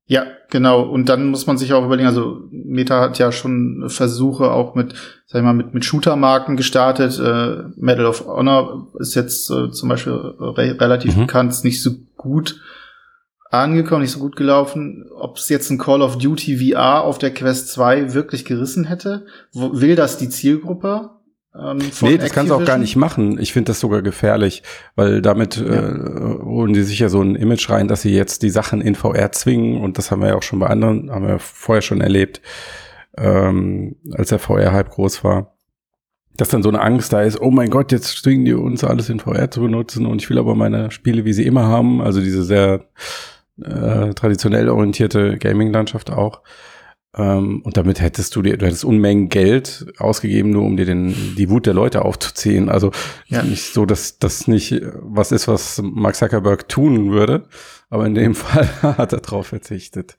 Ja, 0.09 0.25
genau. 0.51 0.83
Und 0.83 1.09
dann 1.09 1.31
muss 1.31 1.47
man 1.47 1.59
sich 1.59 1.73
auch 1.73 1.85
überlegen, 1.85 2.07
also 2.07 2.45
Meta 2.51 3.01
hat 3.01 3.19
ja 3.19 3.33
schon 3.33 3.87
Versuche 3.89 4.53
auch 4.53 4.77
mit, 4.77 4.95
sag 5.27 5.41
ich 5.41 5.45
mal, 5.45 5.53
mit, 5.53 5.75
mit 5.75 5.85
Shooter-Marken 5.85 6.57
gestartet. 6.57 7.19
Äh, 7.19 7.65
Medal 7.77 8.07
of 8.07 8.25
Honor 8.27 8.89
ist 9.01 9.17
jetzt 9.17 9.51
äh, 9.51 9.71
zum 9.73 9.89
Beispiel 9.89 10.13
re 10.13 10.77
relativ 10.81 11.17
mhm. 11.17 11.23
bekannt, 11.23 11.51
ist 11.51 11.65
nicht 11.65 11.83
so 11.83 11.91
gut 12.17 12.61
angekommen, 13.51 14.03
nicht 14.03 14.13
so 14.13 14.21
gut 14.21 14.37
gelaufen. 14.37 15.07
Ob 15.13 15.39
es 15.39 15.49
jetzt 15.49 15.71
ein 15.71 15.79
Call 15.79 16.03
of 16.03 16.19
Duty 16.19 16.73
VR 16.73 17.03
auf 17.03 17.19
der 17.19 17.35
Quest 17.35 17.69
2 17.73 18.15
wirklich 18.15 18.45
gerissen 18.45 18.85
hätte? 18.85 19.27
Will 19.53 19.97
das 19.97 20.19
die 20.19 20.29
Zielgruppe? 20.29 21.11
Ähm, 21.59 21.79
nee, 22.03 22.19
das 22.19 22.33
kannst 22.33 22.51
du 22.51 22.55
auch 22.55 22.65
gar 22.65 22.79
nicht 22.79 22.97
machen. 22.97 23.39
Ich 23.41 23.53
finde 23.53 23.71
das 23.71 23.81
sogar 23.81 24.03
gefährlich, 24.03 24.63
weil 24.95 25.23
damit 25.23 25.57
ja. 25.57 25.65
äh, 25.65 26.39
holen 26.43 26.75
die 26.75 26.83
sich 26.83 26.99
ja 26.99 27.09
so 27.09 27.23
ein 27.23 27.35
Image 27.35 27.71
rein, 27.71 27.89
dass 27.89 28.03
sie 28.03 28.15
jetzt 28.15 28.43
die 28.43 28.51
Sachen 28.51 28.81
in 28.81 28.95
VR 28.95 29.33
zwingen 29.33 29.81
und 29.81 29.99
das 29.99 30.11
haben 30.11 30.21
wir 30.21 30.29
ja 30.29 30.35
auch 30.35 30.43
schon 30.43 30.59
bei 30.59 30.67
anderen, 30.67 31.11
haben 31.11 31.27
wir 31.27 31.39
vorher 31.39 31.83
schon 31.83 32.01
erlebt, 32.01 32.43
ähm, 33.17 33.97
als 34.13 34.29
der 34.29 34.39
VR-Hype 34.39 34.91
groß 34.91 35.25
war. 35.25 35.53
Dass 36.37 36.51
dann 36.51 36.63
so 36.63 36.69
eine 36.69 36.83
Angst 36.83 37.15
da 37.15 37.23
ist, 37.23 37.41
oh 37.41 37.51
mein 37.51 37.71
Gott, 37.71 37.93
jetzt 37.93 38.23
zwingen 38.23 38.45
die 38.45 38.53
uns 38.53 38.85
alles 38.85 39.09
in 39.09 39.21
VR 39.21 39.51
zu 39.51 39.63
benutzen 39.63 40.05
und 40.05 40.21
ich 40.21 40.29
will 40.29 40.39
aber 40.39 40.55
meine 40.55 40.91
Spiele, 40.91 41.25
wie 41.25 41.33
sie 41.33 41.47
immer 41.47 41.67
haben, 41.67 42.03
also 42.03 42.21
diese 42.21 42.45
sehr 42.45 42.85
äh, 43.63 44.13
traditionell 44.13 44.69
orientierte 44.69 45.39
Gaming-Landschaft 45.39 46.11
auch. 46.11 46.43
Ähm, 47.17 47.63
und 47.63 47.77
damit 47.77 48.01
hättest 48.01 48.37
du 48.37 48.43
dir, 48.43 48.57
du 48.57 48.67
hättest 48.67 48.85
Unmengen 48.85 49.29
Geld 49.29 49.87
ausgegeben, 49.99 50.51
nur 50.51 50.65
um 50.65 50.77
dir 50.77 50.85
den, 50.85 51.35
die 51.37 51.49
Wut 51.49 51.67
der 51.67 51.75
Leute 51.75 52.05
aufzuziehen. 52.05 52.69
Also 52.69 52.93
ja. 53.27 53.43
nicht 53.43 53.73
so, 53.73 53.87
dass 53.87 54.19
das 54.19 54.49
nicht 54.49 54.83
was 55.01 55.33
ist, 55.33 55.49
was 55.49 55.81
Mark 55.83 56.17
Zuckerberg 56.17 56.69
tun 56.69 57.13
würde. 57.13 57.49
Aber 57.89 58.07
in 58.07 58.15
dem 58.15 58.35
Fall 58.37 58.69
hat 58.83 59.13
er 59.13 59.21
drauf 59.21 59.49
verzichtet. 59.49 60.19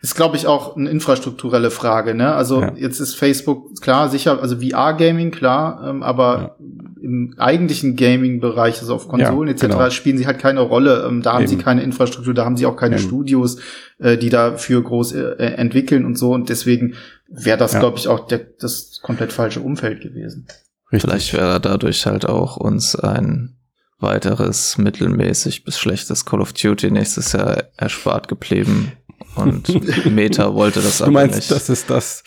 Ist, 0.00 0.14
glaube 0.14 0.36
ich, 0.36 0.46
auch 0.46 0.76
eine 0.76 0.90
infrastrukturelle 0.90 1.72
Frage. 1.72 2.14
Ne? 2.14 2.32
Also 2.32 2.60
ja. 2.60 2.72
jetzt 2.76 3.00
ist 3.00 3.14
Facebook 3.14 3.80
klar, 3.80 4.08
sicher, 4.08 4.40
also 4.40 4.56
VR-Gaming, 4.60 5.32
klar, 5.32 5.84
ähm, 5.88 6.04
aber 6.04 6.56
ja. 6.60 6.66
im 7.02 7.34
eigentlichen 7.36 7.96
Gaming-Bereich, 7.96 8.78
also 8.78 8.94
auf 8.94 9.08
Konsolen 9.08 9.48
ja, 9.48 9.54
etc., 9.54 9.62
genau. 9.62 9.90
spielen 9.90 10.16
sie 10.16 10.28
halt 10.28 10.38
keine 10.38 10.60
Rolle. 10.60 11.04
Ähm, 11.04 11.22
da 11.22 11.32
haben 11.32 11.42
Eben. 11.42 11.48
sie 11.48 11.56
keine 11.56 11.82
Infrastruktur, 11.82 12.32
da 12.32 12.44
haben 12.44 12.56
sie 12.56 12.66
auch 12.66 12.76
keine 12.76 12.96
Eben. 12.96 13.04
Studios, 13.04 13.58
äh, 13.98 14.16
die 14.16 14.28
dafür 14.28 14.84
groß 14.84 15.12
äh, 15.12 15.34
entwickeln 15.56 16.04
und 16.04 16.16
so. 16.16 16.30
Und 16.32 16.48
deswegen 16.48 16.94
wäre 17.28 17.58
das, 17.58 17.72
ja. 17.72 17.80
glaube 17.80 17.98
ich, 17.98 18.06
auch 18.06 18.28
der, 18.28 18.38
das 18.60 19.00
komplett 19.02 19.32
falsche 19.32 19.60
Umfeld 19.60 20.00
gewesen. 20.00 20.46
Richtig. 20.92 21.10
Vielleicht 21.10 21.32
wäre 21.34 21.60
dadurch 21.60 22.06
halt 22.06 22.24
auch 22.24 22.56
uns 22.56 22.94
ein 22.94 23.56
weiteres 23.98 24.78
mittelmäßig 24.78 25.64
bis 25.64 25.78
schlechtes 25.78 26.24
Call 26.24 26.40
of 26.40 26.52
Duty 26.52 26.90
nächstes 26.92 27.32
Jahr 27.32 27.64
erspart 27.76 28.28
geblieben. 28.28 28.92
Und 29.34 30.06
Meta 30.12 30.54
wollte 30.54 30.80
das 30.80 31.02
aber 31.02 31.10
nicht. 31.10 31.32
Du 31.32 31.34
meinst, 31.34 31.50
das 31.50 31.68
ist 31.68 31.90
das, 31.90 32.22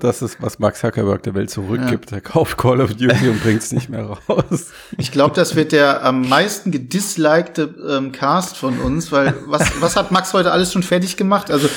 das 0.00 0.22
ist, 0.22 0.40
was 0.40 0.58
Mark 0.58 0.76
Zuckerberg 0.76 1.22
der 1.22 1.34
Welt 1.34 1.50
zurückgibt. 1.50 2.10
Ja. 2.10 2.18
Er 2.18 2.20
kauft 2.20 2.56
Call 2.56 2.80
of 2.80 2.94
Duty 2.94 3.28
und 3.28 3.42
bringt 3.42 3.62
es 3.62 3.72
nicht 3.72 3.88
mehr 3.88 4.04
raus. 4.04 4.72
Ich 4.98 5.12
glaube, 5.12 5.34
das 5.34 5.56
wird 5.56 5.72
der 5.72 6.04
am 6.04 6.28
meisten 6.28 6.70
gedislikte 6.70 7.74
ähm, 7.88 8.12
Cast 8.12 8.56
von 8.56 8.78
uns, 8.80 9.12
weil 9.12 9.34
was, 9.46 9.80
was 9.80 9.96
hat 9.96 10.10
Max 10.10 10.32
heute 10.32 10.52
alles 10.52 10.72
schon 10.72 10.82
fertig 10.82 11.16
gemacht? 11.16 11.50
Also 11.50 11.68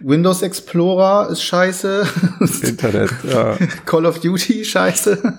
Windows 0.00 0.42
Explorer 0.42 1.28
ist 1.30 1.42
scheiße. 1.42 2.06
Internet, 2.62 3.10
ja. 3.28 3.56
Call 3.86 4.06
of 4.06 4.20
Duty 4.20 4.64
scheiße. 4.64 5.38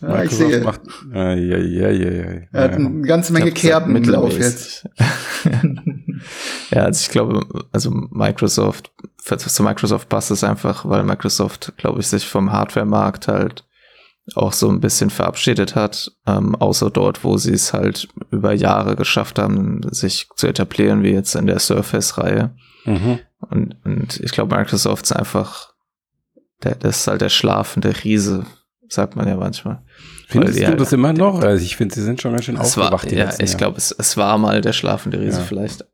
Ja, 0.00 0.22
ich 0.22 0.30
sehe. 0.30 0.60
Macht, 0.60 0.80
ja, 1.12 1.34
ja, 1.34 1.56
ja, 1.56 1.90
ja, 1.90 2.40
Er 2.52 2.62
hat 2.62 2.72
eine 2.72 3.02
ganze 3.02 3.32
Menge 3.32 3.52
Kerben 3.52 3.96
im 3.96 4.04
Lauf 4.04 4.36
jetzt. 4.38 4.88
ja, 6.70 6.84
also 6.84 7.00
ich 7.00 7.10
glaube, 7.10 7.46
also 7.72 7.90
Microsoft, 7.90 8.92
zu 9.24 9.62
Microsoft 9.62 10.08
passt 10.08 10.30
es 10.30 10.44
einfach, 10.44 10.88
weil 10.88 11.04
Microsoft, 11.04 11.72
glaube 11.76 12.00
ich, 12.00 12.08
sich 12.08 12.26
vom 12.26 12.52
Hardware-Markt 12.52 13.28
halt 13.28 13.64
auch 14.34 14.52
so 14.52 14.70
ein 14.70 14.80
bisschen 14.80 15.10
verabschiedet 15.10 15.74
hat, 15.74 16.10
ähm, 16.26 16.54
außer 16.54 16.90
dort, 16.90 17.24
wo 17.24 17.36
sie 17.36 17.52
es 17.52 17.72
halt 17.72 18.08
über 18.30 18.52
Jahre 18.52 18.96
geschafft 18.96 19.38
haben, 19.38 19.82
sich 19.90 20.28
zu 20.36 20.46
etablieren, 20.46 21.02
wie 21.02 21.10
jetzt 21.10 21.34
in 21.34 21.46
der 21.46 21.58
Surface-Reihe. 21.58 22.54
Mhm. 22.86 23.18
Und, 23.40 23.76
und 23.84 24.20
ich 24.20 24.32
glaube, 24.32 24.56
Microsoft 24.56 25.04
ist 25.04 25.12
einfach, 25.12 25.74
der, 26.62 26.74
das 26.74 27.00
ist 27.00 27.06
halt 27.06 27.20
der 27.20 27.28
schlafende 27.28 27.94
Riese, 28.02 28.46
sagt 28.88 29.14
man 29.16 29.28
ja 29.28 29.36
manchmal. 29.36 29.82
Findest 30.28 30.58
du 30.58 30.62
ja, 30.62 30.74
das 30.74 30.92
immer 30.92 31.12
noch? 31.12 31.42
Also 31.42 31.62
ich 31.62 31.76
finde, 31.76 31.94
sie 31.94 32.02
sind 32.02 32.22
schon 32.22 32.32
ganz 32.32 32.46
schön 32.46 32.56
aufgewacht. 32.56 33.06
War, 33.06 33.12
ja, 33.12 33.30
ich 33.38 33.56
glaube, 33.56 33.76
es, 33.76 33.92
es 33.92 34.16
war 34.16 34.38
mal 34.38 34.62
der 34.62 34.72
schlafende 34.72 35.20
Riese 35.20 35.40
ja. 35.40 35.44
vielleicht. 35.44 35.84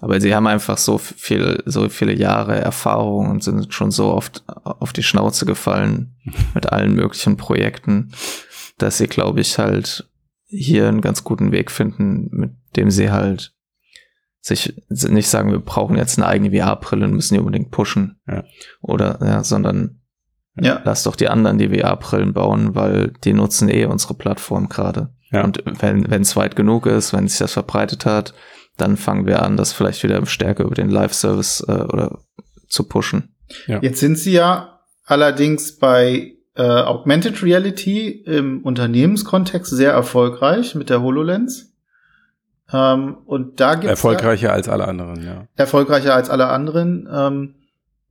Aber 0.00 0.20
sie 0.20 0.34
haben 0.34 0.46
einfach 0.46 0.78
so 0.78 0.98
viel, 0.98 1.62
so 1.64 1.88
viele 1.88 2.14
Jahre 2.14 2.56
Erfahrung 2.56 3.30
und 3.30 3.42
sind 3.42 3.72
schon 3.72 3.90
so 3.90 4.12
oft 4.12 4.44
auf 4.46 4.92
die 4.92 5.02
Schnauze 5.02 5.46
gefallen 5.46 6.14
mit 6.54 6.72
allen 6.72 6.94
möglichen 6.94 7.36
Projekten, 7.36 8.12
dass 8.78 8.98
sie, 8.98 9.06
glaube 9.06 9.40
ich, 9.40 9.58
halt 9.58 10.08
hier 10.44 10.88
einen 10.88 11.00
ganz 11.00 11.24
guten 11.24 11.50
Weg 11.50 11.70
finden, 11.70 12.28
mit 12.30 12.50
dem 12.76 12.90
sie 12.90 13.10
halt 13.10 13.52
sich 14.40 14.80
nicht 14.90 15.28
sagen, 15.28 15.50
wir 15.50 15.58
brauchen 15.58 15.96
jetzt 15.96 16.18
eine 16.18 16.28
eigene 16.28 16.56
VR-Brille 16.56 17.06
und 17.06 17.14
müssen 17.14 17.34
die 17.34 17.40
unbedingt 17.40 17.72
pushen. 17.72 18.20
Ja. 18.28 18.44
Oder, 18.80 19.18
ja, 19.20 19.42
sondern 19.42 20.02
ja. 20.54 20.80
lass 20.84 21.02
doch 21.02 21.16
die 21.16 21.28
anderen 21.28 21.58
die 21.58 21.68
VR-Brillen 21.68 22.32
bauen, 22.32 22.76
weil 22.76 23.12
die 23.24 23.32
nutzen 23.32 23.68
eh 23.68 23.86
unsere 23.86 24.14
Plattform 24.14 24.68
gerade. 24.68 25.10
Ja. 25.32 25.42
Und 25.42 25.64
wenn 25.80 26.08
wenn 26.08 26.22
es 26.22 26.36
weit 26.36 26.54
genug 26.54 26.86
ist, 26.86 27.12
wenn 27.12 27.26
sich 27.26 27.38
das 27.38 27.54
verbreitet 27.54 28.06
hat, 28.06 28.34
dann 28.76 28.96
fangen 28.96 29.26
wir 29.26 29.42
an, 29.42 29.56
das 29.56 29.72
vielleicht 29.72 30.02
wieder 30.02 30.24
stärker 30.26 30.64
über 30.64 30.74
den 30.74 30.90
Live-Service 30.90 31.64
äh, 31.68 31.72
oder 31.72 32.18
zu 32.68 32.84
pushen. 32.84 33.34
Ja. 33.66 33.80
Jetzt 33.80 34.00
sind 34.00 34.18
sie 34.18 34.32
ja 34.32 34.80
allerdings 35.04 35.78
bei 35.78 36.34
äh, 36.56 36.62
Augmented 36.62 37.42
Reality 37.42 38.08
im 38.08 38.62
Unternehmenskontext 38.62 39.72
sehr 39.72 39.92
erfolgreich 39.92 40.74
mit 40.74 40.90
der 40.90 41.02
HoloLens. 41.02 41.72
Ähm, 42.72 43.18
und 43.26 43.60
da 43.60 43.74
gibt's 43.74 43.88
erfolgreicher 43.88 44.48
ja, 44.48 44.52
als 44.52 44.68
alle 44.68 44.88
anderen, 44.88 45.24
ja. 45.24 45.46
Erfolgreicher 45.56 46.14
als 46.14 46.30
alle 46.30 46.48
anderen. 46.48 47.08
Ähm, 47.12 47.54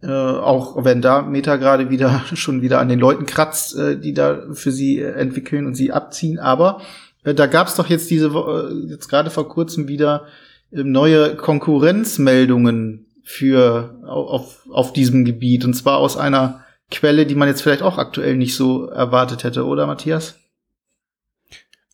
äh, 0.01 0.11
auch 0.11 0.83
wenn 0.83 1.01
da 1.01 1.21
Meta 1.21 1.55
gerade 1.55 1.89
wieder 1.89 2.21
schon 2.33 2.61
wieder 2.61 2.79
an 2.79 2.89
den 2.89 2.99
Leuten 2.99 3.25
kratzt, 3.25 3.75
äh, 3.75 3.99
die 3.99 4.13
da 4.13 4.43
für 4.53 4.71
sie 4.71 4.99
äh, 4.99 5.11
entwickeln 5.11 5.65
und 5.65 5.75
sie 5.75 5.91
abziehen. 5.91 6.39
Aber 6.39 6.81
äh, 7.23 7.33
da 7.33 7.47
gab's 7.47 7.75
doch 7.75 7.87
jetzt 7.87 8.09
diese 8.09 8.27
äh, 8.27 8.89
jetzt 8.89 9.09
gerade 9.09 9.29
vor 9.29 9.49
kurzem 9.49 9.87
wieder 9.87 10.25
neue 10.71 11.35
Konkurrenzmeldungen 11.35 13.07
für 13.23 13.99
auf, 14.05 14.67
auf 14.71 14.93
diesem 14.93 15.25
Gebiet 15.25 15.65
und 15.65 15.73
zwar 15.73 15.97
aus 15.97 16.17
einer 16.17 16.65
Quelle, 16.91 17.25
die 17.25 17.35
man 17.35 17.47
jetzt 17.47 17.61
vielleicht 17.61 17.81
auch 17.81 17.97
aktuell 17.97 18.35
nicht 18.35 18.55
so 18.55 18.87
erwartet 18.87 19.43
hätte, 19.43 19.65
oder 19.65 19.87
Matthias? 19.87 20.35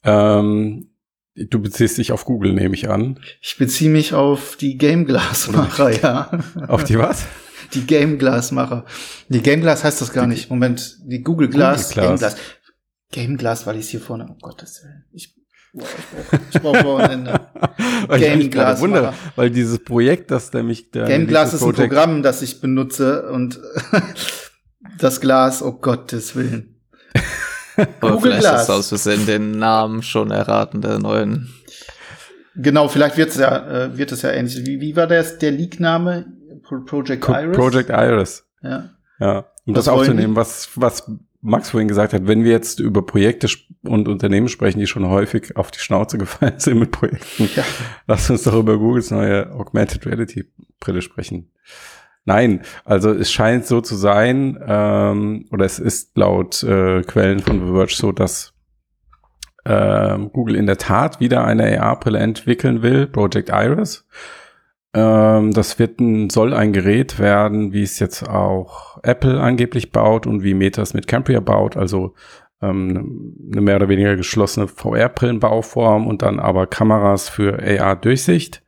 Ähm, 0.03 0.89
du 1.35 1.61
beziehst 1.61 1.97
dich 1.97 2.11
auf 2.11 2.25
Google, 2.25 2.53
nehme 2.53 2.75
ich 2.75 2.89
an. 2.89 3.19
Ich 3.41 3.57
beziehe 3.57 3.89
mich 3.89 4.13
auf 4.13 4.57
die 4.57 4.77
Game 4.77 5.05
Glass 5.05 5.49
Macher, 5.49 6.01
ja. 6.01 6.39
Auf 6.67 6.83
die 6.83 6.97
was? 6.97 7.25
Die 7.73 7.85
Game 7.85 8.17
Glass 8.17 8.51
Macher. 8.51 8.85
Die 9.29 9.41
Game 9.41 9.61
Glass 9.61 9.85
heißt 9.85 10.01
das 10.01 10.11
gar 10.11 10.25
die, 10.25 10.31
nicht. 10.31 10.49
Moment, 10.49 10.97
die 11.05 11.21
Google 11.21 11.47
Glass, 11.47 11.89
Google 11.89 12.03
Glass. 12.03 12.07
Game 12.09 12.17
Glass. 12.17 12.35
Game 13.11 13.37
Glass, 13.37 13.65
weil 13.65 13.75
ich 13.77 13.85
es 13.85 13.89
hier 13.89 14.01
vorne, 14.01 14.25
um 14.25 14.39
Gottes 14.39 14.83
Willen. 14.83 15.05
Ich 15.13 15.35
Boah, 15.73 15.85
ich 16.51 16.61
brauche 16.61 16.83
brauch 16.83 16.99
Wochenende. 16.99 17.39
Game 18.17 18.49
Glass. 18.49 18.81
Wunder, 18.81 19.13
weil 19.35 19.49
dieses 19.49 19.79
Projekt, 19.79 20.31
das 20.31 20.51
nämlich 20.51 20.91
der 20.91 21.05
Game 21.05 21.27
Glass 21.27 21.53
ist 21.53 21.63
ein 21.63 21.73
Programm, 21.73 22.23
das 22.23 22.41
ich 22.41 22.59
benutze 22.59 23.29
und 23.29 23.59
das 24.97 25.21
Glas, 25.21 25.63
oh 25.63 25.73
Gottes 25.73 26.35
Willen. 26.35 26.81
Aber 27.75 28.15
Google 28.15 28.19
vielleicht 28.19 28.41
Glass. 28.41 28.63
ist 28.63 28.69
aus 28.69 28.89
Versehen 28.89 29.25
den 29.25 29.51
Namen 29.51 30.03
schon 30.03 30.31
erraten 30.31 30.81
der 30.81 30.99
neuen. 30.99 31.49
Genau, 32.55 32.89
vielleicht 32.89 33.15
wird's 33.15 33.37
ja, 33.37 33.85
äh, 33.85 33.97
wird 33.97 34.11
es 34.11 34.23
ja 34.23 34.31
ähnlich. 34.31 34.65
Wie, 34.65 34.81
wie 34.81 34.95
war 34.95 35.07
das, 35.07 35.37
der 35.37 35.51
Leak-Name? 35.51 36.25
Project 36.85 37.27
Iris? 37.27 37.57
Project 37.57 37.89
Iris. 37.89 38.45
Ja. 38.61 38.89
Ja. 39.19 39.45
Um 39.65 39.73
das, 39.73 39.85
das 39.85 39.93
aufzunehmen, 39.93 40.35
was, 40.35 40.69
was 40.75 41.09
Max 41.41 41.71
vorhin 41.71 41.87
gesagt 41.87 42.13
hat, 42.13 42.27
wenn 42.27 42.43
wir 42.43 42.51
jetzt 42.51 42.79
über 42.79 43.05
Projekte 43.05 43.47
und 43.83 44.07
Unternehmen 44.07 44.47
sprechen, 44.47 44.79
die 44.79 44.87
schon 44.87 45.07
häufig 45.07 45.55
auf 45.57 45.71
die 45.71 45.79
Schnauze 45.79 46.17
gefallen 46.19 46.59
sind 46.59 46.79
mit 46.79 46.91
Projekten, 46.91 47.49
ja. 47.55 47.63
lasst 48.07 48.29
uns 48.29 48.43
doch 48.43 48.57
über 48.57 48.77
Googles 48.77 49.11
neue 49.11 49.51
Augmented 49.51 50.05
Reality 50.05 50.45
Brille 50.79 51.01
sprechen. 51.01 51.51
Nein, 52.25 52.61
also 52.85 53.11
es 53.11 53.31
scheint 53.31 53.65
so 53.65 53.81
zu 53.81 53.95
sein, 53.95 54.59
ähm, 54.65 55.47
oder 55.51 55.65
es 55.65 55.79
ist 55.79 56.15
laut 56.15 56.61
äh, 56.63 57.01
Quellen 57.01 57.39
von 57.39 57.65
The 57.65 57.73
Verge 57.73 57.95
so, 57.95 58.11
dass 58.11 58.53
äh, 59.63 60.17
Google 60.31 60.55
in 60.55 60.67
der 60.67 60.77
Tat 60.77 61.19
wieder 61.19 61.43
eine 61.45 61.81
AR-Brille 61.81 62.19
entwickeln 62.19 62.83
will, 62.83 63.07
Project 63.07 63.49
Iris. 63.49 64.05
Ähm, 64.93 65.53
das 65.53 65.79
wird 65.79 65.99
ein, 65.99 66.29
soll 66.29 66.53
ein 66.53 66.73
Gerät 66.73 67.17
werden, 67.19 67.71
wie 67.71 67.83
es 67.83 67.99
jetzt 67.99 68.27
auch 68.27 68.99
Apple 69.03 69.39
angeblich 69.39 69.91
baut 69.91 70.27
und 70.27 70.43
wie 70.43 70.53
Meta 70.53 70.81
es 70.81 70.93
mit 70.93 71.07
Cambria 71.07 71.39
baut, 71.39 71.77
also 71.77 72.13
ähm, 72.61 73.35
eine 73.51 73.61
mehr 73.61 73.77
oder 73.77 73.89
weniger 73.89 74.15
geschlossene 74.17 74.67
VR-Brillenbauform 74.67 76.07
und 76.07 76.21
dann 76.21 76.39
aber 76.39 76.67
Kameras 76.67 77.29
für 77.29 77.59
AR-Durchsicht. 77.59 78.63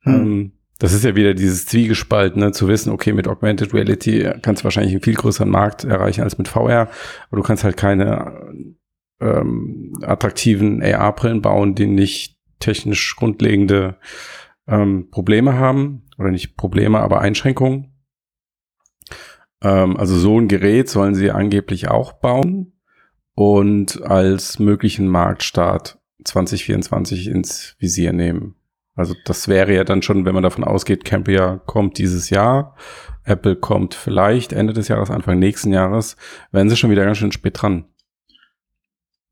Hm. 0.00 0.14
Ähm, 0.14 0.52
das 0.78 0.92
ist 0.92 1.04
ja 1.04 1.16
wieder 1.16 1.32
dieses 1.32 1.64
Zwiegespalt, 1.64 2.36
ne, 2.36 2.52
zu 2.52 2.68
wissen, 2.68 2.92
okay, 2.92 3.12
mit 3.12 3.28
Augmented 3.28 3.72
Reality 3.72 4.28
kannst 4.42 4.60
du 4.60 4.64
wahrscheinlich 4.64 4.92
einen 4.92 5.02
viel 5.02 5.14
größeren 5.14 5.48
Markt 5.48 5.84
erreichen 5.84 6.22
als 6.22 6.36
mit 6.36 6.48
VR, 6.48 6.90
aber 7.28 7.36
du 7.36 7.42
kannst 7.42 7.64
halt 7.64 7.78
keine 7.78 8.66
ähm, 9.20 9.94
attraktiven 10.02 10.82
AR-Brillen 10.82 11.40
bauen, 11.40 11.74
die 11.74 11.86
nicht 11.86 12.36
technisch 12.58 13.16
grundlegende 13.16 13.96
ähm, 14.66 15.10
Probleme 15.10 15.54
haben 15.54 16.02
oder 16.18 16.30
nicht 16.30 16.56
Probleme, 16.56 17.00
aber 17.00 17.20
Einschränkungen. 17.20 17.92
Ähm, 19.62 19.96
also 19.96 20.16
so 20.16 20.38
ein 20.38 20.48
Gerät 20.48 20.88
sollen 20.88 21.14
sie 21.14 21.30
angeblich 21.30 21.88
auch 21.88 22.12
bauen 22.12 22.72
und 23.34 24.02
als 24.02 24.58
möglichen 24.58 25.08
Marktstart 25.08 25.98
2024 26.24 27.28
ins 27.28 27.76
Visier 27.78 28.12
nehmen. 28.12 28.56
Also 28.94 29.14
das 29.26 29.46
wäre 29.46 29.74
ja 29.74 29.84
dann 29.84 30.02
schon, 30.02 30.24
wenn 30.24 30.34
man 30.34 30.42
davon 30.42 30.64
ausgeht, 30.64 31.04
Cambria 31.04 31.60
kommt 31.66 31.98
dieses 31.98 32.30
Jahr, 32.30 32.74
Apple 33.24 33.54
kommt 33.56 33.94
vielleicht 33.94 34.54
Ende 34.54 34.72
des 34.72 34.88
Jahres, 34.88 35.10
Anfang 35.10 35.38
nächsten 35.38 35.72
Jahres, 35.72 36.16
werden 36.50 36.70
sie 36.70 36.76
schon 36.76 36.90
wieder 36.90 37.04
ganz 37.04 37.18
schön 37.18 37.32
spät 37.32 37.60
dran. 37.60 37.84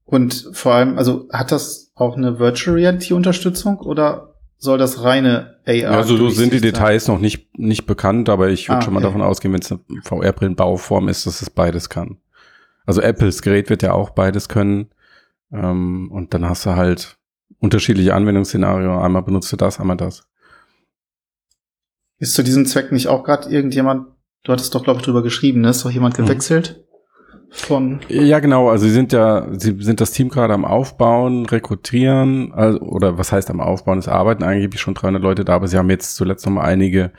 Und 0.04 0.50
vor 0.52 0.74
allem, 0.74 0.98
also 0.98 1.28
hat 1.32 1.50
das 1.50 1.90
auch 1.94 2.16
eine 2.16 2.38
Virtual 2.38 2.76
Reality 2.76 3.14
Unterstützung 3.14 3.78
oder 3.78 4.33
soll 4.64 4.78
das 4.78 5.02
reine 5.02 5.58
AR 5.66 5.92
Also 5.92 6.16
so 6.16 6.30
sind 6.30 6.52
die 6.52 6.60
Details 6.60 7.06
noch 7.06 7.20
nicht, 7.20 7.56
nicht 7.58 7.86
bekannt, 7.86 8.28
aber 8.28 8.48
ich 8.48 8.68
würde 8.68 8.78
ah, 8.78 8.82
schon 8.82 8.94
mal 8.94 8.98
okay. 8.98 9.08
davon 9.08 9.22
ausgehen, 9.22 9.52
wenn 9.52 9.60
es 9.60 9.70
eine 9.70 9.80
VR-Brillenbauform 10.02 11.08
ist, 11.08 11.26
dass 11.26 11.42
es 11.42 11.50
beides 11.50 11.90
kann. 11.90 12.16
Also 12.86 13.02
Apples 13.02 13.42
Gerät 13.42 13.70
wird 13.70 13.82
ja 13.82 13.92
auch 13.92 14.10
beides 14.10 14.48
können. 14.48 14.88
Ähm, 15.52 16.10
und 16.10 16.34
dann 16.34 16.48
hast 16.48 16.66
du 16.66 16.70
halt 16.74 17.18
unterschiedliche 17.60 18.14
Anwendungsszenarien. 18.14 18.90
Einmal 18.90 19.22
benutzt 19.22 19.52
du 19.52 19.56
das, 19.56 19.78
einmal 19.78 19.96
das. 19.96 20.26
Ist 22.18 22.34
zu 22.34 22.42
diesem 22.42 22.64
Zweck 22.66 22.90
nicht 22.90 23.08
auch 23.08 23.22
gerade 23.22 23.50
irgendjemand, 23.50 24.08
du 24.44 24.52
hattest 24.52 24.74
doch, 24.74 24.82
glaube 24.82 25.00
ich, 25.00 25.04
drüber 25.04 25.22
geschrieben, 25.22 25.60
ne? 25.60 25.70
Ist 25.70 25.84
doch 25.84 25.90
jemand 25.90 26.18
mhm. 26.18 26.24
gewechselt? 26.24 26.83
Von. 27.56 28.00
Ja, 28.08 28.40
genau. 28.40 28.68
Also 28.68 28.86
sie 28.86 28.92
sind 28.92 29.12
ja, 29.12 29.46
sie 29.52 29.76
sind 29.78 30.00
das 30.00 30.10
Team 30.10 30.28
gerade 30.28 30.52
am 30.52 30.64
Aufbauen, 30.64 31.46
rekrutieren, 31.46 32.52
also, 32.52 32.80
oder 32.80 33.16
was 33.16 33.30
heißt 33.30 33.48
am 33.48 33.60
Aufbauen? 33.60 33.98
Es 33.98 34.08
arbeiten 34.08 34.42
eigentlich 34.42 34.80
schon 34.80 34.94
300 34.94 35.22
Leute 35.22 35.44
da, 35.44 35.54
aber 35.54 35.68
sie 35.68 35.78
haben 35.78 35.88
jetzt 35.88 36.16
zuletzt 36.16 36.44
noch 36.46 36.52
mal 36.52 36.64
einige 36.64 37.12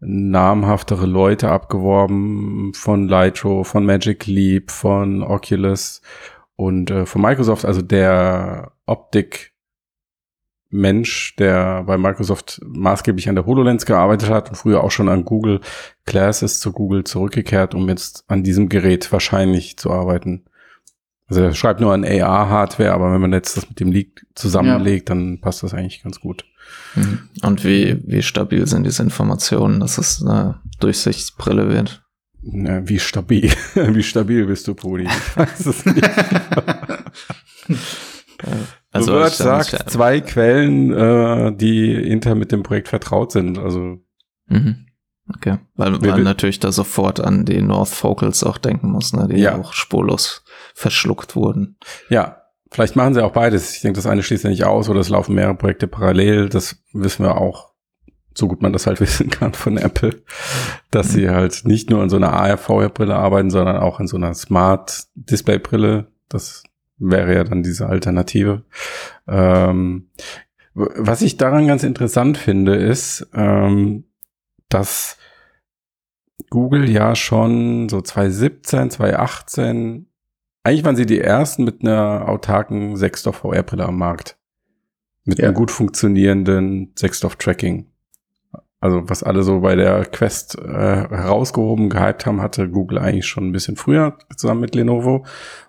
namhaftere 0.00 1.06
Leute 1.06 1.50
abgeworben 1.50 2.72
von 2.74 3.08
Lightro, 3.08 3.64
von 3.64 3.86
Magic 3.86 4.26
Leap, 4.26 4.70
von 4.70 5.22
Oculus 5.22 6.02
und 6.54 6.90
äh, 6.90 7.06
von 7.06 7.22
Microsoft. 7.22 7.64
Also 7.64 7.82
der 7.82 8.72
Optik 8.86 9.52
Mensch, 10.70 11.34
der 11.36 11.82
bei 11.84 11.96
Microsoft 11.96 12.60
maßgeblich 12.64 13.28
an 13.28 13.34
der 13.34 13.46
HoloLens 13.46 13.86
gearbeitet 13.86 14.28
hat 14.28 14.50
und 14.50 14.56
früher 14.56 14.84
auch 14.84 14.90
schon 14.90 15.08
an 15.08 15.24
Google 15.24 15.60
Glass 16.04 16.42
ist 16.42 16.60
zu 16.60 16.72
Google 16.72 17.04
zurückgekehrt, 17.04 17.74
um 17.74 17.88
jetzt 17.88 18.24
an 18.28 18.42
diesem 18.42 18.68
Gerät 18.68 19.10
wahrscheinlich 19.10 19.78
zu 19.78 19.90
arbeiten. 19.90 20.44
Also 21.26 21.42
er 21.42 21.54
schreibt 21.54 21.80
nur 21.80 21.92
an 21.92 22.04
AR-Hardware, 22.04 22.92
aber 22.92 23.12
wenn 23.12 23.20
man 23.20 23.32
jetzt 23.32 23.56
das 23.56 23.68
mit 23.68 23.80
dem 23.80 23.92
Leak 23.92 24.26
zusammenlegt, 24.34 25.08
ja. 25.08 25.14
dann 25.14 25.40
passt 25.40 25.62
das 25.62 25.74
eigentlich 25.74 26.02
ganz 26.02 26.20
gut. 26.20 26.44
Mhm. 26.94 27.28
Und 27.42 27.64
wie, 27.64 28.02
wie 28.06 28.22
stabil 28.22 28.66
sind 28.66 28.84
diese 28.84 29.02
Informationen, 29.02 29.80
dass 29.80 29.98
es 29.98 30.22
eine 30.22 30.60
Durchsichtsbrille 30.80 31.68
wird? 31.68 32.02
Ja, 32.42 32.86
wie 32.88 32.98
stabil? 32.98 33.50
wie 33.74 34.02
stabil 34.02 34.46
bist 34.46 34.68
du, 34.68 34.74
Podi? 34.74 35.04
Ich 35.04 35.36
weiß 35.36 35.66
es 35.66 35.84
nicht. 35.84 36.10
Also 38.98 39.12
Word 39.12 39.32
sagt 39.32 39.90
zwei 39.90 40.20
Quellen, 40.20 40.92
äh, 40.92 41.52
die 41.54 41.94
hinter 41.94 42.34
mit 42.34 42.52
dem 42.52 42.62
Projekt 42.62 42.88
vertraut 42.88 43.32
sind. 43.32 43.58
Also 43.58 43.98
mhm. 44.46 44.86
okay, 45.34 45.58
weil 45.74 45.92
man 45.92 46.22
natürlich 46.22 46.60
da 46.60 46.72
sofort 46.72 47.20
an 47.20 47.44
die 47.44 47.62
North 47.62 47.88
Focals 47.88 48.44
auch 48.44 48.58
denken 48.58 48.90
muss, 48.90 49.12
ne, 49.12 49.28
die 49.28 49.40
ja. 49.40 49.56
auch 49.56 49.72
spurlos 49.72 50.44
verschluckt 50.74 51.36
wurden. 51.36 51.76
Ja, 52.08 52.42
vielleicht 52.70 52.96
machen 52.96 53.14
sie 53.14 53.24
auch 53.24 53.32
beides. 53.32 53.74
Ich 53.74 53.82
denke, 53.82 53.96
das 53.96 54.06
eine 54.06 54.22
schließt 54.22 54.44
ja 54.44 54.50
nicht 54.50 54.64
aus 54.64 54.88
oder 54.88 55.00
es 55.00 55.08
laufen 55.08 55.34
mehrere 55.34 55.54
Projekte 55.54 55.88
parallel. 55.88 56.48
Das 56.48 56.76
wissen 56.92 57.24
wir 57.24 57.36
auch, 57.36 57.72
so 58.34 58.48
gut 58.48 58.62
man 58.62 58.72
das 58.72 58.86
halt 58.86 59.00
wissen 59.00 59.30
kann 59.30 59.54
von 59.54 59.76
Apple, 59.76 60.22
dass 60.90 61.12
sie 61.12 61.28
halt 61.28 61.62
nicht 61.64 61.90
nur 61.90 62.02
an 62.02 62.10
so 62.10 62.16
einer 62.16 62.32
AR-VR-Brille 62.32 63.14
arbeiten, 63.14 63.50
sondern 63.50 63.76
auch 63.76 64.00
an 64.00 64.06
so 64.06 64.16
einer 64.16 64.34
Smart-Display-Brille. 64.34 66.06
Das 66.28 66.62
wäre 66.98 67.34
ja 67.34 67.44
dann 67.44 67.62
diese 67.62 67.86
Alternative. 67.86 68.64
Ähm, 69.26 70.10
was 70.74 71.22
ich 71.22 71.36
daran 71.36 71.66
ganz 71.66 71.82
interessant 71.82 72.38
finde, 72.38 72.76
ist, 72.76 73.28
ähm, 73.34 74.04
dass 74.68 75.18
Google 76.50 76.88
ja 76.88 77.14
schon 77.14 77.88
so 77.88 78.00
2017, 78.00 78.90
2018, 78.90 80.06
eigentlich 80.62 80.84
waren 80.84 80.96
sie 80.96 81.06
die 81.06 81.20
ersten 81.20 81.64
mit 81.64 81.82
einer 81.82 82.28
autarken 82.28 82.96
Sextop 82.96 83.36
VR-Brille 83.36 83.86
am 83.86 83.98
Markt. 83.98 84.36
Mit 85.24 85.38
ja. 85.38 85.46
einem 85.46 85.54
gut 85.54 85.70
funktionierenden 85.70 86.92
Sextop-Tracking. 86.98 87.86
Also 88.80 89.08
was 89.08 89.22
alle 89.22 89.42
so 89.42 89.60
bei 89.60 89.74
der 89.74 90.04
Quest 90.06 90.56
äh, 90.56 91.08
herausgehoben, 91.08 91.90
gehypt 91.90 92.24
haben, 92.26 92.40
hatte 92.40 92.68
Google 92.68 92.98
eigentlich 92.98 93.26
schon 93.26 93.48
ein 93.48 93.52
bisschen 93.52 93.76
früher 93.76 94.16
zusammen 94.36 94.60
mit 94.60 94.74
Lenovo. 94.74 95.26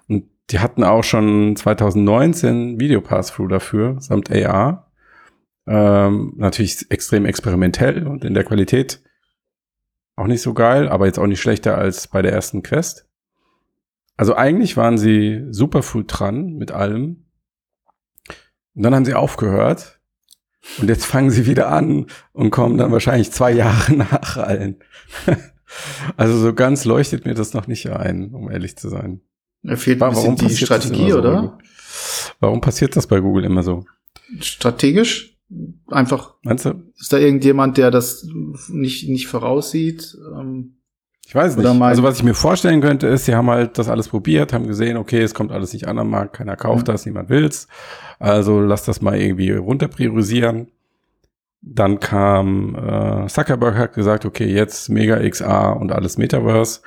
Und 0.08 0.29
die 0.52 0.60
hatten 0.60 0.84
auch 0.84 1.04
schon 1.04 1.56
2019 1.56 2.80
Video 2.80 3.02
Pass-Through 3.02 3.48
dafür, 3.48 3.98
samt 4.00 4.32
AR. 4.32 4.92
Ähm, 5.68 6.34
natürlich 6.38 6.90
extrem 6.90 7.26
experimentell 7.26 8.08
und 8.08 8.26
in 8.26 8.34
der 8.34 8.44
Qualität 8.44 9.04
auch 10.16 10.28
nicht 10.28 10.42
so 10.42 10.54
geil, 10.54 10.90
aber 10.90 11.06
jetzt 11.06 11.20
auch 11.20 11.28
nicht 11.28 11.40
schlechter 11.40 11.78
als 11.78 12.08
bei 12.08 12.22
der 12.22 12.34
ersten 12.34 12.64
Quest. 12.64 13.08
Also 14.18 14.36
eigentlich 14.36 14.76
waren 14.76 14.98
sie 14.98 15.46
super 15.50 15.82
früh 15.84 16.04
dran 16.06 16.56
mit 16.56 16.72
allem. 16.72 17.26
Und 18.76 18.84
dann 18.84 18.96
haben 18.96 19.06
sie 19.06 19.14
aufgehört. 19.14 20.02
Und 20.80 20.90
jetzt 20.90 21.06
fangen 21.06 21.32
sie 21.32 21.46
wieder 21.46 21.70
an 21.70 22.08
und 22.34 22.50
kommen 22.50 22.78
dann 22.78 22.92
wahrscheinlich 22.92 23.32
zwei 23.32 23.52
Jahre 23.52 23.94
nach 23.96 24.36
allen. 24.38 24.80
also 26.18 26.38
so 26.38 26.54
ganz 26.54 26.84
leuchtet 26.84 27.26
mir 27.26 27.34
das 27.34 27.54
noch 27.54 27.68
nicht 27.68 27.90
ein, 27.90 28.34
um 28.34 28.52
ehrlich 28.52 28.76
zu 28.76 28.90
sein. 28.90 29.22
Da 29.64 29.76
fehlt 29.76 30.02
ein 30.02 30.10
bisschen 30.12 30.36
die 30.36 30.56
Strategie, 30.56 31.14
oder? 31.14 31.42
So? 31.42 32.34
Warum 32.40 32.62
passiert 32.62 32.96
das 32.96 33.08
bei 33.08 33.20
Google 33.20 33.44
immer 33.44 33.64
so? 33.64 33.86
Strategisch? 34.40 35.38
Einfach. 35.88 36.36
Meinst 36.44 36.66
du? 36.66 36.84
Ist 36.98 37.12
da 37.12 37.18
irgendjemand, 37.18 37.78
der 37.78 37.92
das 37.92 38.28
nicht, 38.70 39.10
nicht 39.10 39.28
voraussieht? 39.28 40.18
Ähm, 40.34 40.76
ich 41.26 41.36
weiß 41.36 41.58
nicht. 41.58 41.68
Also 41.68 42.04
was 42.04 42.18
ich 42.18 42.24
mir 42.24 42.34
vorstellen 42.34 42.82
könnte, 42.82 43.08
ist, 43.08 43.26
sie 43.26 43.36
haben 43.36 43.50
halt 43.50 43.78
das 43.78 43.90
alles 43.90 44.08
probiert, 44.08 44.54
haben 44.54 44.68
gesehen, 44.68 44.98
okay, 44.98 45.22
es 45.22 45.34
kommt 45.34 45.52
alles 45.52 45.74
nicht 45.74 45.88
an 45.88 46.00
am 46.00 46.10
Markt, 46.10 46.38
keiner 46.38 46.56
kauft 46.56 46.88
mhm. 46.88 46.92
das, 46.92 47.06
niemand 47.06 47.30
will's. 47.30 47.68
Also 48.20 48.60
lass 48.60 48.84
das 48.86 49.02
mal 49.02 49.16
irgendwie 49.20 49.52
runter 49.52 49.88
priorisieren. 49.88 50.72
Dann 51.62 52.00
kam 52.00 52.76
äh, 52.76 53.28
Zuckerberg 53.28 53.76
hat 53.76 53.94
gesagt, 53.94 54.26
okay, 54.26 54.48
jetzt 54.48 54.90
Mega 54.90 55.18
XR 55.28 55.78
und 55.78 55.92
alles 55.92 56.18
Metaverse. 56.18 56.82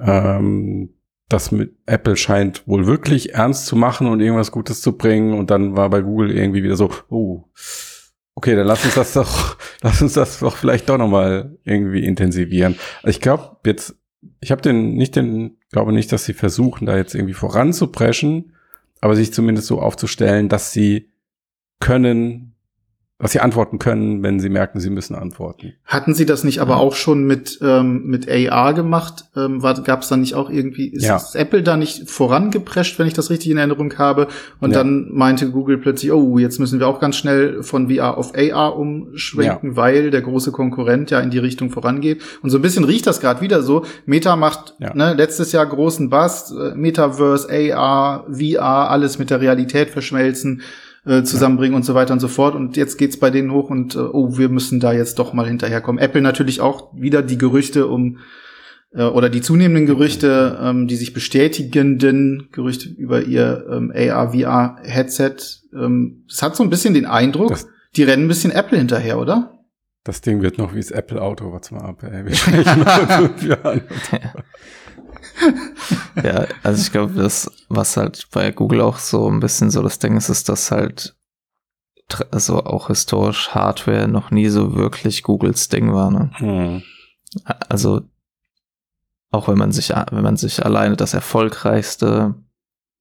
Ähm, 0.00 0.90
das 1.28 1.52
mit 1.52 1.76
Apple 1.86 2.16
scheint 2.16 2.66
wohl 2.66 2.86
wirklich 2.86 3.34
ernst 3.34 3.66
zu 3.66 3.76
machen 3.76 4.06
und 4.06 4.20
irgendwas 4.20 4.50
Gutes 4.50 4.80
zu 4.80 4.96
bringen. 4.96 5.34
Und 5.34 5.50
dann 5.50 5.76
war 5.76 5.90
bei 5.90 6.00
Google 6.00 6.30
irgendwie 6.30 6.62
wieder 6.62 6.76
so, 6.76 6.90
oh, 7.10 7.44
okay, 8.34 8.56
dann 8.56 8.66
lass 8.66 8.84
uns 8.84 8.94
das 8.94 9.12
doch, 9.12 9.58
lass 9.82 10.00
uns 10.00 10.14
das 10.14 10.40
doch 10.40 10.56
vielleicht 10.56 10.88
doch 10.88 10.96
nochmal 10.96 11.58
irgendwie 11.64 12.04
intensivieren. 12.04 12.76
Ich 13.04 13.20
glaube 13.20 13.56
jetzt, 13.66 13.96
ich 14.40 14.50
habe 14.50 14.62
den 14.62 14.94
nicht 14.94 15.16
den, 15.16 15.58
glaube 15.70 15.92
nicht, 15.92 16.10
dass 16.12 16.24
sie 16.24 16.34
versuchen, 16.34 16.86
da 16.86 16.96
jetzt 16.96 17.14
irgendwie 17.14 17.34
voranzupreschen, 17.34 18.54
aber 19.00 19.14
sich 19.14 19.32
zumindest 19.32 19.66
so 19.66 19.80
aufzustellen, 19.80 20.48
dass 20.48 20.72
sie 20.72 21.10
können, 21.80 22.47
was 23.20 23.32
sie 23.32 23.40
antworten 23.40 23.80
können, 23.80 24.22
wenn 24.22 24.38
sie 24.38 24.48
merken, 24.48 24.78
sie 24.78 24.90
müssen 24.90 25.16
antworten. 25.16 25.72
Hatten 25.84 26.14
Sie 26.14 26.24
das 26.24 26.44
nicht 26.44 26.60
aber 26.60 26.76
auch 26.76 26.94
schon 26.94 27.24
mit 27.24 27.58
ähm, 27.62 28.04
mit 28.04 28.28
AR 28.30 28.74
gemacht? 28.74 29.24
Ähm, 29.34 29.60
Gab 29.60 30.02
es 30.02 30.08
da 30.08 30.16
nicht 30.16 30.34
auch 30.34 30.48
irgendwie? 30.48 30.86
Ist, 30.86 31.04
ja. 31.04 31.20
Apple 31.34 31.64
da 31.64 31.76
nicht 31.76 32.08
vorangeprescht, 32.08 32.96
wenn 33.00 33.08
ich 33.08 33.14
das 33.14 33.30
richtig 33.30 33.50
in 33.50 33.58
Erinnerung 33.58 33.98
habe? 33.98 34.28
Und 34.60 34.70
ja. 34.70 34.78
dann 34.78 35.08
meinte 35.10 35.50
Google 35.50 35.78
plötzlich, 35.78 36.12
oh, 36.12 36.38
jetzt 36.38 36.60
müssen 36.60 36.78
wir 36.78 36.86
auch 36.86 37.00
ganz 37.00 37.16
schnell 37.16 37.64
von 37.64 37.90
VR 37.90 38.16
auf 38.16 38.34
AR 38.36 38.78
umschwenken, 38.78 39.70
ja. 39.70 39.76
weil 39.76 40.10
der 40.12 40.22
große 40.22 40.52
Konkurrent 40.52 41.10
ja 41.10 41.18
in 41.18 41.30
die 41.30 41.38
Richtung 41.38 41.70
vorangeht. 41.70 42.22
Und 42.42 42.50
so 42.50 42.58
ein 42.58 42.62
bisschen 42.62 42.84
riecht 42.84 43.08
das 43.08 43.20
gerade 43.20 43.40
wieder 43.40 43.62
so. 43.62 43.84
Meta 44.06 44.36
macht 44.36 44.78
ne, 44.78 45.14
letztes 45.14 45.50
Jahr 45.50 45.66
großen 45.66 46.08
Bust, 46.08 46.52
äh, 46.52 46.76
Metaverse, 46.76 47.48
AR, 47.74 48.26
VR, 48.30 48.90
alles 48.90 49.18
mit 49.18 49.30
der 49.30 49.40
Realität 49.40 49.90
verschmelzen 49.90 50.62
äh, 51.04 51.22
zusammenbringen 51.22 51.74
und 51.74 51.84
so 51.84 51.94
weiter 51.94 52.12
und 52.12 52.20
so 52.20 52.28
fort. 52.28 52.54
Und 52.54 52.76
jetzt 52.76 52.98
geht's 52.98 53.18
bei 53.18 53.30
denen 53.30 53.52
hoch 53.52 53.70
und 53.70 53.94
äh, 53.94 53.98
oh, 53.98 54.38
wir 54.38 54.48
müssen 54.48 54.80
da 54.80 54.92
jetzt 54.92 55.18
doch 55.18 55.32
mal 55.32 55.46
hinterherkommen. 55.46 56.02
Apple 56.02 56.20
natürlich 56.20 56.60
auch 56.60 56.92
wieder 56.94 57.22
die 57.22 57.38
Gerüchte 57.38 57.86
um 57.86 58.18
äh, 58.92 59.02
oder 59.02 59.28
die 59.28 59.40
zunehmenden 59.40 59.86
Gerüchte, 59.86 60.58
ähm, 60.60 60.86
die 60.86 60.96
sich 60.96 61.12
bestätigenden 61.12 62.48
Gerüchte 62.52 62.88
über 62.88 63.22
ihr 63.22 63.66
ähm, 63.70 63.92
AR-VR-Headset. 63.94 65.36
Ähm, 65.74 66.24
es 66.28 66.42
hat 66.42 66.56
so 66.56 66.62
ein 66.62 66.70
bisschen 66.70 66.94
den 66.94 67.06
Eindruck, 67.06 67.50
das, 67.50 67.68
die 67.96 68.02
rennen 68.02 68.24
ein 68.24 68.28
bisschen 68.28 68.50
Apple 68.50 68.78
hinterher, 68.78 69.18
oder? 69.18 69.54
Das 70.04 70.22
Ding 70.22 70.40
wird 70.40 70.56
noch 70.56 70.74
wie 70.74 70.80
das 70.80 70.90
Apple-Auto, 70.90 71.52
warte 71.52 71.74
mal 71.74 71.82
ab, 71.84 72.02
ey. 72.02 72.24
Wir 72.24 72.34
sprechen 72.34 72.80
noch 72.80 73.10
fünf 73.10 73.42
Jahren. 73.42 73.82
Ja, 76.22 76.46
also 76.62 76.82
ich 76.82 76.92
glaube, 76.92 77.14
das, 77.14 77.50
was 77.68 77.96
halt 77.96 78.28
bei 78.32 78.50
Google 78.50 78.80
auch 78.80 78.98
so 78.98 79.28
ein 79.30 79.40
bisschen 79.40 79.70
so 79.70 79.82
das 79.82 79.98
Ding 79.98 80.16
ist, 80.16 80.28
ist, 80.28 80.48
dass 80.48 80.70
halt 80.70 81.16
also 82.30 82.64
auch 82.64 82.88
historisch 82.88 83.50
Hardware 83.50 84.08
noch 84.08 84.30
nie 84.30 84.48
so 84.48 84.74
wirklich 84.74 85.22
Googles 85.22 85.68
Ding 85.68 85.92
war. 85.92 86.10
Ne? 86.10 86.30
Hm. 86.36 86.82
Also 87.68 88.02
auch 89.30 89.48
wenn 89.48 89.58
man 89.58 89.72
sich, 89.72 89.90
wenn 89.90 90.22
man 90.22 90.36
sich 90.36 90.64
alleine 90.64 90.96
das 90.96 91.12
erfolgreichste 91.12 92.34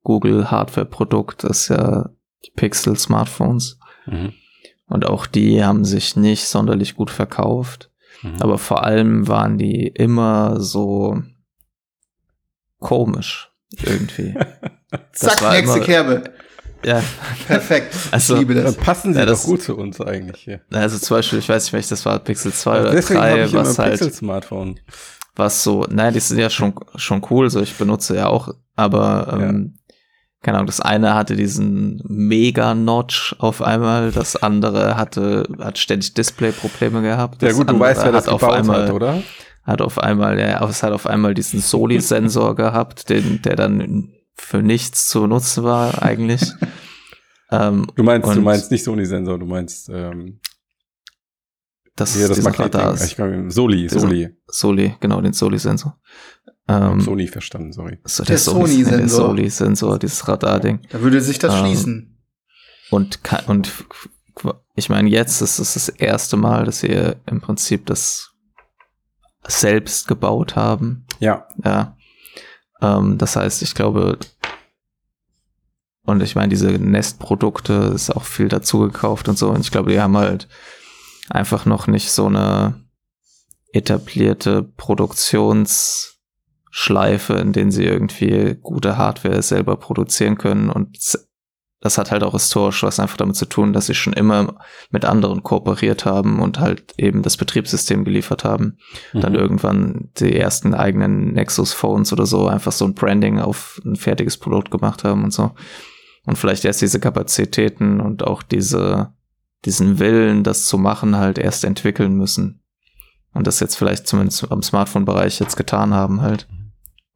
Google 0.03 0.51
Hardware-Produkt 0.51 1.43
ist 1.43 1.69
ja 1.69 2.09
die 2.45 2.51
Pixel 2.55 2.97
Smartphones. 2.97 3.79
Mhm. 4.05 4.33
Und 4.87 5.05
auch 5.05 5.25
die 5.25 5.63
haben 5.63 5.83
sich 5.83 6.15
nicht 6.15 6.47
sonderlich 6.47 6.95
gut 6.95 7.11
verkauft. 7.11 7.91
Mhm. 8.21 8.41
Aber 8.41 8.57
vor 8.57 8.83
allem 8.83 9.27
waren 9.27 9.57
die 9.57 9.87
immer 9.87 10.59
so 10.59 11.21
komisch 12.79 13.51
irgendwie. 13.83 14.35
Zack, 15.13 15.41
nächste 15.51 15.77
immer, 15.77 15.85
Kerbe. 15.85 16.23
Ja. 16.85 17.03
Perfekt. 17.47 17.93
Also, 18.11 18.35
ich 18.35 18.39
liebe 18.39 18.53
das. 18.53 18.75
Dann 18.75 18.83
passen 18.83 19.13
sie 19.13 19.19
ja, 19.19 19.25
das, 19.25 19.41
doch 19.41 19.49
gut 19.49 19.61
zu 19.61 19.75
uns 19.77 19.99
eigentlich 19.99 20.41
hier. 20.41 20.61
Also 20.71 20.97
zum 20.97 21.17
Beispiel, 21.17 21.39
ich 21.39 21.49
weiß 21.49 21.65
nicht, 21.65 21.73
welches 21.73 21.89
das 21.89 22.05
war, 22.05 22.19
Pixel 22.19 22.53
2 22.53 22.81
oder 22.81 22.91
Deswegen 22.91 23.19
3, 23.19 23.43
ich 23.45 23.53
was 23.53 23.79
halt. 23.79 23.91
Pixel 23.91 24.13
Smartphone. 24.13 24.79
Was 25.35 25.63
so, 25.63 25.85
naja, 25.89 26.11
die 26.11 26.19
sind 26.19 26.39
ja 26.39 26.49
schon, 26.49 26.73
schon 26.95 27.21
cool, 27.29 27.49
so 27.49 27.61
ich 27.61 27.75
benutze 27.75 28.15
ja 28.15 28.27
auch, 28.27 28.49
aber 28.75 29.37
ähm, 29.39 29.75
ja. 29.77 29.95
keine 30.41 30.57
Ahnung, 30.57 30.67
das 30.67 30.81
eine 30.81 31.13
hatte 31.13 31.35
diesen 31.35 32.01
Mega-Notch 32.07 33.35
auf 33.37 33.61
einmal, 33.61 34.11
das 34.11 34.35
andere 34.35 34.97
hatte, 34.97 35.47
hat 35.59 35.77
ständig 35.77 36.15
Display-Probleme 36.15 37.03
gehabt. 37.03 37.43
Ja 37.43 37.51
gut, 37.51 37.69
du 37.69 37.79
weißt, 37.79 38.03
wer 38.03 38.11
das 38.11 38.27
auf 38.27 38.43
einmal, 38.43 38.87
hat, 38.87 38.93
oder? 38.93 39.21
Hat 39.67 39.81
auf 39.81 39.99
einmal, 39.99 40.39
ja, 40.39 40.67
es 40.67 40.81
hat 40.81 40.93
auf 40.93 41.05
einmal 41.05 41.33
diesen 41.33 41.59
Soli-Sensor 41.59 42.55
gehabt, 42.55 43.09
den, 43.09 43.41
der 43.41 43.55
dann 43.55 44.13
für 44.33 44.63
nichts 44.63 45.09
zu 45.09 45.27
nutzen 45.27 45.63
war 45.63 46.01
eigentlich. 46.01 46.41
ähm, 47.51 47.87
du 47.95 48.03
meinst, 48.03 48.35
du 48.35 48.41
meinst 48.41 48.71
nicht 48.71 48.83
Sony-Sensor, 48.83 49.37
du 49.37 49.45
meinst 49.45 49.89
ähm, 49.89 50.39
das 51.97 52.15
ist 52.15 52.29
das 52.29 52.59
Radar. 52.59 52.93
Ich 53.03 53.15
glaube, 53.15 53.49
Soli, 53.49 53.89
Soli. 53.89 54.29
Soli, 54.47 54.95
genau, 54.99 55.19
den 55.19 55.33
Soli-Sensor. 55.33 55.99
Ähm, 56.67 57.01
Sony 57.01 57.27
verstanden, 57.27 57.71
sorry. 57.71 57.97
So, 58.03 58.23
der, 58.23 58.35
der 58.35 58.37
Sony-Sensor. 58.37 58.97
Der 58.97 59.09
Soli-Sensor, 59.09 59.99
dieses 59.99 60.27
Radar-Ding. 60.27 60.81
Da 60.91 61.01
würde 61.01 61.19
sich 61.21 61.39
das 61.39 61.55
ähm, 61.55 61.59
schließen. 61.59 62.17
Und, 62.91 63.19
und 63.47 63.71
ich 64.75 64.89
meine, 64.89 65.09
jetzt 65.09 65.41
ist 65.41 65.57
es 65.57 65.73
das 65.73 65.89
erste 65.89 66.37
Mal, 66.37 66.65
dass 66.65 66.83
ihr 66.83 67.15
im 67.25 67.41
Prinzip 67.41 67.87
das 67.87 68.36
selbst 69.47 70.07
gebaut 70.07 70.55
haben. 70.55 71.05
Ja. 71.19 71.47
Ja. 71.63 71.95
Ähm, 72.81 73.17
das 73.17 73.35
heißt, 73.35 73.61
ich 73.61 73.73
glaube, 73.73 74.19
und 76.07 76.23
ich 76.23 76.33
meine, 76.35 76.49
diese 76.49 76.69
Nest-Produkte 76.69 77.91
ist 77.93 78.15
auch 78.15 78.23
viel 78.23 78.47
dazu 78.47 78.79
gekauft 78.79 79.27
und 79.27 79.37
so. 79.37 79.49
Und 79.49 79.59
ich 79.61 79.71
glaube, 79.71 79.91
die 79.91 79.99
haben 79.99 80.17
halt 80.17 80.47
einfach 81.29 81.65
noch 81.65 81.87
nicht 81.87 82.11
so 82.11 82.27
eine 82.27 82.85
etablierte 83.73 84.63
Produktionsschleife, 84.63 87.33
in 87.33 87.51
denen 87.51 87.71
sie 87.71 87.83
irgendwie 87.83 88.55
gute 88.61 88.97
Hardware 88.97 89.41
selber 89.41 89.75
produzieren 89.75 90.37
können 90.37 90.69
und 90.69 90.97
das 91.79 91.97
hat 91.97 92.09
halt 92.09 92.23
auch 92.23 92.33
historisch 92.33 92.81
was 92.81 92.99
einfach 92.99 93.17
damit 93.17 93.35
zu 93.35 93.45
tun, 93.45 93.71
dass 93.71 93.85
sie 93.85 93.93
schon 93.93 94.13
immer 94.13 94.55
mit 94.89 95.05
anderen 95.05 95.43
kooperiert 95.43 96.05
haben 96.05 96.39
und 96.39 96.59
halt 96.59 96.93
eben 96.97 97.21
das 97.21 97.37
Betriebssystem 97.37 98.03
geliefert 98.03 98.43
haben. 98.43 98.77
Mhm. 99.13 99.21
Dann 99.21 99.35
irgendwann 99.35 100.09
die 100.17 100.35
ersten 100.35 100.73
eigenen 100.73 101.33
Nexus 101.33 101.73
Phones 101.73 102.11
oder 102.11 102.25
so 102.25 102.47
einfach 102.47 102.71
so 102.71 102.85
ein 102.85 102.95
Branding 102.95 103.39
auf 103.39 103.79
ein 103.85 103.95
fertiges 103.95 104.37
Produkt 104.37 104.71
gemacht 104.71 105.03
haben 105.03 105.23
und 105.23 105.31
so. 105.31 105.51
Und 106.25 106.37
vielleicht 106.37 106.65
erst 106.65 106.81
diese 106.81 106.99
Kapazitäten 106.99 108.01
und 108.01 108.23
auch 108.23 108.41
diese, 108.41 109.13
diesen 109.63 109.99
Willen, 109.99 110.43
das 110.43 110.65
zu 110.65 110.77
machen, 110.77 111.15
halt 111.15 111.37
erst 111.37 111.63
entwickeln 111.63 112.15
müssen. 112.15 112.61
Und 113.33 113.45
das 113.45 113.59
jetzt 113.59 113.75
vielleicht 113.75 114.07
zumindest 114.07 114.51
am 114.51 114.63
Smartphone-Bereich 114.63 115.39
jetzt 115.39 115.55
getan 115.55 115.93
haben 115.93 116.21
halt 116.21 116.47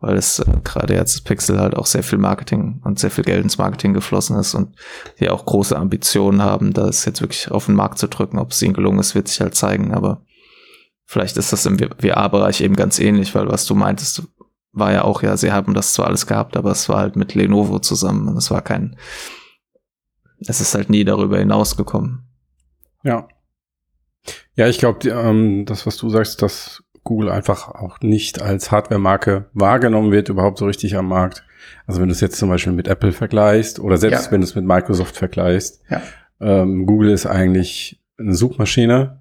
weil 0.02 0.18
es 0.18 0.40
äh, 0.40 0.46
gerade 0.64 0.96
jetzt 0.96 1.24
Pixel 1.24 1.60
halt 1.60 1.76
auch 1.78 1.86
sehr 1.86 2.04
viel 2.04 2.18
Marketing 2.18 2.82
und 2.84 3.00
sehr 3.00 3.12
viel 3.12 3.24
Geld 3.24 3.44
ins 3.44 3.58
Marketing 3.58 3.94
geflossen 3.94 4.38
ist 4.38 4.54
und 4.56 4.76
die 5.20 5.30
auch 5.30 5.46
große 5.46 5.78
Ambitionen 5.78 6.42
haben, 6.42 6.74
das 6.74 7.06
jetzt 7.06 7.22
wirklich 7.22 7.50
auf 7.50 7.68
den 7.68 7.76
Markt 7.76 8.00
zu 8.00 8.08
drücken. 8.08 8.40
Ob 8.40 8.52
es 8.52 8.62
ihnen 8.62 8.74
gelungen 8.74 9.00
ist, 9.00 9.16
wird 9.16 9.28
sich 9.28 9.40
halt 9.40 9.56
zeigen, 9.56 9.94
aber 9.94 10.26
vielleicht 11.06 11.38
ist 11.38 11.54
das 11.54 11.66
im 11.66 11.78
VR-Bereich 11.78 12.62
eben 12.62 12.76
ganz 12.76 13.00
ähnlich, 13.00 13.34
weil 13.36 13.48
was 13.48 13.66
du 13.66 13.76
meintest, 13.76 14.24
war 14.74 14.92
ja 14.92 15.04
auch, 15.04 15.22
ja, 15.22 15.38
sie 15.38 15.52
haben 15.52 15.74
das 15.74 15.94
zwar 15.94 16.08
alles 16.08 16.26
gehabt, 16.26 16.58
aber 16.58 16.72
es 16.72 16.90
war 16.90 16.98
halt 16.98 17.16
mit 17.16 17.36
Lenovo 17.36 17.80
zusammen 17.80 18.28
und 18.28 18.38
es 18.38 18.50
war 18.52 18.62
kein, 18.62 18.96
es 20.40 20.62
ist 20.62 20.74
halt 20.74 20.90
nie 20.90 21.04
darüber 21.04 21.38
hinausgekommen. 21.38 22.24
Ja. 23.04 23.28
Ja, 24.56 24.68
ich 24.68 24.78
glaube, 24.78 25.10
ähm, 25.10 25.66
das, 25.66 25.86
was 25.86 25.98
du 25.98 26.10
sagst, 26.10 26.42
das 26.42 26.84
Google 27.04 27.32
einfach 27.32 27.70
auch 27.70 28.00
nicht 28.02 28.42
als 28.42 28.72
Hardware-Marke 28.72 29.46
wahrgenommen 29.54 30.12
wird, 30.12 30.30
überhaupt 30.30 30.60
so 30.60 30.66
richtig 30.66 30.96
am 30.96 31.08
Markt. 31.08 31.44
Also 31.88 32.00
wenn 32.00 32.10
du 32.10 32.14
es 32.14 32.22
jetzt 32.22 32.38
zum 32.38 32.50
Beispiel 32.50 32.74
mit 32.74 32.88
Apple 32.88 33.12
vergleichst 33.12 33.80
oder 33.80 33.98
selbst 33.98 34.28
ja. 34.28 34.32
wenn 34.32 34.42
du 34.42 34.46
es 34.46 34.56
mit 34.56 34.66
Microsoft 34.66 35.16
vergleichst, 35.16 35.82
ja. 35.90 36.02
ähm, 36.40 36.86
Google 36.86 37.12
ist 37.12 37.26
eigentlich 37.26 38.02
eine 38.20 38.36
Suchmaschine. 38.36 39.20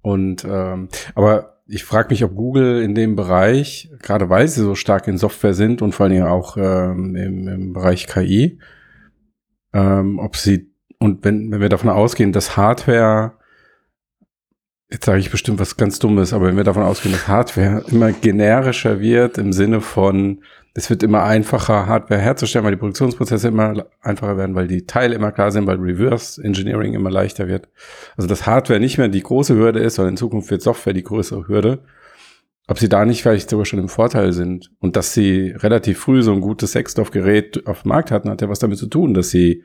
Und 0.00 0.44
ähm, 0.44 0.88
aber 1.14 1.62
ich 1.66 1.84
frage 1.84 2.08
mich, 2.10 2.24
ob 2.24 2.34
Google 2.34 2.82
in 2.82 2.94
dem 2.94 3.14
Bereich, 3.14 3.90
gerade 4.00 4.28
weil 4.28 4.48
sie 4.48 4.62
so 4.62 4.74
stark 4.74 5.06
in 5.08 5.18
Software 5.18 5.54
sind 5.54 5.80
und 5.80 5.94
vor 5.94 6.04
allen 6.04 6.12
Dingen 6.12 6.26
auch 6.26 6.56
ähm, 6.56 7.14
im, 7.14 7.48
im 7.48 7.72
Bereich 7.72 8.06
KI, 8.06 8.58
ähm, 9.72 10.18
ob 10.18 10.36
sie 10.36 10.72
und 10.98 11.24
wenn, 11.24 11.50
wenn 11.50 11.60
wir 11.60 11.68
davon 11.68 11.90
ausgehen, 11.90 12.32
dass 12.32 12.56
Hardware 12.56 13.32
Jetzt 14.92 15.06
sage 15.06 15.20
ich 15.20 15.30
bestimmt 15.30 15.58
was 15.58 15.78
ganz 15.78 15.98
Dummes, 15.98 16.34
aber 16.34 16.48
wenn 16.48 16.58
wir 16.58 16.64
davon 16.64 16.82
ausgehen, 16.82 17.14
dass 17.14 17.26
Hardware 17.26 17.82
immer 17.88 18.12
generischer 18.12 19.00
wird 19.00 19.38
im 19.38 19.54
Sinne 19.54 19.80
von, 19.80 20.42
es 20.74 20.90
wird 20.90 21.02
immer 21.02 21.22
einfacher, 21.22 21.86
Hardware 21.86 22.20
herzustellen, 22.20 22.66
weil 22.66 22.72
die 22.72 22.78
Produktionsprozesse 22.78 23.48
immer 23.48 23.86
einfacher 24.02 24.36
werden, 24.36 24.54
weil 24.54 24.68
die 24.68 24.84
Teile 24.84 25.14
immer 25.14 25.32
klar 25.32 25.50
sind, 25.50 25.66
weil 25.66 25.78
Reverse 25.78 26.44
Engineering 26.44 26.92
immer 26.92 27.10
leichter 27.10 27.48
wird. 27.48 27.70
Also 28.18 28.28
dass 28.28 28.44
Hardware 28.44 28.80
nicht 28.80 28.98
mehr 28.98 29.08
die 29.08 29.22
große 29.22 29.54
Hürde 29.54 29.80
ist, 29.80 29.94
sondern 29.94 30.12
in 30.12 30.18
Zukunft 30.18 30.50
wird 30.50 30.60
Software 30.60 30.92
die 30.92 31.04
größere 31.04 31.48
Hürde. 31.48 31.78
Ob 32.68 32.78
sie 32.78 32.90
da 32.90 33.06
nicht 33.06 33.22
vielleicht 33.22 33.48
sogar 33.48 33.64
schon 33.64 33.78
im 33.78 33.88
Vorteil 33.88 34.34
sind 34.34 34.72
und 34.78 34.96
dass 34.96 35.14
sie 35.14 35.54
relativ 35.56 36.00
früh 36.00 36.22
so 36.22 36.34
ein 36.34 36.42
gutes 36.42 36.72
Sexstoff-Gerät 36.72 37.66
auf 37.66 37.82
dem 37.82 37.88
Markt 37.88 38.10
hatten, 38.10 38.28
hat 38.28 38.42
ja 38.42 38.50
was 38.50 38.58
damit 38.58 38.76
zu 38.76 38.88
tun, 38.88 39.14
dass 39.14 39.30
sie 39.30 39.64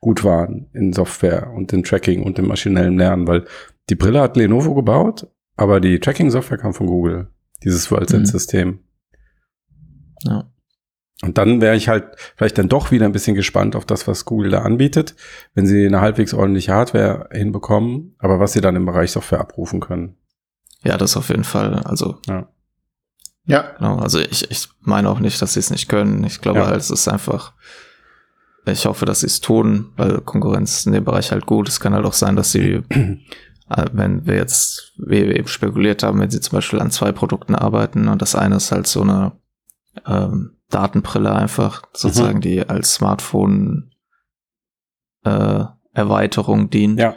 gut 0.00 0.24
waren 0.24 0.68
in 0.74 0.92
Software 0.92 1.50
und 1.54 1.72
in 1.72 1.84
Tracking 1.84 2.22
und 2.22 2.38
im 2.38 2.46
maschinellen 2.46 2.98
Lernen, 2.98 3.26
weil 3.26 3.46
die 3.88 3.94
Brille 3.94 4.20
hat 4.20 4.36
Lenovo 4.36 4.74
gebaut, 4.74 5.28
aber 5.56 5.80
die 5.80 5.98
Tracking-Software 5.98 6.58
kam 6.58 6.74
von 6.74 6.86
Google, 6.86 7.28
dieses 7.64 7.90
WorldSense-System. 7.90 8.80
Ja. 10.24 10.50
Und 11.22 11.36
dann 11.36 11.60
wäre 11.60 11.74
ich 11.74 11.88
halt 11.88 12.16
vielleicht 12.36 12.58
dann 12.58 12.68
doch 12.68 12.92
wieder 12.92 13.04
ein 13.04 13.12
bisschen 13.12 13.34
gespannt 13.34 13.74
auf 13.74 13.84
das, 13.84 14.06
was 14.06 14.24
Google 14.24 14.50
da 14.50 14.62
anbietet, 14.62 15.16
wenn 15.54 15.66
sie 15.66 15.84
eine 15.84 16.00
halbwegs 16.00 16.32
ordentliche 16.32 16.72
Hardware 16.72 17.28
hinbekommen, 17.32 18.14
aber 18.18 18.38
was 18.38 18.52
sie 18.52 18.60
dann 18.60 18.76
im 18.76 18.86
Bereich 18.86 19.10
Software 19.10 19.40
abrufen 19.40 19.80
können. 19.80 20.16
Ja, 20.84 20.96
das 20.96 21.16
auf 21.16 21.28
jeden 21.30 21.44
Fall. 21.44 21.74
Also. 21.84 22.18
Ja. 22.26 22.48
Ja. 23.46 23.72
Genau, 23.78 23.96
also 23.96 24.20
ich, 24.20 24.48
ich 24.50 24.68
meine 24.80 25.08
auch 25.08 25.20
nicht, 25.20 25.40
dass 25.42 25.54
sie 25.54 25.60
es 25.60 25.70
nicht 25.70 25.88
können. 25.88 26.22
Ich 26.24 26.40
glaube 26.40 26.60
ja. 26.60 26.66
halt, 26.66 26.80
es 26.80 26.90
ist 26.90 27.08
einfach, 27.08 27.54
ich 28.66 28.86
hoffe, 28.86 29.06
dass 29.06 29.20
sie 29.20 29.26
es 29.26 29.40
tun, 29.40 29.92
weil 29.96 30.20
Konkurrenz 30.20 30.86
in 30.86 30.92
dem 30.92 31.04
Bereich 31.04 31.32
halt 31.32 31.46
gut. 31.46 31.68
Es 31.68 31.80
kann 31.80 31.94
halt 31.94 32.04
auch 32.04 32.12
sein, 32.12 32.36
dass 32.36 32.52
sie, 32.52 32.82
wenn 33.92 34.26
wir 34.26 34.36
jetzt, 34.36 34.94
wie 34.96 35.26
wir 35.26 35.36
eben 35.36 35.48
spekuliert 35.48 36.02
haben, 36.02 36.20
wenn 36.20 36.30
sie 36.30 36.40
zum 36.40 36.56
Beispiel 36.56 36.80
an 36.80 36.90
zwei 36.90 37.12
Produkten 37.12 37.54
arbeiten 37.54 38.08
und 38.08 38.22
das 38.22 38.34
eine 38.34 38.56
ist 38.56 38.72
halt 38.72 38.86
so 38.86 39.02
eine 39.02 39.32
ähm, 40.06 40.58
Datenbrille 40.70 41.34
einfach, 41.34 41.82
sozusagen, 41.92 42.38
mhm. 42.38 42.42
die 42.42 42.68
als 42.68 42.94
Smartphone 42.94 43.92
äh, 45.24 45.64
Erweiterung 45.92 46.70
dient. 46.70 46.98
Ja. 46.98 47.16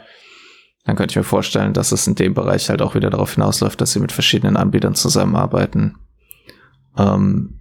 Dann 0.84 0.96
könnte 0.96 1.12
ich 1.12 1.16
mir 1.16 1.24
vorstellen, 1.24 1.72
dass 1.72 1.92
es 1.92 2.06
in 2.06 2.16
dem 2.16 2.34
Bereich 2.34 2.68
halt 2.68 2.82
auch 2.82 2.94
wieder 2.94 3.10
darauf 3.10 3.34
hinausläuft, 3.34 3.80
dass 3.80 3.92
sie 3.92 4.00
mit 4.00 4.10
verschiedenen 4.10 4.56
Anbietern 4.56 4.94
zusammenarbeiten. 4.94 5.96
Ähm, 6.98 7.60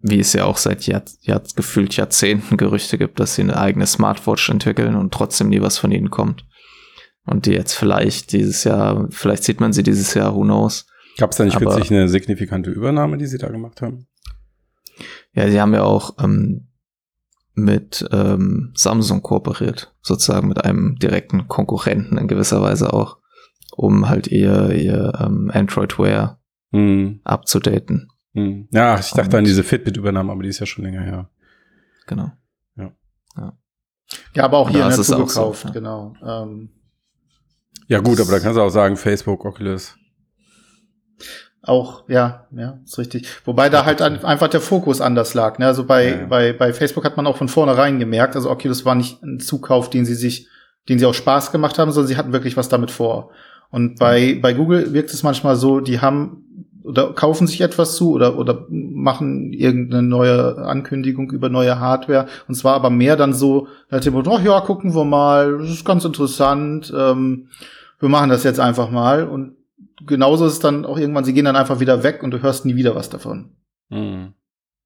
wie 0.00 0.20
es 0.20 0.32
ja 0.32 0.44
auch 0.44 0.56
seit 0.56 0.86
Jahr, 0.86 1.02
Jahr, 1.22 1.42
gefühlt 1.56 1.96
Jahrzehnten 1.96 2.56
Gerüchte 2.56 2.96
gibt, 2.96 3.18
dass 3.20 3.34
sie 3.34 3.42
eine 3.42 3.56
eigene 3.56 3.86
Smartwatch 3.86 4.48
entwickeln 4.48 4.94
und 4.94 5.12
trotzdem 5.12 5.48
nie 5.48 5.60
was 5.60 5.78
von 5.78 5.92
ihnen 5.92 6.10
kommt. 6.10 6.46
Und 7.26 7.46
die 7.46 7.52
jetzt 7.52 7.74
vielleicht 7.74 8.32
dieses 8.32 8.64
Jahr, 8.64 9.08
vielleicht 9.10 9.44
sieht 9.44 9.60
man 9.60 9.72
sie 9.72 9.82
dieses 9.82 10.14
Jahr, 10.14 10.34
who 10.34 10.42
knows. 10.42 10.86
Gab 11.18 11.32
es 11.32 11.36
da 11.36 11.44
nicht 11.44 11.56
Aber, 11.56 11.66
kürzlich 11.66 11.90
eine 11.90 12.08
signifikante 12.08 12.70
Übernahme, 12.70 13.18
die 13.18 13.26
sie 13.26 13.38
da 13.38 13.48
gemacht 13.48 13.82
haben? 13.82 14.06
Ja, 15.32 15.50
sie 15.50 15.60
haben 15.60 15.74
ja 15.74 15.82
auch 15.82 16.16
ähm, 16.22 16.68
mit 17.54 18.06
ähm, 18.12 18.72
Samsung 18.74 19.22
kooperiert, 19.22 19.94
sozusagen 20.02 20.48
mit 20.48 20.64
einem 20.64 20.96
direkten 20.96 21.48
Konkurrenten 21.48 22.16
in 22.16 22.28
gewisser 22.28 22.62
Weise 22.62 22.92
auch, 22.92 23.18
um 23.74 24.08
halt 24.08 24.28
ihr, 24.28 24.70
ihr 24.72 25.12
ähm, 25.18 25.50
Android 25.52 25.98
Wear 25.98 26.38
hm. 26.70 27.20
abzudaten. 27.24 28.08
Hm. 28.34 28.68
Ja, 28.70 28.98
ich 28.98 29.10
dachte 29.10 29.28
Und, 29.28 29.34
an 29.36 29.44
diese 29.44 29.64
Fitbit-Übernahme, 29.64 30.30
aber 30.30 30.42
die 30.42 30.50
ist 30.50 30.60
ja 30.60 30.66
schon 30.66 30.84
länger 30.84 31.02
her. 31.02 31.30
Genau. 32.06 32.30
Ja. 32.76 32.92
Ja, 33.36 33.52
ja 34.34 34.44
aber 34.44 34.58
auch 34.58 34.70
hier 34.70 34.84
in 34.84 34.90
der 34.90 35.16
gekauft, 35.18 35.62
so, 35.62 35.68
ja. 35.68 35.72
genau. 35.72 36.14
Ähm, 36.22 36.70
ja 37.88 38.00
gut, 38.00 38.20
aber 38.20 38.32
da 38.32 38.40
kannst 38.40 38.56
du 38.56 38.62
auch 38.62 38.70
sagen, 38.70 38.96
Facebook, 38.96 39.44
Oculus. 39.44 39.96
Auch, 41.62 42.08
ja, 42.08 42.46
ja, 42.52 42.78
ist 42.84 42.96
richtig. 42.96 43.26
Wobei 43.44 43.68
da 43.68 43.84
halt 43.84 44.00
einfach 44.00 44.48
der 44.48 44.60
Fokus 44.60 45.00
anders 45.00 45.34
lag. 45.34 45.58
Ne? 45.58 45.66
Also 45.66 45.84
bei, 45.84 46.04
ja, 46.04 46.16
ja. 46.20 46.26
bei, 46.26 46.52
bei 46.52 46.72
Facebook 46.72 47.04
hat 47.04 47.16
man 47.16 47.26
auch 47.26 47.36
von 47.36 47.48
vornherein 47.48 47.98
gemerkt, 47.98 48.36
also 48.36 48.50
Oculus 48.50 48.84
war 48.84 48.94
nicht 48.94 49.20
ein 49.22 49.40
Zukauf, 49.40 49.90
den 49.90 50.04
sie 50.04 50.14
sich, 50.14 50.48
den 50.88 51.00
sie 51.00 51.06
auch 51.06 51.14
Spaß 51.14 51.50
gemacht 51.50 51.78
haben, 51.78 51.90
sondern 51.90 52.06
sie 52.06 52.16
hatten 52.16 52.32
wirklich 52.32 52.56
was 52.56 52.68
damit 52.68 52.92
vor. 52.92 53.32
Und 53.70 53.98
bei, 53.98 54.38
bei 54.40 54.52
Google 54.52 54.92
wirkt 54.92 55.12
es 55.12 55.24
manchmal 55.24 55.56
so, 55.56 55.80
die 55.80 56.00
haben 56.00 56.45
oder 56.86 57.12
kaufen 57.12 57.46
sich 57.46 57.60
etwas 57.60 57.96
zu 57.96 58.12
oder, 58.12 58.38
oder 58.38 58.66
machen 58.70 59.52
irgendeine 59.52 60.02
neue 60.02 60.58
Ankündigung 60.58 61.30
über 61.32 61.48
neue 61.48 61.80
Hardware. 61.80 62.26
Und 62.46 62.54
zwar 62.54 62.74
aber 62.74 62.90
mehr 62.90 63.16
dann 63.16 63.32
so, 63.32 63.68
nach 63.90 64.00
dem 64.00 64.14
Motto, 64.14 64.34
ach 64.34 64.44
ja, 64.44 64.60
gucken 64.60 64.94
wir 64.94 65.04
mal, 65.04 65.58
das 65.58 65.70
ist 65.70 65.84
ganz 65.84 66.04
interessant, 66.04 66.92
ähm, 66.96 67.48
wir 67.98 68.08
machen 68.08 68.30
das 68.30 68.44
jetzt 68.44 68.60
einfach 68.60 68.90
mal. 68.90 69.26
Und 69.26 69.56
genauso 70.06 70.46
ist 70.46 70.54
es 70.54 70.60
dann 70.60 70.84
auch 70.84 70.98
irgendwann, 70.98 71.24
sie 71.24 71.34
gehen 71.34 71.44
dann 71.44 71.56
einfach 71.56 71.80
wieder 71.80 72.02
weg 72.02 72.22
und 72.22 72.30
du 72.30 72.40
hörst 72.40 72.64
nie 72.64 72.76
wieder 72.76 72.94
was 72.94 73.10
davon. 73.10 73.56
Mhm. 73.88 74.34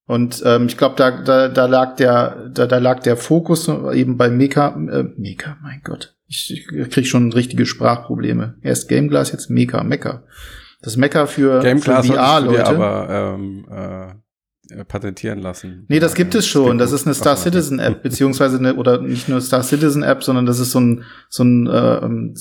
Und 0.07 0.42
ähm, 0.44 0.66
ich 0.66 0.76
glaube, 0.76 0.96
da, 0.96 1.22
da, 1.22 1.48
da 1.48 1.66
lag 1.66 1.96
der, 1.96 2.48
da, 2.53 2.66
da 2.66 2.78
lag 2.78 3.01
der 3.01 3.16
Fokus 3.16 3.68
eben 3.68 4.16
bei 4.16 4.28
Meka, 4.28 4.68
äh, 4.90 5.05
Meka, 5.16 5.59
mein 5.62 5.82
Gott, 5.84 6.16
ich, 6.26 6.66
ich 6.72 6.90
krieg 6.90 7.07
schon 7.07 7.32
richtige 7.32 7.66
Sprachprobleme. 7.66 8.57
Erst 8.62 8.88
Gameglass, 8.88 9.30
jetzt 9.30 9.51
Meka, 9.51 9.84
Mecker. 9.84 10.24
Das 10.82 10.96
Mecker 10.96 11.26
für, 11.26 11.60
für 11.62 12.02
VR-Leute. 12.02 12.66
aber 12.66 13.36
ähm, 13.38 13.66
äh, 13.70 14.84
patentieren 14.84 15.40
lassen. 15.40 15.84
Nee, 15.88 16.00
das 16.00 16.14
gibt 16.14 16.34
es 16.34 16.46
schon. 16.46 16.78
Das 16.78 16.92
ist 16.92 17.06
eine 17.06 17.14
Star 17.14 17.36
Citizen 17.36 17.78
App, 17.78 18.02
beziehungsweise 18.02 18.58
eine, 18.58 18.76
oder 18.76 19.00
nicht 19.00 19.28
nur 19.28 19.40
Star 19.40 19.62
Citizen 19.62 20.02
App, 20.02 20.22
sondern 20.22 20.46
das 20.46 20.58
ist 20.58 20.70
so 20.70 20.80
ein, 20.80 21.04
so 21.28 21.44
ein 21.44 21.66
äh, 21.66 22.34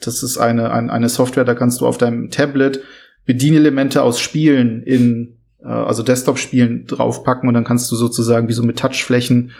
das 0.00 0.22
ist 0.22 0.38
eine, 0.38 0.72
ein, 0.72 0.90
eine 0.90 1.08
Software, 1.08 1.44
da 1.44 1.54
kannst 1.54 1.80
du 1.80 1.86
auf 1.86 1.98
deinem 1.98 2.30
Tablet 2.30 2.80
Bedienelemente 3.24 4.02
aus 4.02 4.18
Spielen 4.18 4.82
in, 4.82 5.38
äh, 5.60 5.68
also 5.68 6.02
Desktop-Spielen 6.02 6.86
draufpacken 6.86 7.48
und 7.48 7.54
dann 7.54 7.64
kannst 7.64 7.90
du 7.92 7.96
sozusagen 7.96 8.48
wie 8.48 8.52
so 8.52 8.64
mit 8.64 8.78
Touchflächen 8.78 9.52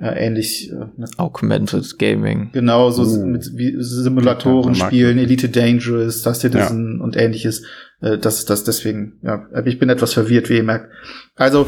äh, 0.00 0.26
ähnlich 0.26 0.70
äh, 0.70 0.86
ne? 0.96 1.06
Augmented 1.16 1.98
Gaming. 1.98 2.50
Genau, 2.52 2.90
so 2.90 3.02
uh. 3.02 3.24
mit 3.24 3.50
wie 3.54 3.76
Simulatoren 3.78 4.74
spielen, 4.74 5.18
Elite 5.18 5.48
Dangerous, 5.48 6.20
Star 6.20 6.34
Citizen 6.34 6.96
ja. 6.98 7.04
und 7.04 7.16
ähnliches. 7.16 7.62
Äh, 8.00 8.18
das 8.18 8.44
das 8.44 8.64
deswegen, 8.64 9.18
ja, 9.22 9.46
ich 9.64 9.78
bin 9.78 9.88
etwas 9.88 10.12
verwirrt, 10.12 10.50
wie 10.50 10.56
ihr 10.56 10.62
merkt. 10.62 10.90
Also 11.36 11.66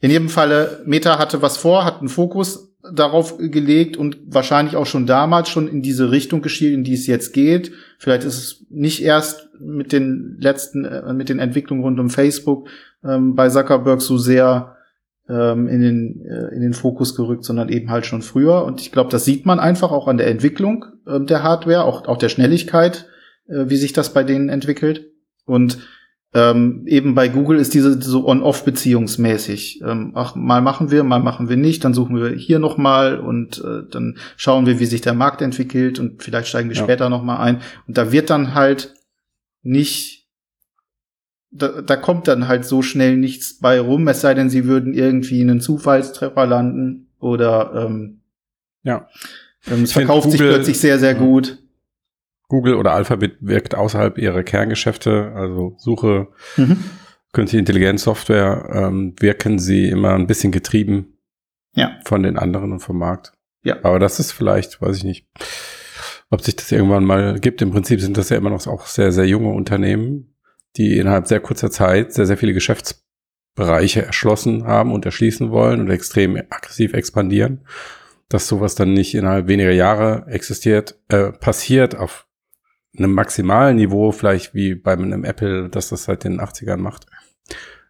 in 0.00 0.10
jedem 0.10 0.28
Falle, 0.28 0.82
Meta 0.84 1.18
hatte 1.18 1.42
was 1.42 1.56
vor, 1.56 1.84
hat 1.84 2.00
einen 2.00 2.08
Fokus 2.08 2.72
darauf 2.90 3.38
gelegt 3.38 3.96
und 3.96 4.18
wahrscheinlich 4.26 4.76
auch 4.76 4.86
schon 4.86 5.06
damals 5.06 5.48
schon 5.48 5.68
in 5.68 5.82
diese 5.82 6.10
Richtung 6.10 6.42
geschielt, 6.42 6.74
in 6.74 6.84
die 6.84 6.94
es 6.94 7.06
jetzt 7.06 7.32
geht. 7.32 7.72
Vielleicht 7.98 8.24
ist 8.24 8.38
es 8.38 8.66
nicht 8.70 9.02
erst 9.02 9.48
mit 9.60 9.92
den 9.92 10.36
letzten, 10.40 10.84
äh, 10.84 11.12
mit 11.12 11.28
den 11.28 11.38
Entwicklungen 11.38 11.84
rund 11.84 12.00
um 12.00 12.10
Facebook 12.10 12.68
ähm, 13.04 13.34
bei 13.34 13.48
Zuckerberg 13.48 14.02
so 14.02 14.18
sehr 14.18 14.76
ähm, 15.32 15.68
in, 15.68 15.80
den, 15.80 16.26
äh, 16.26 16.54
in 16.54 16.60
den 16.60 16.74
Fokus 16.74 17.16
gerückt, 17.16 17.44
sondern 17.44 17.68
eben 17.68 17.90
halt 17.90 18.04
schon 18.04 18.22
früher. 18.22 18.64
Und 18.64 18.80
ich 18.80 18.92
glaube, 18.92 19.10
das 19.10 19.24
sieht 19.24 19.46
man 19.46 19.58
einfach 19.58 19.90
auch 19.90 20.08
an 20.08 20.18
der 20.18 20.28
Entwicklung 20.28 20.84
äh, 21.06 21.20
der 21.20 21.42
Hardware, 21.42 21.84
auch, 21.84 22.06
auch 22.06 22.18
der 22.18 22.28
Schnelligkeit, 22.28 23.06
äh, 23.48 23.64
wie 23.68 23.76
sich 23.76 23.92
das 23.92 24.12
bei 24.12 24.24
denen 24.24 24.48
entwickelt. 24.48 25.06
Und 25.46 25.78
ähm, 26.34 26.84
eben 26.86 27.14
bei 27.14 27.28
Google 27.28 27.58
ist 27.58 27.74
diese 27.74 28.00
so 28.00 28.26
on-off-beziehungsmäßig. 28.26 29.82
Ähm, 29.86 30.12
ach, 30.14 30.34
mal 30.34 30.62
machen 30.62 30.90
wir, 30.90 31.04
mal 31.04 31.20
machen 31.20 31.48
wir 31.48 31.56
nicht, 31.56 31.84
dann 31.84 31.94
suchen 31.94 32.16
wir 32.16 32.30
hier 32.30 32.58
noch 32.58 32.78
mal 32.78 33.18
und 33.18 33.62
äh, 33.62 33.82
dann 33.90 34.16
schauen 34.36 34.66
wir, 34.66 34.80
wie 34.80 34.86
sich 34.86 35.02
der 35.02 35.14
Markt 35.14 35.42
entwickelt 35.42 35.98
und 35.98 36.22
vielleicht 36.22 36.48
steigen 36.48 36.70
wir 36.70 36.76
ja. 36.76 36.82
später 36.82 37.10
noch 37.10 37.22
mal 37.22 37.38
ein. 37.38 37.60
Und 37.86 37.98
da 37.98 38.12
wird 38.12 38.30
dann 38.30 38.54
halt 38.54 38.94
nicht, 39.62 40.21
da, 41.52 41.82
da 41.82 41.96
kommt 41.96 42.28
dann 42.28 42.48
halt 42.48 42.64
so 42.64 42.82
schnell 42.82 43.16
nichts 43.16 43.58
bei 43.58 43.78
rum, 43.78 44.08
es 44.08 44.22
sei 44.22 44.34
denn, 44.34 44.50
sie 44.50 44.64
würden 44.64 44.94
irgendwie 44.94 45.40
einen 45.42 45.60
Zufallstreffer 45.60 46.46
landen 46.46 47.08
oder 47.20 47.86
ähm, 47.86 48.22
ja. 48.82 49.08
Ähm, 49.70 49.84
es 49.84 49.92
verkauft 49.92 50.24
Google, 50.24 50.38
sich 50.38 50.40
plötzlich 50.40 50.80
sehr, 50.80 50.98
sehr 50.98 51.14
gut. 51.14 51.58
Google 52.48 52.74
oder 52.74 52.92
Alphabet 52.92 53.36
wirkt 53.40 53.74
außerhalb 53.74 54.18
ihrer 54.18 54.42
Kerngeschäfte, 54.42 55.32
also 55.34 55.74
Suche, 55.78 56.28
mhm. 56.56 56.78
künstliche 57.32 57.60
Intelligenz, 57.60 58.02
Software, 58.02 58.68
ähm, 58.72 59.14
wirken 59.20 59.58
sie 59.58 59.88
immer 59.88 60.14
ein 60.14 60.26
bisschen 60.26 60.52
getrieben 60.52 61.18
ja. 61.74 61.98
von 62.04 62.22
den 62.22 62.38
anderen 62.38 62.72
und 62.72 62.80
vom 62.80 62.98
Markt. 62.98 63.32
Ja. 63.62 63.76
Aber 63.82 63.98
das 63.98 64.18
ist 64.18 64.32
vielleicht, 64.32 64.82
weiß 64.82 64.96
ich 64.96 65.04
nicht, 65.04 65.28
ob 66.30 66.42
sich 66.42 66.56
das 66.56 66.72
irgendwann 66.72 67.04
mal 67.04 67.38
gibt. 67.38 67.62
Im 67.62 67.70
Prinzip 67.70 68.00
sind 68.00 68.16
das 68.16 68.30
ja 68.30 68.36
immer 68.36 68.50
noch 68.50 68.66
auch 68.66 68.86
sehr, 68.86 69.12
sehr 69.12 69.26
junge 69.26 69.52
Unternehmen, 69.52 70.31
die 70.76 70.98
innerhalb 70.98 71.26
sehr 71.26 71.40
kurzer 71.40 71.70
Zeit 71.70 72.12
sehr, 72.12 72.26
sehr 72.26 72.36
viele 72.36 72.54
Geschäftsbereiche 72.54 74.04
erschlossen 74.04 74.64
haben 74.64 74.92
und 74.92 75.04
erschließen 75.04 75.50
wollen 75.50 75.80
und 75.80 75.90
extrem 75.90 76.36
aggressiv 76.36 76.94
expandieren 76.94 77.62
dass 78.32 78.48
sowas 78.48 78.74
dann 78.74 78.92
nicht 78.92 79.14
innerhalb 79.14 79.46
weniger 79.46 79.72
Jahre 79.72 80.24
existiert, 80.26 80.98
äh, 81.08 81.32
passiert 81.32 81.96
auf 81.96 82.26
einem 82.96 83.12
maximalen 83.12 83.76
Niveau, 83.76 84.12
vielleicht 84.12 84.54
wie 84.54 84.74
bei 84.74 84.92
einem 84.92 85.24
Apple, 85.24 85.68
dass 85.68 85.88
das 85.88 86.04
seit 86.04 86.24
den 86.24 86.40
80ern 86.40 86.76
macht. 86.76 87.06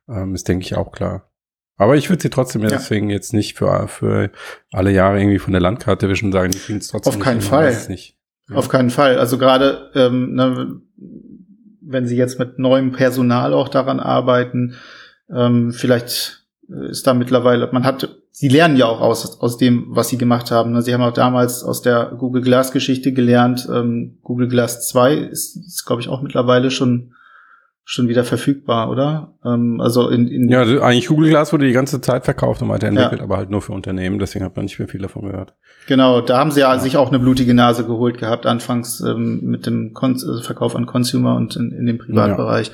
Ähm, 0.08 0.34
ist, 0.34 0.48
denke 0.48 0.64
ich, 0.64 0.76
auch 0.76 0.92
klar. 0.92 1.30
Aber 1.76 1.96
ich 1.96 2.08
würde 2.08 2.22
sie 2.22 2.30
trotzdem 2.30 2.62
ja. 2.62 2.68
deswegen 2.68 3.10
jetzt 3.10 3.32
nicht 3.32 3.56
für, 3.56 3.88
für 3.88 4.30
alle 4.72 4.92
Jahre 4.92 5.18
irgendwie 5.18 5.38
von 5.38 5.52
der 5.52 5.62
Landkarte 5.62 6.08
wischen 6.08 6.26
und 6.26 6.32
sagen, 6.32 6.52
die 6.52 6.58
kriegen 6.58 6.78
es 6.78 6.88
trotzdem 6.88 7.14
Auf 7.14 7.18
keinen 7.20 7.40
Fall. 7.40 7.76
Auf 8.52 8.68
keinen 8.68 8.90
Fall. 8.90 9.18
Also 9.18 9.38
gerade, 9.38 9.90
ähm, 9.94 10.34
ne, 10.34 10.80
wenn 11.92 12.06
sie 12.06 12.16
jetzt 12.16 12.38
mit 12.38 12.58
neuem 12.58 12.92
Personal 12.92 13.52
auch 13.52 13.68
daran 13.68 14.00
arbeiten, 14.00 14.74
ähm, 15.30 15.72
vielleicht 15.72 16.44
ist 16.68 17.06
da 17.06 17.14
mittlerweile, 17.14 17.68
man 17.72 17.84
hat 17.84 18.08
sie 18.32 18.48
lernen 18.48 18.76
ja 18.76 18.86
auch 18.86 19.00
aus, 19.00 19.40
aus 19.40 19.58
dem, 19.58 19.86
was 19.88 20.08
sie 20.08 20.18
gemacht 20.18 20.50
haben. 20.50 20.72
Ne? 20.72 20.82
Sie 20.82 20.92
haben 20.92 21.02
auch 21.02 21.12
damals 21.12 21.62
aus 21.62 21.82
der 21.82 22.12
Google 22.18 22.42
Glass 22.42 22.72
Geschichte 22.72 23.12
gelernt. 23.12 23.68
Ähm, 23.72 24.18
Google 24.22 24.48
Glass 24.48 24.88
2 24.88 25.14
ist, 25.14 25.56
ist 25.56 25.84
glaube 25.84 26.02
ich, 26.02 26.08
auch 26.08 26.22
mittlerweile 26.22 26.70
schon 26.70 27.14
schon 27.84 28.08
wieder 28.08 28.24
verfügbar, 28.24 28.90
oder? 28.90 29.34
Ähm, 29.44 29.80
also 29.80 30.08
in, 30.08 30.28
in 30.28 30.48
ja, 30.48 30.60
also 30.60 30.80
eigentlich 30.80 31.08
Google 31.08 31.30
Glass 31.30 31.52
wurde 31.52 31.66
die 31.66 31.72
ganze 31.72 32.00
Zeit 32.00 32.24
verkauft 32.24 32.62
und 32.62 32.68
weiterentwickelt, 32.68 33.18
ja. 33.18 33.24
aber 33.24 33.36
halt 33.36 33.50
nur 33.50 33.60
für 33.60 33.72
Unternehmen. 33.72 34.18
Deswegen 34.18 34.44
hat 34.44 34.54
man 34.54 34.64
nicht 34.64 34.78
mehr 34.78 34.88
viel 34.88 35.00
davon 35.00 35.26
gehört. 35.26 35.54
Genau, 35.88 36.20
da 36.20 36.38
haben 36.38 36.52
sie 36.52 36.60
ja, 36.60 36.72
ja. 36.72 36.80
sich 36.80 36.96
auch 36.96 37.08
eine 37.08 37.18
blutige 37.18 37.54
Nase 37.54 37.84
geholt 37.84 38.18
gehabt, 38.18 38.46
anfangs 38.46 39.00
ähm, 39.00 39.40
mit 39.42 39.66
dem 39.66 39.94
Kon 39.94 40.18
Verkauf 40.42 40.76
an 40.76 40.86
Consumer 40.86 41.34
und 41.34 41.56
in, 41.56 41.72
in 41.72 41.86
dem 41.86 41.98
Privatbereich. 41.98 42.70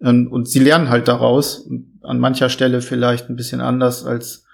Ja. 0.00 0.10
Ähm, 0.10 0.28
und 0.30 0.48
sie 0.48 0.60
lernen 0.60 0.90
halt 0.90 1.08
daraus, 1.08 1.68
an 2.02 2.18
mancher 2.18 2.48
Stelle 2.48 2.80
vielleicht 2.82 3.28
ein 3.28 3.36
bisschen 3.36 3.60
anders, 3.60 4.04
als 4.04 4.44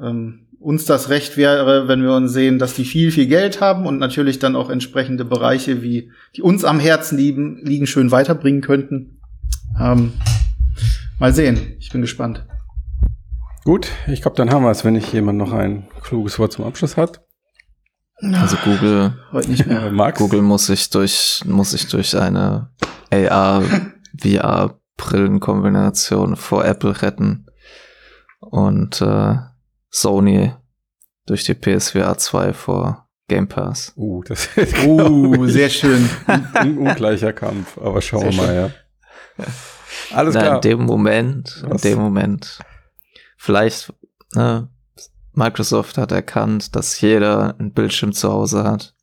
ähm, 0.00 0.46
uns 0.60 0.84
das 0.84 1.08
recht 1.08 1.36
wäre, 1.36 1.88
wenn 1.88 2.02
wir 2.02 2.12
uns 2.14 2.32
sehen, 2.32 2.60
dass 2.60 2.74
die 2.74 2.84
viel, 2.84 3.10
viel 3.10 3.26
Geld 3.26 3.60
haben 3.60 3.86
und 3.86 3.98
natürlich 3.98 4.38
dann 4.38 4.54
auch 4.54 4.70
entsprechende 4.70 5.24
Bereiche, 5.24 5.82
wie 5.82 6.12
die 6.36 6.42
uns 6.42 6.64
am 6.64 6.78
Herzen 6.78 7.18
liegen, 7.18 7.60
liegen 7.64 7.88
schön 7.88 8.12
weiterbringen 8.12 8.60
könnten. 8.60 9.18
Ähm, 9.80 10.12
mal 11.18 11.32
sehen. 11.32 11.76
Ich 11.78 11.90
bin 11.90 12.00
gespannt. 12.00 12.44
Gut, 13.64 13.88
ich 14.08 14.22
glaube, 14.22 14.36
dann 14.36 14.50
haben 14.50 14.64
wir 14.64 14.70
es, 14.70 14.84
wenn 14.84 14.94
nicht 14.94 15.12
jemand 15.12 15.38
noch 15.38 15.52
ein 15.52 15.88
kluges 16.02 16.38
Wort 16.38 16.52
zum 16.52 16.64
Abschluss 16.64 16.96
hat. 16.96 17.20
Also 18.20 18.56
Google, 18.64 19.14
Heute 19.32 19.50
nicht 19.50 19.66
mehr. 19.66 19.90
Max? 19.92 20.18
Google 20.18 20.42
muss 20.42 20.66
sich 20.66 20.90
durch, 20.90 21.42
muss 21.44 21.72
sich 21.72 21.88
durch 21.88 22.16
eine 22.16 22.70
AR, 23.10 23.62
VR 24.20 24.78
Brillenkombination 24.96 26.36
vor 26.36 26.64
Apple 26.64 27.02
retten 27.02 27.46
und 28.40 29.00
äh, 29.00 29.36
Sony 29.90 30.52
durch 31.26 31.44
die 31.44 31.54
PSVR 31.54 32.16
2 32.16 32.52
vor 32.52 33.08
Game 33.28 33.48
Pass. 33.48 33.92
Uh, 33.96 34.22
das 34.24 34.48
ist 34.56 34.84
uh, 34.84 35.46
sehr 35.46 35.70
schön. 35.70 36.08
Ein 36.26 36.78
ungleicher 36.78 37.32
Kampf, 37.32 37.78
aber 37.78 38.00
schauen 38.02 38.30
wir 38.30 38.36
mal, 38.36 38.54
ja. 38.54 38.70
Alles 40.14 40.34
klar. 40.34 40.56
In 40.56 40.60
dem 40.60 40.84
Moment, 40.84 41.62
Was? 41.66 41.84
in 41.84 41.90
dem 41.90 41.98
Moment, 41.98 42.58
vielleicht, 43.36 43.92
ne, 44.34 44.68
Microsoft 45.34 45.98
hat 45.98 46.12
erkannt, 46.12 46.76
dass 46.76 47.00
jeder 47.00 47.54
ein 47.58 47.72
Bildschirm 47.72 48.12
zu 48.12 48.30
Hause 48.30 48.64
hat 48.64 48.94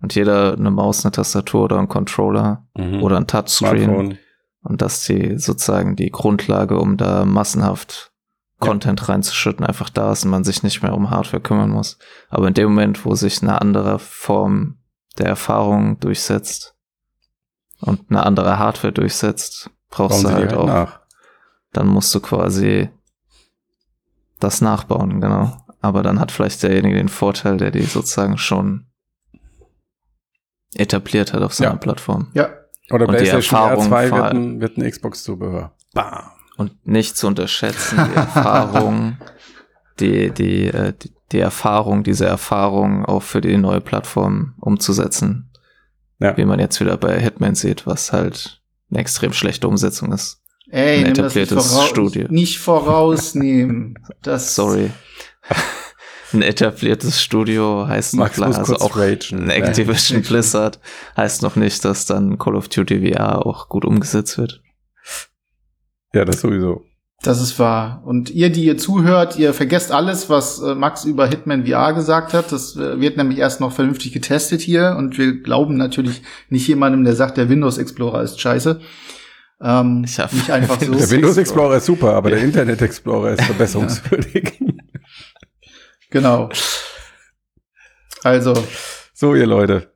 und 0.00 0.14
jeder 0.14 0.54
eine 0.54 0.70
Maus, 0.70 1.04
eine 1.04 1.12
Tastatur 1.12 1.64
oder 1.64 1.78
einen 1.78 1.88
Controller 1.88 2.66
mhm. 2.76 3.02
oder 3.02 3.18
ein 3.18 3.26
Touchscreen 3.26 3.84
Smartphone. 3.84 4.18
und 4.62 4.82
dass 4.82 5.04
die 5.04 5.38
sozusagen 5.38 5.96
die 5.96 6.10
Grundlage, 6.10 6.78
um 6.78 6.96
da 6.96 7.24
massenhaft 7.24 8.12
Content 8.58 9.08
reinzuschütten, 9.08 9.64
einfach 9.64 9.88
da 9.88 10.12
ist 10.12 10.24
und 10.24 10.30
man 10.30 10.44
sich 10.44 10.62
nicht 10.62 10.82
mehr 10.82 10.94
um 10.94 11.10
Hardware 11.10 11.42
kümmern 11.42 11.70
muss. 11.70 11.98
Aber 12.28 12.46
in 12.46 12.54
dem 12.54 12.68
Moment, 12.68 13.04
wo 13.04 13.14
sich 13.14 13.42
eine 13.42 13.60
andere 13.60 13.98
Form 13.98 14.78
der 15.18 15.26
Erfahrung 15.26 15.98
durchsetzt 15.98 16.76
und 17.80 18.10
eine 18.10 18.24
andere 18.24 18.58
Hardware 18.58 18.92
durchsetzt, 18.92 19.70
brauchst 19.88 20.22
Bauen 20.22 20.32
du 20.32 20.38
halt, 20.38 20.50
halt 20.50 20.60
auch. 20.60 20.66
Nach. 20.66 21.00
Dann 21.72 21.86
musst 21.86 22.14
du 22.14 22.20
quasi 22.20 22.90
das 24.38 24.60
nachbauen, 24.60 25.20
genau. 25.20 25.56
Aber 25.80 26.02
dann 26.02 26.20
hat 26.20 26.32
vielleicht 26.32 26.62
derjenige 26.62 26.96
den 26.96 27.08
Vorteil, 27.08 27.56
der 27.56 27.70
die 27.70 27.82
sozusagen 27.82 28.38
schon 28.38 28.86
etabliert 30.74 31.32
hat 31.32 31.42
auf 31.42 31.54
seiner 31.54 31.72
ja. 31.72 31.76
Plattform. 31.76 32.28
Ja. 32.34 32.50
Oder 32.90 33.08
und 33.08 33.14
PlayStation 33.14 33.40
die 33.40 33.46
Erfahrung 33.46 33.88
2 33.88 34.10
wird 34.10 34.24
ein, 34.24 34.60
wird 34.60 34.76
ein 34.76 34.90
Xbox-Zubehör. 34.90 35.72
Bam. 35.94 36.30
Und 36.56 36.86
nicht 36.86 37.16
zu 37.16 37.26
unterschätzen, 37.26 37.98
die 38.10 38.14
Erfahrung, 38.16 39.16
die, 40.00 40.30
die, 40.30 40.66
äh, 40.66 40.92
die, 40.92 41.12
die 41.32 41.38
Erfahrung, 41.38 42.02
diese 42.02 42.26
Erfahrung 42.26 43.04
auch 43.04 43.22
für 43.22 43.40
die 43.40 43.56
neue 43.56 43.80
Plattform 43.80 44.54
umzusetzen. 44.60 45.49
Ja. 46.20 46.36
Wie 46.36 46.44
man 46.44 46.60
jetzt 46.60 46.80
wieder 46.80 46.96
bei 46.96 47.18
Hitman 47.18 47.54
sieht, 47.54 47.86
was 47.86 48.12
halt 48.12 48.62
eine 48.90 49.00
extrem 49.00 49.32
schlechte 49.32 49.66
Umsetzung 49.66 50.12
ist. 50.12 50.42
Ey, 50.70 51.00
ein 51.00 51.06
etabliertes 51.06 51.56
das 51.56 51.64
nicht 51.64 51.74
voraus, 51.74 51.88
Studio. 51.88 52.26
Nicht 52.30 52.58
vorausnehmen. 52.58 53.98
Das 54.22 54.54
Sorry. 54.54 54.90
ein 56.32 56.42
etabliertes 56.42 57.22
Studio 57.22 57.88
heißt 57.88 58.14
Max 58.14 58.36
noch 58.36 58.48
klar, 58.48 58.58
also 58.58 58.76
auch 58.76 58.96
ragen. 58.96 59.44
ein 59.44 59.50
Activision 59.50 60.22
Blizzard 60.22 60.78
heißt 61.16 61.42
noch 61.42 61.56
nicht, 61.56 61.84
dass 61.84 62.06
dann 62.06 62.38
Call 62.38 62.54
of 62.54 62.68
Duty 62.68 63.12
VR 63.12 63.46
auch 63.46 63.68
gut 63.68 63.84
umgesetzt 63.84 64.36
wird. 64.36 64.62
Ja, 66.12 66.24
das 66.24 66.40
sowieso. 66.40 66.84
Das 67.22 67.42
ist 67.42 67.58
wahr. 67.58 68.02
Und 68.06 68.30
ihr, 68.30 68.50
die 68.50 68.64
ihr 68.64 68.78
zuhört, 68.78 69.38
ihr 69.38 69.52
vergesst 69.52 69.92
alles, 69.92 70.30
was 70.30 70.62
äh, 70.62 70.74
Max 70.74 71.04
über 71.04 71.26
Hitman 71.26 71.66
VR 71.66 71.92
gesagt 71.92 72.32
hat. 72.32 72.50
Das 72.50 72.76
äh, 72.76 72.98
wird 72.98 73.18
nämlich 73.18 73.38
erst 73.38 73.60
noch 73.60 73.72
vernünftig 73.72 74.12
getestet 74.12 74.62
hier. 74.62 74.96
Und 74.96 75.18
wir 75.18 75.42
glauben 75.42 75.76
natürlich 75.76 76.22
nicht 76.48 76.66
jemandem, 76.66 77.04
der 77.04 77.14
sagt, 77.14 77.36
der 77.36 77.50
Windows 77.50 77.76
Explorer 77.76 78.22
ist 78.22 78.40
scheiße. 78.40 78.80
Ähm, 79.60 80.04
ich 80.06 80.18
nicht 80.32 80.50
einfach 80.50 80.80
so. 80.80 80.94
Der 80.94 81.10
Windows 81.10 81.36
Explorer 81.36 81.76
ist 81.76 81.84
super, 81.84 82.14
aber 82.14 82.30
ja. 82.30 82.36
der 82.36 82.44
Internet 82.44 82.80
Explorer 82.80 83.32
ist 83.32 83.42
verbesserungswürdig. 83.44 84.58
genau. 86.08 86.48
Also. 88.22 88.54
So, 89.12 89.34
ihr 89.34 89.46
Leute 89.46 89.92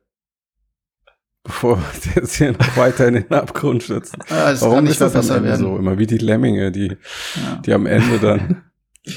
bevor 1.45 1.77
wir 1.77 1.85
jetzt 2.15 2.35
hier 2.35 2.51
noch 2.51 2.75
weiter 2.75 3.07
in 3.07 3.13
den 3.13 3.31
Abgrund 3.31 3.83
stürzen. 3.83 4.19
Ja, 4.29 4.51
das 4.51 4.61
Warum 4.61 4.85
ist 4.87 4.99
das 4.99 5.15
Ende 5.15 5.43
werden. 5.43 5.61
so? 5.61 5.77
Immer 5.77 5.97
wie 5.97 6.07
die 6.07 6.17
Lemminge, 6.17 6.71
die, 6.71 6.89
ja. 7.35 7.61
die 7.65 7.73
am 7.73 7.85
Ende 7.85 8.19
dann. 8.19 8.63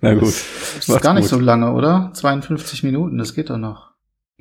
Na 0.00 0.14
gut. 0.14 0.34
Das 0.76 0.88
ist 0.88 1.00
gar 1.00 1.14
nicht 1.14 1.30
gut. 1.30 1.30
so 1.30 1.38
lange, 1.38 1.72
oder? 1.72 2.10
52 2.14 2.82
Minuten, 2.82 3.18
das 3.18 3.34
geht 3.34 3.50
doch 3.50 3.58
noch. 3.58 3.92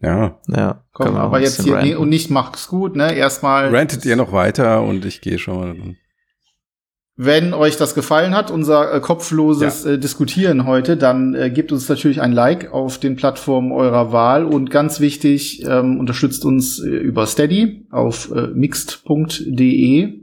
Ja. 0.02 0.40
Ja. 0.48 0.84
Komm, 0.94 1.16
aber 1.16 1.40
jetzt 1.40 1.62
hier, 1.62 1.80
nee, 1.82 1.94
und 1.94 2.10
nicht 2.10 2.32
mach's 2.32 2.68
gut, 2.68 2.96
ne? 2.96 3.14
Erstmal. 3.14 3.74
Rantet 3.74 4.04
ihr 4.06 4.16
noch 4.16 4.32
weiter 4.32 4.82
und 4.82 5.06
ich 5.06 5.22
gehe 5.22 5.38
schon 5.38 5.78
mal. 5.78 5.96
Wenn 7.24 7.54
euch 7.54 7.78
das 7.78 7.94
gefallen 7.94 8.34
hat, 8.34 8.50
unser 8.50 8.96
äh, 8.96 9.00
kopfloses 9.00 9.84
ja. 9.84 9.92
äh, 9.92 10.00
Diskutieren 10.00 10.66
heute, 10.66 10.98
dann 10.98 11.36
äh, 11.36 11.52
gebt 11.52 11.72
uns 11.72 11.88
natürlich 11.88 12.20
ein 12.20 12.32
Like 12.32 12.74
auf 12.74 12.98
den 12.98 13.16
Plattformen 13.16 13.72
eurer 13.72 14.12
Wahl 14.12 14.44
und 14.44 14.72
ganz 14.72 15.00
wichtig, 15.00 15.64
ähm, 15.64 16.00
unterstützt 16.00 16.46
uns 16.46 16.80
äh, 16.80 16.88
über 16.88 17.28
Steady 17.28 17.86
auf 17.92 18.32
äh, 18.32 18.48
mixed.de 18.48 20.20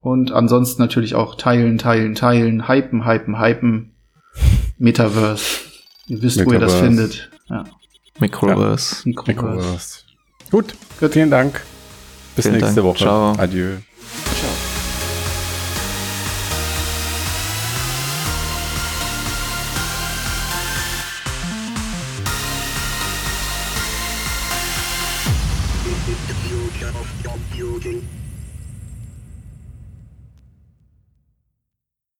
und 0.00 0.32
ansonsten 0.32 0.80
natürlich 0.80 1.14
auch 1.14 1.34
teilen, 1.34 1.76
teilen, 1.76 2.14
teilen, 2.14 2.66
hypen, 2.66 3.04
hypen, 3.04 3.38
hypen, 3.38 3.92
Metaverse. 4.78 5.44
Ihr 6.06 6.22
wisst, 6.22 6.38
Metaverse. 6.38 6.46
wo 6.46 6.52
ihr 6.54 6.60
das 6.60 6.74
findet. 6.76 7.30
Ja. 7.50 7.64
Microverse. 8.20 9.02
Ja. 9.04 9.22
Microverse. 9.26 9.98
Gut. 10.50 10.74
Gut, 10.98 11.12
vielen 11.12 11.30
Dank. 11.30 11.60
Bis 12.34 12.46
vielen 12.46 12.58
nächste 12.58 12.76
Dank. 12.76 12.86
Woche. 12.86 13.04
Ciao. 13.04 13.34
Adieu. 13.36 13.76